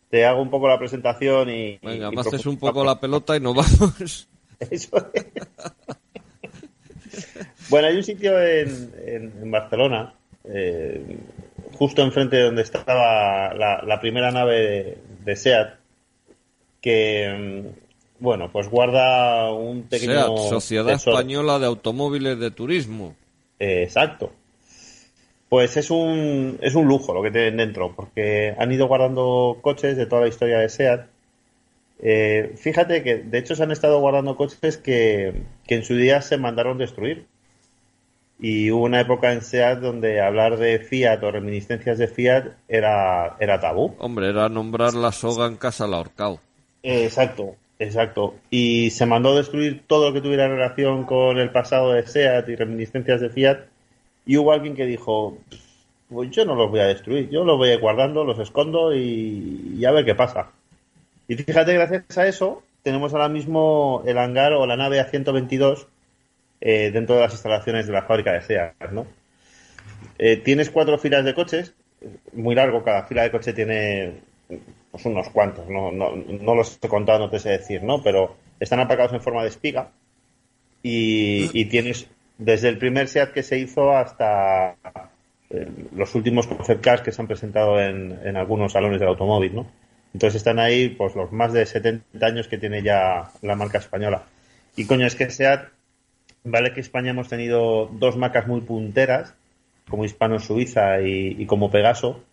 Te 0.10 0.26
hago 0.26 0.42
un 0.42 0.50
poco 0.50 0.68
la 0.68 0.78
presentación 0.78 1.50
y. 1.50 1.78
Venga, 1.82 2.10
y 2.12 2.16
me 2.16 2.20
haces 2.22 2.46
un 2.46 2.58
poco 2.58 2.84
la 2.84 3.00
pelota 3.00 3.38
y 3.38 3.40
nos 3.40 3.56
vamos. 3.56 4.28
Eso 4.60 4.98
es. 5.14 5.34
bueno, 7.70 7.88
hay 7.88 7.96
un 7.96 8.04
sitio 8.04 8.38
en, 8.42 8.92
en- 9.06 9.34
en 9.42 9.52
Barcelona, 9.52 10.14
eh, 10.44 11.18
justo 11.74 12.02
enfrente 12.02 12.36
de 12.38 12.44
donde 12.44 12.62
estaba 12.64 13.54
la, 13.54 13.82
la 13.82 14.00
primera 14.02 14.32
nave 14.32 14.56
de, 14.60 14.98
de 15.24 15.36
SEAT, 15.36 15.76
que, 16.86 17.64
bueno, 18.20 18.52
pues 18.52 18.70
guarda 18.70 19.52
un 19.52 19.84
pequeño... 19.84 20.14
SEAT, 20.14 20.50
Sociedad 20.50 20.86
tesoro. 20.86 21.18
Española 21.18 21.58
de 21.58 21.66
Automóviles 21.66 22.40
de 22.40 22.52
Turismo. 22.52 23.16
Eh, 23.60 23.82
exacto. 23.82 24.32
Pues 25.50 25.78
es 25.78 25.90
un, 25.90 26.60
es 26.62 26.76
un 26.76 26.88
lujo 26.88 27.16
lo 27.16 27.24
que 27.24 27.32
tienen 27.32 27.58
dentro, 27.58 27.96
porque 27.96 28.54
han 28.56 28.72
ido 28.72 28.88
guardando 28.88 29.58
coches 29.62 29.98
de 29.98 30.06
toda 30.06 30.22
la 30.22 30.28
historia 30.28 30.60
de 30.60 30.70
SEAT. 30.70 31.08
Eh, 32.04 32.54
fíjate 32.56 33.02
que 33.02 33.16
de 33.16 33.38
hecho 33.40 33.56
se 33.56 33.64
han 33.64 33.72
estado 33.72 34.00
guardando 34.00 34.38
coches 34.38 34.78
que, 34.78 35.42
que 35.66 35.76
en 35.76 35.84
su 35.84 35.96
día 35.96 36.22
se 36.22 36.38
mandaron 36.38 36.78
destruir. 36.78 37.26
Y 38.40 38.70
hubo 38.70 38.84
una 38.84 39.02
época 39.02 39.34
en 39.34 39.42
SEAT 39.42 39.80
donde 39.80 40.22
hablar 40.22 40.58
de 40.58 40.78
Fiat 40.78 41.24
o 41.24 41.32
reminiscencias 41.32 41.98
de 41.98 42.08
Fiat 42.08 42.46
era, 42.68 43.38
era 43.40 43.60
tabú. 43.60 43.96
Hombre, 43.98 44.30
era 44.30 44.50
nombrar 44.50 44.94
la 44.94 45.12
soga 45.12 45.48
en 45.48 45.56
casa 45.56 45.86
al 45.86 45.96
ahorcao. 45.96 46.40
Exacto, 46.88 47.56
exacto. 47.80 48.36
Y 48.52 48.92
se 48.92 49.08
mandó 49.08 49.36
destruir 49.36 49.82
todo 49.88 50.10
lo 50.10 50.14
que 50.14 50.22
tuviera 50.22 50.48
relación 50.48 51.06
con 51.06 51.40
el 51.40 51.52
pasado 51.52 51.94
de 51.94 52.06
SEAT 52.06 52.48
y 52.50 52.56
reminiscencias 52.56 53.22
de 53.22 53.32
Fiat. 53.32 53.60
Y 54.28 54.38
hubo 54.38 54.52
alguien 54.52 54.76
que 54.76 54.86
dijo, 54.86 55.40
pues 56.10 56.30
yo 56.30 56.46
no 56.46 56.54
los 56.54 56.70
voy 56.70 56.82
a 56.82 56.86
destruir, 56.86 57.30
yo 57.30 57.44
los 57.44 57.58
voy 57.58 57.70
a 57.70 57.74
ir 57.74 57.80
guardando, 57.80 58.24
los 58.24 58.38
escondo 58.38 58.94
y, 58.94 59.78
y 59.80 59.86
a 59.86 59.92
ver 59.92 60.06
qué 60.06 60.14
pasa. 60.14 60.52
Y 61.28 61.36
fíjate, 61.36 61.74
gracias 61.74 62.18
a 62.20 62.28
eso, 62.28 62.62
tenemos 62.84 63.14
ahora 63.14 63.30
mismo 63.30 64.04
el 64.06 64.20
hangar 64.20 64.54
o 64.54 64.68
la 64.68 64.78
nave 64.78 65.02
A122 65.02 65.88
eh, 66.62 66.92
dentro 66.92 67.16
de 67.16 67.22
las 67.22 67.34
instalaciones 67.34 67.88
de 67.88 67.94
la 67.94 68.04
fábrica 68.04 68.32
de 68.32 68.42
SEAT, 68.42 68.92
¿no? 68.92 69.08
Eh, 70.20 70.38
tienes 70.38 70.70
cuatro 70.70 71.00
filas 71.00 71.26
de 71.26 71.34
coches, 71.34 71.74
muy 72.34 72.54
largo, 72.54 72.84
cada 72.84 73.06
fila 73.06 73.24
de 73.24 73.32
coche 73.32 73.54
tiene 73.54 74.22
pues 74.96 75.08
unos 75.08 75.28
cuantos, 75.28 75.68
no, 75.68 75.92
no, 75.92 76.16
no 76.16 76.56
los 76.56 76.80
he 76.82 76.88
contado, 76.88 77.20
no 77.20 77.30
te 77.30 77.38
sé 77.38 77.50
decir, 77.50 77.84
¿no? 77.84 78.02
Pero 78.02 78.38
están 78.62 78.80
aparcados 78.80 79.12
en 79.12 79.20
forma 79.20 79.42
de 79.42 79.50
espiga 79.50 79.92
y, 80.82 81.66
tienes 81.66 82.08
desde 82.38 82.70
el 82.70 82.78
primer 82.78 83.10
SEAT 83.10 83.34
que 83.34 83.44
se 83.44 83.60
hizo 83.60 83.92
hasta 83.92 84.78
eh, 85.50 85.68
los 85.94 86.16
últimos 86.16 86.48
concept 86.48 86.82
cars 86.82 87.02
que 87.02 87.12
se 87.12 87.22
han 87.22 87.28
presentado 87.28 87.78
en, 87.78 88.18
en 88.24 88.38
algunos 88.38 88.72
salones 88.72 89.02
del 89.02 89.10
automóvil, 89.10 89.54
¿no? 89.54 89.68
Entonces 90.14 90.38
están 90.38 90.60
ahí 90.60 90.88
pues 90.88 91.14
los 91.14 91.30
más 91.34 91.52
de 91.52 91.66
70 91.66 92.26
años 92.26 92.48
que 92.48 92.58
tiene 92.58 92.82
ya 92.82 93.34
la 93.42 93.56
marca 93.58 93.80
española. 93.80 94.24
Y 94.78 94.86
coño, 94.86 95.06
es 95.06 95.16
que 95.16 95.30
SEAT, 95.30 95.68
vale 96.46 96.72
que 96.72 96.80
España 96.80 97.10
hemos 97.10 97.28
tenido 97.28 97.88
dos 97.88 98.16
marcas 98.16 98.48
muy 98.48 98.62
punteras, 98.62 99.34
como 99.90 100.06
Hispano 100.06 100.40
Suiza 100.40 101.02
y 101.02 101.46
como 101.48 101.70
Pegaso, 101.70 102.24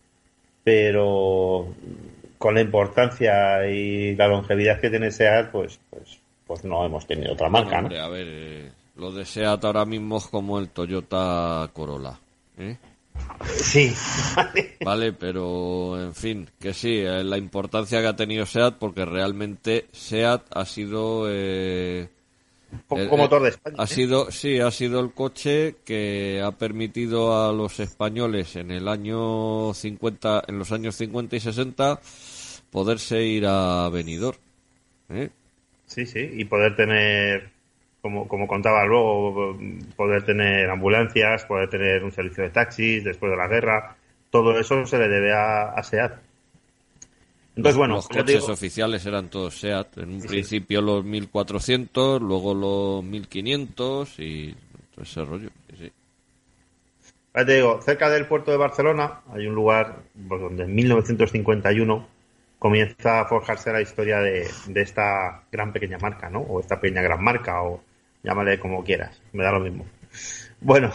pero 0.63 1.73
con 2.43 2.55
la 2.55 2.59
importancia 2.59 3.65
y 3.69 4.17
la 4.17 4.27
longevidad 4.27 4.81
que 4.81 4.89
tiene 4.89 5.11
SEAT, 5.11 5.49
pues, 5.49 5.79
pues, 5.89 6.19
pues 6.45 6.65
no 6.65 6.85
hemos 6.85 7.07
tenido 7.07 7.31
otra 7.31 7.47
marca, 7.47 7.77
¿no? 7.77 7.87
Hombre, 7.87 8.01
a 8.01 8.09
ver, 8.09 8.27
eh, 8.29 8.71
lo 8.97 9.13
de 9.13 9.23
SEAT 9.23 9.63
ahora 9.63 9.85
mismo 9.85 10.17
es 10.17 10.27
como 10.27 10.59
el 10.59 10.67
Toyota 10.67 11.69
Corolla. 11.71 12.19
¿eh? 12.57 12.75
Sí. 13.45 13.93
Vale, 14.83 15.13
pero 15.13 15.97
en 16.03 16.13
fin, 16.13 16.49
que 16.59 16.73
sí, 16.73 16.97
eh, 16.97 17.23
la 17.23 17.37
importancia 17.37 18.01
que 18.01 18.07
ha 18.07 18.15
tenido 18.17 18.45
SEAT, 18.45 18.75
porque 18.77 19.05
realmente 19.05 19.87
SEAT 19.93 20.41
ha 20.53 20.65
sido. 20.65 21.27
Eh, 21.29 22.09
El- 22.91 23.09
motor 23.09 23.43
de 23.43 23.49
España. 23.49 23.75
Ha 23.79 23.83
¿eh? 23.83 23.87
sido, 23.87 24.31
sí, 24.31 24.59
ha 24.59 24.71
sido 24.71 24.99
el 24.99 25.11
coche 25.13 25.75
que 25.85 26.41
ha 26.43 26.51
permitido 26.51 27.47
a 27.47 27.51
los 27.51 27.79
españoles 27.79 28.55
en 28.55 28.71
el 28.71 28.87
año 28.87 29.73
50, 29.73 30.43
en 30.47 30.59
los 30.59 30.71
años 30.71 30.95
50 30.95 31.35
y 31.35 31.39
60, 31.39 31.99
poderse 32.71 33.23
ir 33.23 33.45
a 33.47 33.89
Benidorm. 33.89 34.37
¿eh? 35.09 35.29
Sí, 35.85 36.05
sí, 36.05 36.29
y 36.33 36.45
poder 36.45 36.75
tener, 36.75 37.49
como, 38.01 38.27
como 38.27 38.47
contaba 38.47 38.85
luego, 38.85 39.57
poder 39.95 40.23
tener 40.23 40.69
ambulancias, 40.69 41.45
poder 41.45 41.69
tener 41.69 42.03
un 42.03 42.11
servicio 42.11 42.43
de 42.43 42.49
taxis 42.49 43.03
después 43.03 43.31
de 43.31 43.37
la 43.37 43.47
guerra, 43.47 43.95
todo 44.29 44.59
eso 44.59 44.85
se 44.85 44.97
le 44.97 45.07
debe 45.07 45.33
a, 45.33 45.69
a 45.69 45.83
SEAT. 45.83 46.13
Entonces, 47.55 47.77
bueno, 47.77 47.95
los 47.95 48.07
coches 48.07 48.41
digo- 48.41 48.53
oficiales 48.53 49.05
eran 49.05 49.29
todos 49.29 49.59
SEAT. 49.59 49.97
En 49.99 50.09
un 50.15 50.21
Sí, 50.21 50.27
principio 50.27 50.81
los 50.81 51.03
1400, 51.05 52.21
luego 52.21 52.53
los 52.53 53.03
1500 53.03 54.15
y 54.19 54.55
todo 54.95 55.03
ese 55.03 55.23
rollo. 55.25 55.49
sí, 55.77 55.91
te 57.33 57.55
digo, 57.55 57.81
cerca 57.81 58.09
del 58.09 58.25
puerto 58.27 58.51
de 58.51 58.57
Barcelona 58.57 59.21
hay 59.33 59.47
un 59.47 59.55
lugar 59.55 59.97
pues, 60.27 60.41
donde 60.41 60.63
en 60.63 60.75
1951 60.75 62.07
comienza 62.59 63.19
a 63.21 63.25
forjarse 63.25 63.71
la 63.73 63.81
historia 63.81 64.19
de, 64.19 64.47
de 64.67 64.81
esta 64.81 65.43
gran 65.51 65.73
pequeña 65.73 65.97
marca, 65.97 66.29
¿no? 66.29 66.39
O 66.41 66.59
esta 66.59 66.79
pequeña 66.79 67.01
gran 67.01 67.21
marca, 67.23 67.61
o 67.61 67.83
llámale 68.23 68.57
como 68.59 68.83
quieras, 68.83 69.21
me 69.33 69.43
da 69.43 69.51
lo 69.51 69.59
mismo. 69.59 69.85
Bueno, 70.61 70.91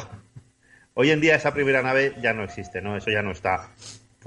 hoy 0.94 1.10
en 1.10 1.20
día 1.20 1.34
esa 1.36 1.52
primera 1.52 1.82
nave 1.82 2.14
ya 2.22 2.32
no 2.32 2.42
existe, 2.42 2.80
¿no? 2.80 2.96
Eso 2.96 3.10
ya 3.10 3.22
no 3.22 3.32
está. 3.32 3.68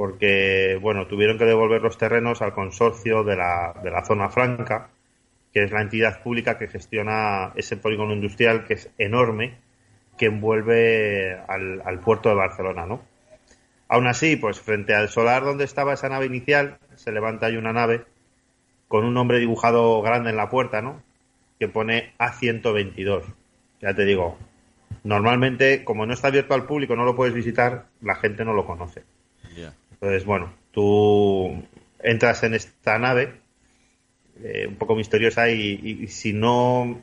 Porque, 0.02 0.80
bueno, 0.82 1.06
tuvieron 1.06 1.38
que 1.38 1.46
devolver 1.46 1.80
los 1.80 1.96
terrenos 1.96 2.42
al 2.42 2.56
consorcio 2.56 3.24
de 3.24 3.36
la, 3.36 3.80
de 3.84 3.92
la 3.92 4.04
zona 4.04 4.30
franca, 4.30 4.90
que 5.54 5.62
es 5.62 5.72
la 5.72 5.84
entidad 5.84 6.24
pública 6.24 6.58
que 6.58 6.68
gestiona 6.68 7.54
ese 7.56 7.78
polígono 7.78 8.12
industrial 8.12 8.66
que 8.66 8.74
es 8.74 8.90
enorme, 8.98 9.60
que 10.18 10.26
envuelve 10.26 11.40
al, 11.48 12.00
puerto 12.00 12.30
de 12.30 12.34
Barcelona, 12.34 12.88
¿no? 12.88 13.04
Aún 13.90 14.08
así, 14.08 14.38
pues 14.38 14.60
frente 14.60 14.96
al 14.96 15.08
solar 15.08 15.44
donde 15.44 15.66
estaba 15.66 15.94
esa 15.94 16.10
nave 16.10 16.26
inicial, 16.26 16.80
se 16.96 17.12
levanta 17.12 17.46
ahí 17.46 17.58
una 17.58 17.72
nave 17.72 18.04
con 18.88 19.06
un 19.06 19.14
nombre 19.14 19.38
dibujado 19.38 20.02
grande 20.02 20.32
en 20.32 20.38
la 20.38 20.50
puerta, 20.50 20.82
¿no? 20.82 21.04
Que 21.60 21.68
pone 21.68 22.16
A122. 22.18 23.22
Ya 23.82 23.94
te 23.94 24.04
digo, 24.04 24.40
normalmente, 25.04 25.84
como 25.84 26.08
no 26.08 26.14
está 26.16 26.30
abierto 26.30 26.56
al 26.56 26.66
público, 26.66 26.96
no 26.96 27.06
lo 27.06 27.16
puedes 27.16 27.36
visitar, 27.36 27.86
la 28.02 28.16
gente 28.16 28.44
no 28.44 28.54
lo 28.54 28.66
conoce. 28.66 29.04
Ya. 29.56 29.76
Entonces, 30.02 30.26
bueno, 30.26 30.52
tú 30.72 31.64
entras 32.00 32.42
en 32.42 32.56
esta 32.56 32.98
nave, 32.98 33.34
eh, 34.44 34.66
un 34.68 34.76
poco 34.76 34.96
misteriosa, 34.96 35.50
y, 35.52 36.08
si 36.08 36.34
no 36.34 37.00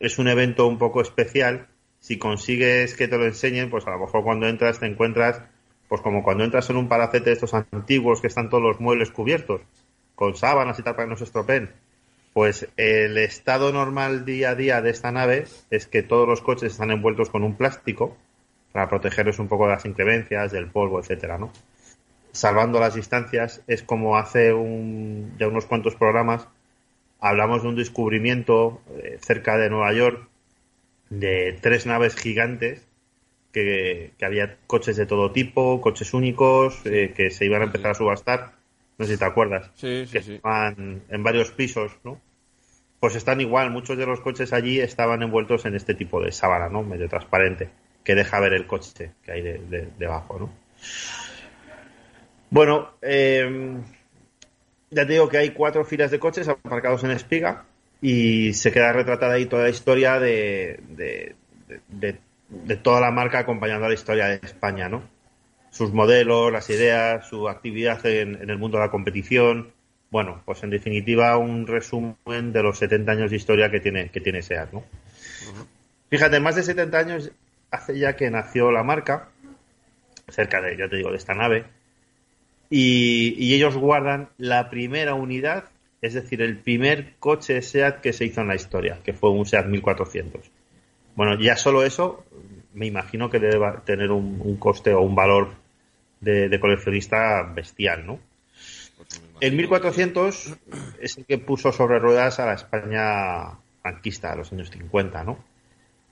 es 0.00 0.18
un 0.18 0.28
evento 0.28 0.66
un 0.66 0.76
poco 0.76 1.00
especial, 1.00 1.68
si 1.98 2.18
consigues 2.18 2.94
que 2.94 3.08
te 3.08 3.16
lo 3.16 3.24
enseñen, 3.24 3.70
pues 3.70 3.86
a 3.86 3.90
lo 3.92 4.00
mejor 4.00 4.22
cuando 4.22 4.46
entras 4.48 4.80
te 4.80 4.86
encuentras, 4.86 5.40
pues 5.88 6.02
como 6.02 6.22
cuando 6.22 6.44
entras 6.44 6.68
en 6.68 6.76
un 6.76 6.88
palacete 6.88 7.30
de 7.30 7.32
estos 7.32 7.54
antiguos 7.54 8.20
que 8.20 8.26
están 8.26 8.50
todos 8.50 8.62
los 8.62 8.80
muebles 8.80 9.10
cubiertos, 9.10 9.62
con 10.14 10.36
sábanas 10.36 10.78
y 10.78 10.82
tal 10.82 10.94
para 10.94 11.06
que 11.06 11.10
no 11.12 11.16
se 11.16 11.24
estropeen. 11.24 11.70
Pues 12.34 12.68
el 12.76 13.16
estado 13.16 13.72
normal 13.72 14.26
día 14.26 14.50
a 14.50 14.54
día 14.54 14.82
de 14.82 14.90
esta 14.90 15.10
nave 15.10 15.46
es 15.70 15.86
que 15.86 16.02
todos 16.02 16.28
los 16.28 16.42
coches 16.42 16.72
están 16.72 16.90
envueltos 16.90 17.30
con 17.30 17.44
un 17.44 17.56
plástico 17.56 18.14
para 18.72 18.90
protegerlos 18.90 19.38
un 19.38 19.48
poco 19.48 19.64
de 19.64 19.72
las 19.72 19.86
inclemencias, 19.86 20.52
del 20.52 20.66
polvo, 20.66 21.00
etcétera, 21.00 21.38
¿no? 21.38 21.50
Salvando 22.36 22.80
las 22.80 22.94
distancias, 22.94 23.62
es 23.66 23.82
como 23.82 24.16
hace 24.16 24.52
un, 24.52 25.34
ya 25.38 25.48
unos 25.48 25.66
cuantos 25.66 25.94
programas 25.96 26.48
hablamos 27.20 27.62
de 27.62 27.68
un 27.68 27.76
descubrimiento 27.76 28.80
eh, 28.98 29.18
cerca 29.20 29.56
de 29.56 29.70
Nueva 29.70 29.92
York 29.92 30.28
de 31.10 31.58
tres 31.60 31.86
naves 31.86 32.16
gigantes 32.16 32.86
que, 33.52 34.12
que 34.18 34.24
había 34.24 34.58
coches 34.66 34.96
de 34.96 35.06
todo 35.06 35.32
tipo, 35.32 35.80
coches 35.80 36.14
únicos, 36.14 36.80
eh, 36.84 37.12
que 37.16 37.30
se 37.30 37.46
iban 37.46 37.62
a 37.62 37.66
empezar 37.66 37.92
a 37.92 37.94
subastar. 37.94 38.52
No 38.98 39.06
sé 39.06 39.12
si 39.14 39.18
te 39.18 39.24
acuerdas. 39.24 39.70
Sí, 39.74 40.06
sí, 40.06 40.12
que 40.12 40.22
sí. 40.22 40.34
estaban 40.36 41.02
en 41.08 41.22
varios 41.22 41.50
pisos, 41.50 41.92
¿no? 42.04 42.20
Pues 43.00 43.14
están 43.14 43.40
igual, 43.40 43.70
muchos 43.70 43.96
de 43.98 44.06
los 44.06 44.20
coches 44.20 44.52
allí 44.52 44.80
estaban 44.80 45.22
envueltos 45.22 45.64
en 45.66 45.74
este 45.74 45.94
tipo 45.94 46.20
de 46.22 46.32
sábana, 46.32 46.68
¿no? 46.68 46.82
Medio 46.82 47.08
transparente, 47.08 47.68
que 48.04 48.14
deja 48.14 48.40
ver 48.40 48.54
el 48.54 48.66
coche 48.66 49.12
que 49.22 49.32
hay 49.32 49.42
de- 49.42 49.58
de- 49.58 49.88
debajo, 49.98 50.38
¿no? 50.38 50.50
Bueno, 52.50 52.92
eh, 53.02 53.78
ya 54.90 55.06
te 55.06 55.12
digo 55.12 55.28
que 55.28 55.38
hay 55.38 55.50
cuatro 55.50 55.84
filas 55.84 56.10
de 56.10 56.18
coches 56.18 56.48
aparcados 56.48 57.04
en 57.04 57.10
espiga 57.10 57.64
y 58.00 58.52
se 58.54 58.72
queda 58.72 58.92
retratada 58.92 59.34
ahí 59.34 59.46
toda 59.46 59.64
la 59.64 59.70
historia 59.70 60.18
de, 60.20 60.80
de, 60.88 61.34
de- 61.88 62.76
toda 62.76 63.00
la 63.00 63.10
marca 63.10 63.40
acompañando 63.40 63.86
a 63.86 63.88
la 63.88 63.94
historia 63.94 64.26
de 64.26 64.34
España, 64.42 64.88
¿no? 64.88 65.02
Sus 65.70 65.92
modelos, 65.92 66.52
las 66.52 66.70
ideas, 66.70 67.26
su 67.28 67.48
actividad 67.48 68.04
en, 68.06 68.40
en 68.40 68.48
el 68.50 68.58
mundo 68.58 68.78
de 68.78 68.84
la 68.84 68.90
competición. 68.90 69.72
Bueno, 70.10 70.40
pues 70.44 70.62
en 70.62 70.70
definitiva 70.70 71.36
un 71.36 71.66
resumen 71.66 72.52
de 72.52 72.62
los 72.62 72.78
70 72.78 73.12
años 73.12 73.30
de 73.30 73.36
historia 73.36 73.70
que 73.70 73.80
tiene, 73.80 74.10
que 74.10 74.20
tiene 74.20 74.42
SEAT, 74.42 74.72
¿no? 74.72 74.84
Fíjate, 76.08 76.38
más 76.38 76.54
de 76.54 76.62
70 76.62 76.98
años 76.98 77.32
hace 77.70 77.98
ya 77.98 78.14
que 78.14 78.30
nació 78.30 78.70
la 78.70 78.84
marca, 78.84 79.28
cerca 80.28 80.60
de, 80.60 80.76
ya 80.76 80.88
te 80.88 80.96
digo, 80.96 81.10
de 81.10 81.16
esta 81.16 81.34
nave, 81.34 81.64
y, 82.70 83.54
ellos 83.54 83.76
guardan 83.76 84.28
la 84.38 84.70
primera 84.70 85.14
unidad, 85.14 85.64
es 86.02 86.14
decir, 86.14 86.42
el 86.42 86.58
primer 86.58 87.14
coche 87.18 87.62
SEAT 87.62 88.00
que 88.00 88.12
se 88.12 88.24
hizo 88.24 88.40
en 88.40 88.48
la 88.48 88.54
historia, 88.54 89.00
que 89.04 89.12
fue 89.12 89.30
un 89.30 89.46
SEAT 89.46 89.66
1400. 89.66 90.50
Bueno, 91.14 91.40
ya 91.40 91.56
solo 91.56 91.82
eso, 91.84 92.24
me 92.74 92.86
imagino 92.86 93.30
que 93.30 93.38
debe 93.38 93.72
tener 93.84 94.10
un, 94.10 94.56
coste 94.56 94.92
o 94.92 95.00
un 95.00 95.14
valor 95.14 95.54
de, 96.20 96.58
coleccionista 96.60 97.42
bestial, 97.42 98.06
¿no? 98.06 98.18
El 99.40 99.54
1400 99.54 100.56
es 101.00 101.18
el 101.18 101.26
que 101.26 101.38
puso 101.38 101.70
sobre 101.70 101.98
ruedas 101.98 102.40
a 102.40 102.46
la 102.46 102.54
España 102.54 103.58
franquista 103.82 104.30
de 104.30 104.36
los 104.36 104.52
años 104.52 104.70
50, 104.70 105.24
¿no? 105.24 105.38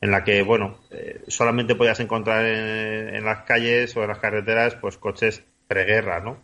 En 0.01 0.11
la 0.11 0.23
que, 0.23 0.43
bueno, 0.43 0.79
eh, 0.91 1.23
solamente 1.29 1.75
podías 1.75 1.99
encontrar 2.01 2.45
en, 2.45 3.15
en 3.15 3.25
las 3.25 3.45
calles 3.45 3.97
o 3.97 4.03
en 4.03 4.09
las 4.09 4.19
carreteras, 4.19 4.75
pues 4.75 4.99
coches 4.99 5.43
preguerra, 5.67 6.21
¿no? 6.21 6.39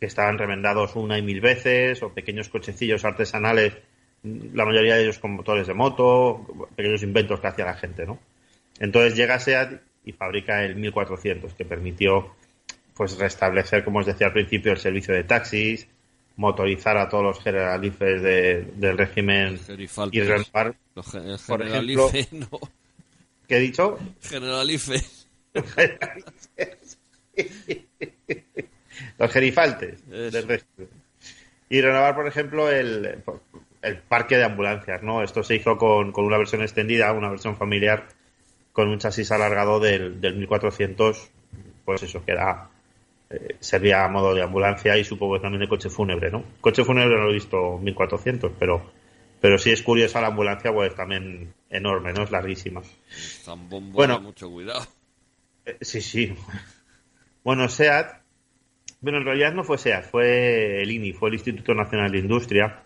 Que 0.00 0.06
estaban 0.06 0.38
remendados 0.38 0.96
una 0.96 1.18
y 1.18 1.22
mil 1.22 1.40
veces, 1.42 2.02
o 2.02 2.12
pequeños 2.12 2.48
cochecillos 2.48 3.04
artesanales, 3.04 3.74
la 4.22 4.64
mayoría 4.64 4.96
de 4.96 5.02
ellos 5.04 5.18
con 5.18 5.32
motores 5.32 5.66
de 5.66 5.74
moto, 5.74 6.46
pequeños 6.74 7.02
inventos 7.02 7.38
que 7.40 7.46
hacía 7.46 7.66
la 7.66 7.74
gente, 7.74 8.06
¿no? 8.06 8.18
Entonces 8.78 9.14
llega 9.14 9.38
SEAT 9.38 9.80
y 10.06 10.12
fabrica 10.12 10.64
el 10.64 10.76
1400, 10.76 11.52
que 11.54 11.64
permitió 11.66 12.34
pues 12.94 13.18
restablecer, 13.18 13.84
como 13.84 13.98
os 14.00 14.06
decía 14.06 14.28
al 14.28 14.32
principio, 14.32 14.72
el 14.72 14.78
servicio 14.78 15.14
de 15.14 15.24
taxis, 15.24 15.86
motorizar 16.36 16.96
a 16.96 17.08
todos 17.08 17.24
los 17.24 17.40
generalifes 17.42 18.22
de- 18.22 18.62
del 18.76 18.96
régimen 18.96 19.58
y 20.12 20.20
renovar, 20.20 20.74
Los 20.94 21.06
por 21.46 21.62
generalife, 21.62 22.28
no. 22.32 22.48
¿qué 23.46 23.56
he 23.56 23.60
dicho? 23.60 23.98
Generalife. 24.22 25.02
los 29.20 29.30
gerifaltes 29.30 30.02
Eso. 30.10 30.46
del. 30.46 30.62
Y 31.68 31.80
renovar, 31.80 32.16
por 32.16 32.26
ejemplo, 32.26 32.68
el, 32.68 33.22
el 33.82 33.98
parque 33.98 34.36
de 34.36 34.42
ambulancias, 34.44 35.04
¿no? 35.04 35.22
Esto 35.22 35.44
se 35.44 35.54
hizo 35.54 35.76
con, 35.78 36.10
con 36.10 36.24
una 36.24 36.36
versión 36.36 36.62
extendida, 36.62 37.12
una 37.12 37.28
versión 37.30 37.56
familiar, 37.56 38.08
con 38.72 38.88
un 38.88 38.98
chasis 38.98 39.30
alargado 39.30 39.78
del, 39.78 40.20
del 40.20 40.34
1400, 40.36 41.30
pues 41.84 42.02
eso, 42.02 42.24
que 42.24 42.32
era 42.32 42.68
eh, 43.30 43.54
servía 43.60 44.04
a 44.04 44.08
modo 44.08 44.34
de 44.34 44.42
ambulancia 44.42 44.96
y 44.98 45.04
supongo 45.04 45.34
que 45.34 45.40
también 45.42 45.60
de 45.60 45.68
coche 45.68 45.88
fúnebre, 45.90 46.30
¿no? 46.32 46.42
Coche 46.60 46.82
fúnebre 46.84 47.14
no 47.16 47.24
lo 47.24 47.30
he 47.30 47.34
visto 47.34 47.78
1400, 47.78 48.52
pero 48.58 48.90
pero 49.40 49.56
sí 49.56 49.70
es 49.70 49.82
curiosa 49.82 50.20
la 50.20 50.26
ambulancia, 50.26 50.70
pues 50.72 50.94
también 50.94 51.54
enorme, 51.70 52.12
¿no? 52.12 52.24
Es 52.24 52.30
larguísima. 52.30 52.82
Zambombo, 53.44 53.94
Bueno. 53.96 54.20
mucho 54.20 54.50
cuidado. 54.50 54.86
Eh, 55.64 55.78
sí, 55.80 56.00
sí. 56.02 56.34
Bueno, 57.42 57.68
SEAT, 57.68 58.19
bueno, 59.00 59.18
en 59.18 59.24
realidad 59.24 59.54
no 59.54 59.64
fue 59.64 59.78
SEAT, 59.78 60.04
fue 60.04 60.82
el 60.82 60.90
INI, 60.90 61.12
fue 61.12 61.30
el 61.30 61.36
Instituto 61.36 61.74
Nacional 61.74 62.12
de 62.12 62.18
Industria, 62.18 62.82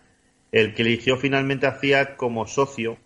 el 0.51 0.73
que 0.73 0.83
eligió 0.83 1.17
finalmente 1.17 1.67
a 1.67 1.73
Fiat 1.73 2.15
como 2.15 2.47
socio, 2.47 2.97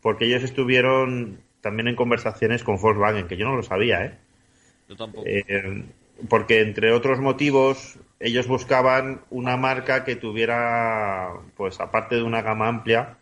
porque 0.00 0.24
ellos 0.26 0.42
estuvieron 0.42 1.40
también 1.60 1.88
en 1.88 1.96
conversaciones 1.96 2.62
con 2.62 2.80
Volkswagen, 2.80 3.26
que 3.26 3.36
yo 3.36 3.46
no 3.46 3.56
lo 3.56 3.62
sabía, 3.62 4.04
¿eh? 4.04 4.14
Yo 4.88 4.96
tampoco. 4.96 5.26
Eh, 5.26 5.84
porque 6.28 6.60
entre 6.60 6.92
otros 6.92 7.20
motivos 7.20 7.98
ellos 8.18 8.48
buscaban 8.48 9.20
una 9.30 9.56
marca 9.56 10.04
que 10.04 10.16
tuviera 10.16 11.30
pues 11.56 11.78
aparte 11.80 12.16
de 12.16 12.22
una 12.22 12.42
gama 12.42 12.66
amplia 12.66 13.18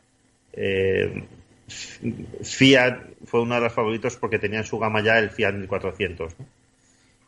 eh, 0.52 1.24
Fiat 1.68 3.00
fue 3.26 3.42
uno 3.42 3.56
de 3.56 3.60
los 3.60 3.72
favoritos 3.72 4.16
porque 4.16 4.38
tenía 4.38 4.60
en 4.60 4.64
su 4.64 4.78
gama 4.78 5.02
ya 5.02 5.18
el 5.18 5.30
Fiat 5.30 5.52
1400 5.52 6.38
¿no? 6.38 6.46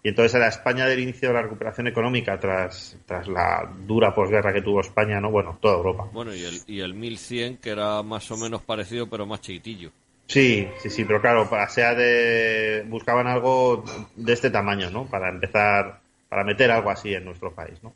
Y 0.03 0.09
entonces 0.11 0.35
era 0.35 0.49
España 0.49 0.87
del 0.87 1.01
inicio 1.01 1.29
de 1.29 1.35
la 1.35 1.43
recuperación 1.43 1.87
económica 1.89 2.39
tras 2.39 2.97
tras 3.07 3.27
la 3.27 3.69
dura 3.87 4.15
posguerra 4.15 4.53
que 4.53 4.63
tuvo 4.63 4.81
España 4.81 5.21
no 5.21 5.31
bueno 5.31 5.59
toda 5.61 5.77
Europa 5.77 6.09
Bueno, 6.13 6.35
y 6.35 6.45
el, 6.45 6.61
y 6.67 6.81
el 6.81 6.95
1100, 6.95 7.57
que 7.59 7.71
era 7.71 8.03
más 8.03 8.31
o 8.31 8.37
menos 8.37 8.63
parecido, 8.63 9.09
pero 9.09 9.27
más 9.27 9.41
chiquitillo. 9.41 9.91
Sí, 10.27 10.69
sí, 10.79 10.91
sí, 10.91 11.05
pero 11.05 11.21
claro, 11.23 11.49
para 11.49 11.69
sea 11.71 11.95
de 11.95 12.85
buscaban 12.87 13.27
algo 13.27 13.83
de 14.15 14.33
este 14.33 14.51
tamaño, 14.51 14.91
¿no? 14.91 15.07
Para 15.07 15.31
empezar, 15.31 16.01
para 16.29 16.45
meter 16.45 16.71
algo 16.71 16.91
así 16.91 17.15
en 17.15 17.25
nuestro 17.25 17.53
país, 17.55 17.83
¿no? 17.83 17.95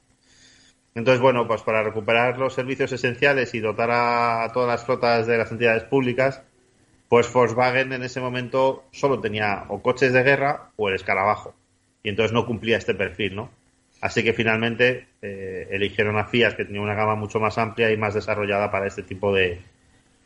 Entonces, 0.94 1.20
bueno, 1.20 1.46
pues 1.46 1.62
para 1.62 1.82
recuperar 1.82 2.38
los 2.38 2.55
servicios 2.55 2.90
esenciales 2.92 3.55
y 3.55 3.61
dotar 3.61 3.90
a, 3.90 4.44
a 4.44 4.53
todas 4.53 4.68
las 4.68 4.84
flotas 4.84 5.26
de 5.26 5.38
las 5.38 5.53
entidades 5.53 5.84
públicas, 5.84 6.42
pues 7.09 7.30
Volkswagen 7.30 7.92
en 7.92 8.03
ese 8.03 8.20
momento 8.20 8.84
solo 8.92 9.20
tenía 9.20 9.66
o 9.68 9.82
coches 9.82 10.14
de 10.14 10.22
guerra 10.22 10.70
o 10.76 10.88
el 10.88 10.94
escarabajo. 10.94 11.55
Y 12.03 12.09
entonces 12.09 12.32
no 12.32 12.46
cumplía 12.46 12.78
este 12.78 12.94
perfil, 12.94 13.36
¿no? 13.36 13.50
Así 14.00 14.24
que 14.24 14.32
finalmente 14.32 15.07
eh, 15.22 15.68
eligieron 15.70 16.18
a 16.18 16.24
Fiat, 16.24 16.55
que 16.57 16.64
tenía 16.64 16.80
una 16.80 16.94
gama 16.94 17.14
mucho 17.14 17.38
más 17.38 17.57
amplia 17.59 17.92
y 17.92 17.96
más 17.96 18.14
desarrollada 18.14 18.70
para 18.70 18.88
este 18.88 19.05
tipo 19.05 19.32
de, 19.32 19.61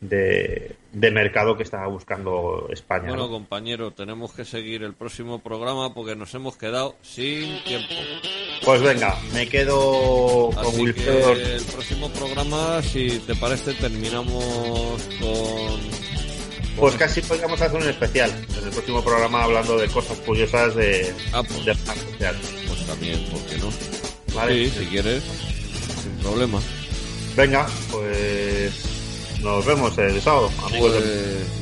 de, 0.01 0.75
de 0.91 1.11
mercado 1.11 1.55
que 1.55 1.61
estaba 1.61 1.85
buscando 1.85 2.67
España. 2.71 3.09
Bueno, 3.09 3.25
¿no? 3.25 3.29
compañero, 3.29 3.91
tenemos 3.91 4.33
que 4.33 4.45
seguir 4.45 4.81
el 4.81 4.95
próximo 4.95 5.39
programa 5.39 5.93
porque 5.93 6.15
nos 6.15 6.33
hemos 6.33 6.57
quedado 6.57 6.95
sin 7.03 7.63
tiempo. 7.63 7.93
Pues 8.65 8.81
venga, 8.81 9.15
me 9.33 9.47
quedo 9.47 10.49
con 10.55 10.65
Así 10.65 10.81
Wilfredo. 10.81 11.33
que 11.35 11.55
el 11.57 11.63
próximo 11.65 12.09
programa, 12.09 12.81
si 12.81 13.19
te 13.19 13.35
parece, 13.35 13.73
terminamos 13.75 15.07
con... 15.19 15.96
Pues 16.77 16.95
casi 16.95 17.21
podríamos 17.21 17.59
hacer 17.61 17.81
un 17.81 17.89
especial 17.89 18.29
en 18.57 18.63
el 18.65 18.69
próximo 18.71 19.03
programa 19.03 19.43
hablando 19.43 19.77
de 19.77 19.87
cosas 19.87 20.17
curiosas 20.19 20.75
de, 20.75 21.13
Ah, 21.33 21.41
pues, 21.43 21.65
de 21.65 21.75
pues 22.67 22.85
también, 22.87 23.19
¿por 23.31 23.41
qué 23.45 23.57
no? 23.57 23.69
Vale. 24.35 24.69
Sí, 24.69 24.73
si 24.79 24.85
quieres, 24.85 25.23
sin 26.03 26.11
problema. 26.23 26.59
Venga, 27.35 27.67
pues 27.91 28.71
nos 29.41 29.65
vemos 29.65 29.97
el 29.97 30.21
sábado, 30.21 30.51
amigos. 30.65 30.93
de- 30.93 30.99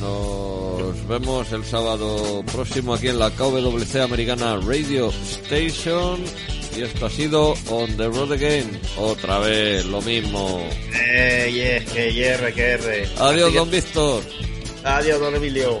nos 0.00 1.08
vemos 1.08 1.52
el 1.52 1.64
sábado 1.64 2.44
próximo 2.52 2.94
aquí 2.94 3.08
en 3.08 3.18
la 3.18 3.30
KWC 3.30 4.00
Americana 4.02 4.58
Radio 4.66 5.10
Station. 5.10 6.20
Y 6.76 6.82
esto 6.82 7.06
ha 7.06 7.10
sido 7.10 7.54
On 7.70 7.96
the 7.96 8.06
Road 8.08 8.32
Again. 8.32 8.78
Otra 8.98 9.38
vez, 9.38 9.84
lo 9.86 10.02
mismo. 10.02 10.62
Eh, 10.92 11.50
yeah, 11.50 11.84
que 11.94 12.12
hierre, 12.12 12.52
que 12.52 12.62
R. 12.72 13.08
Adiós, 13.18 13.54
don 13.54 13.70
Víctor. 13.70 14.22
Adiós, 14.86 15.18
don 15.18 15.34
Emilio. 15.34 15.80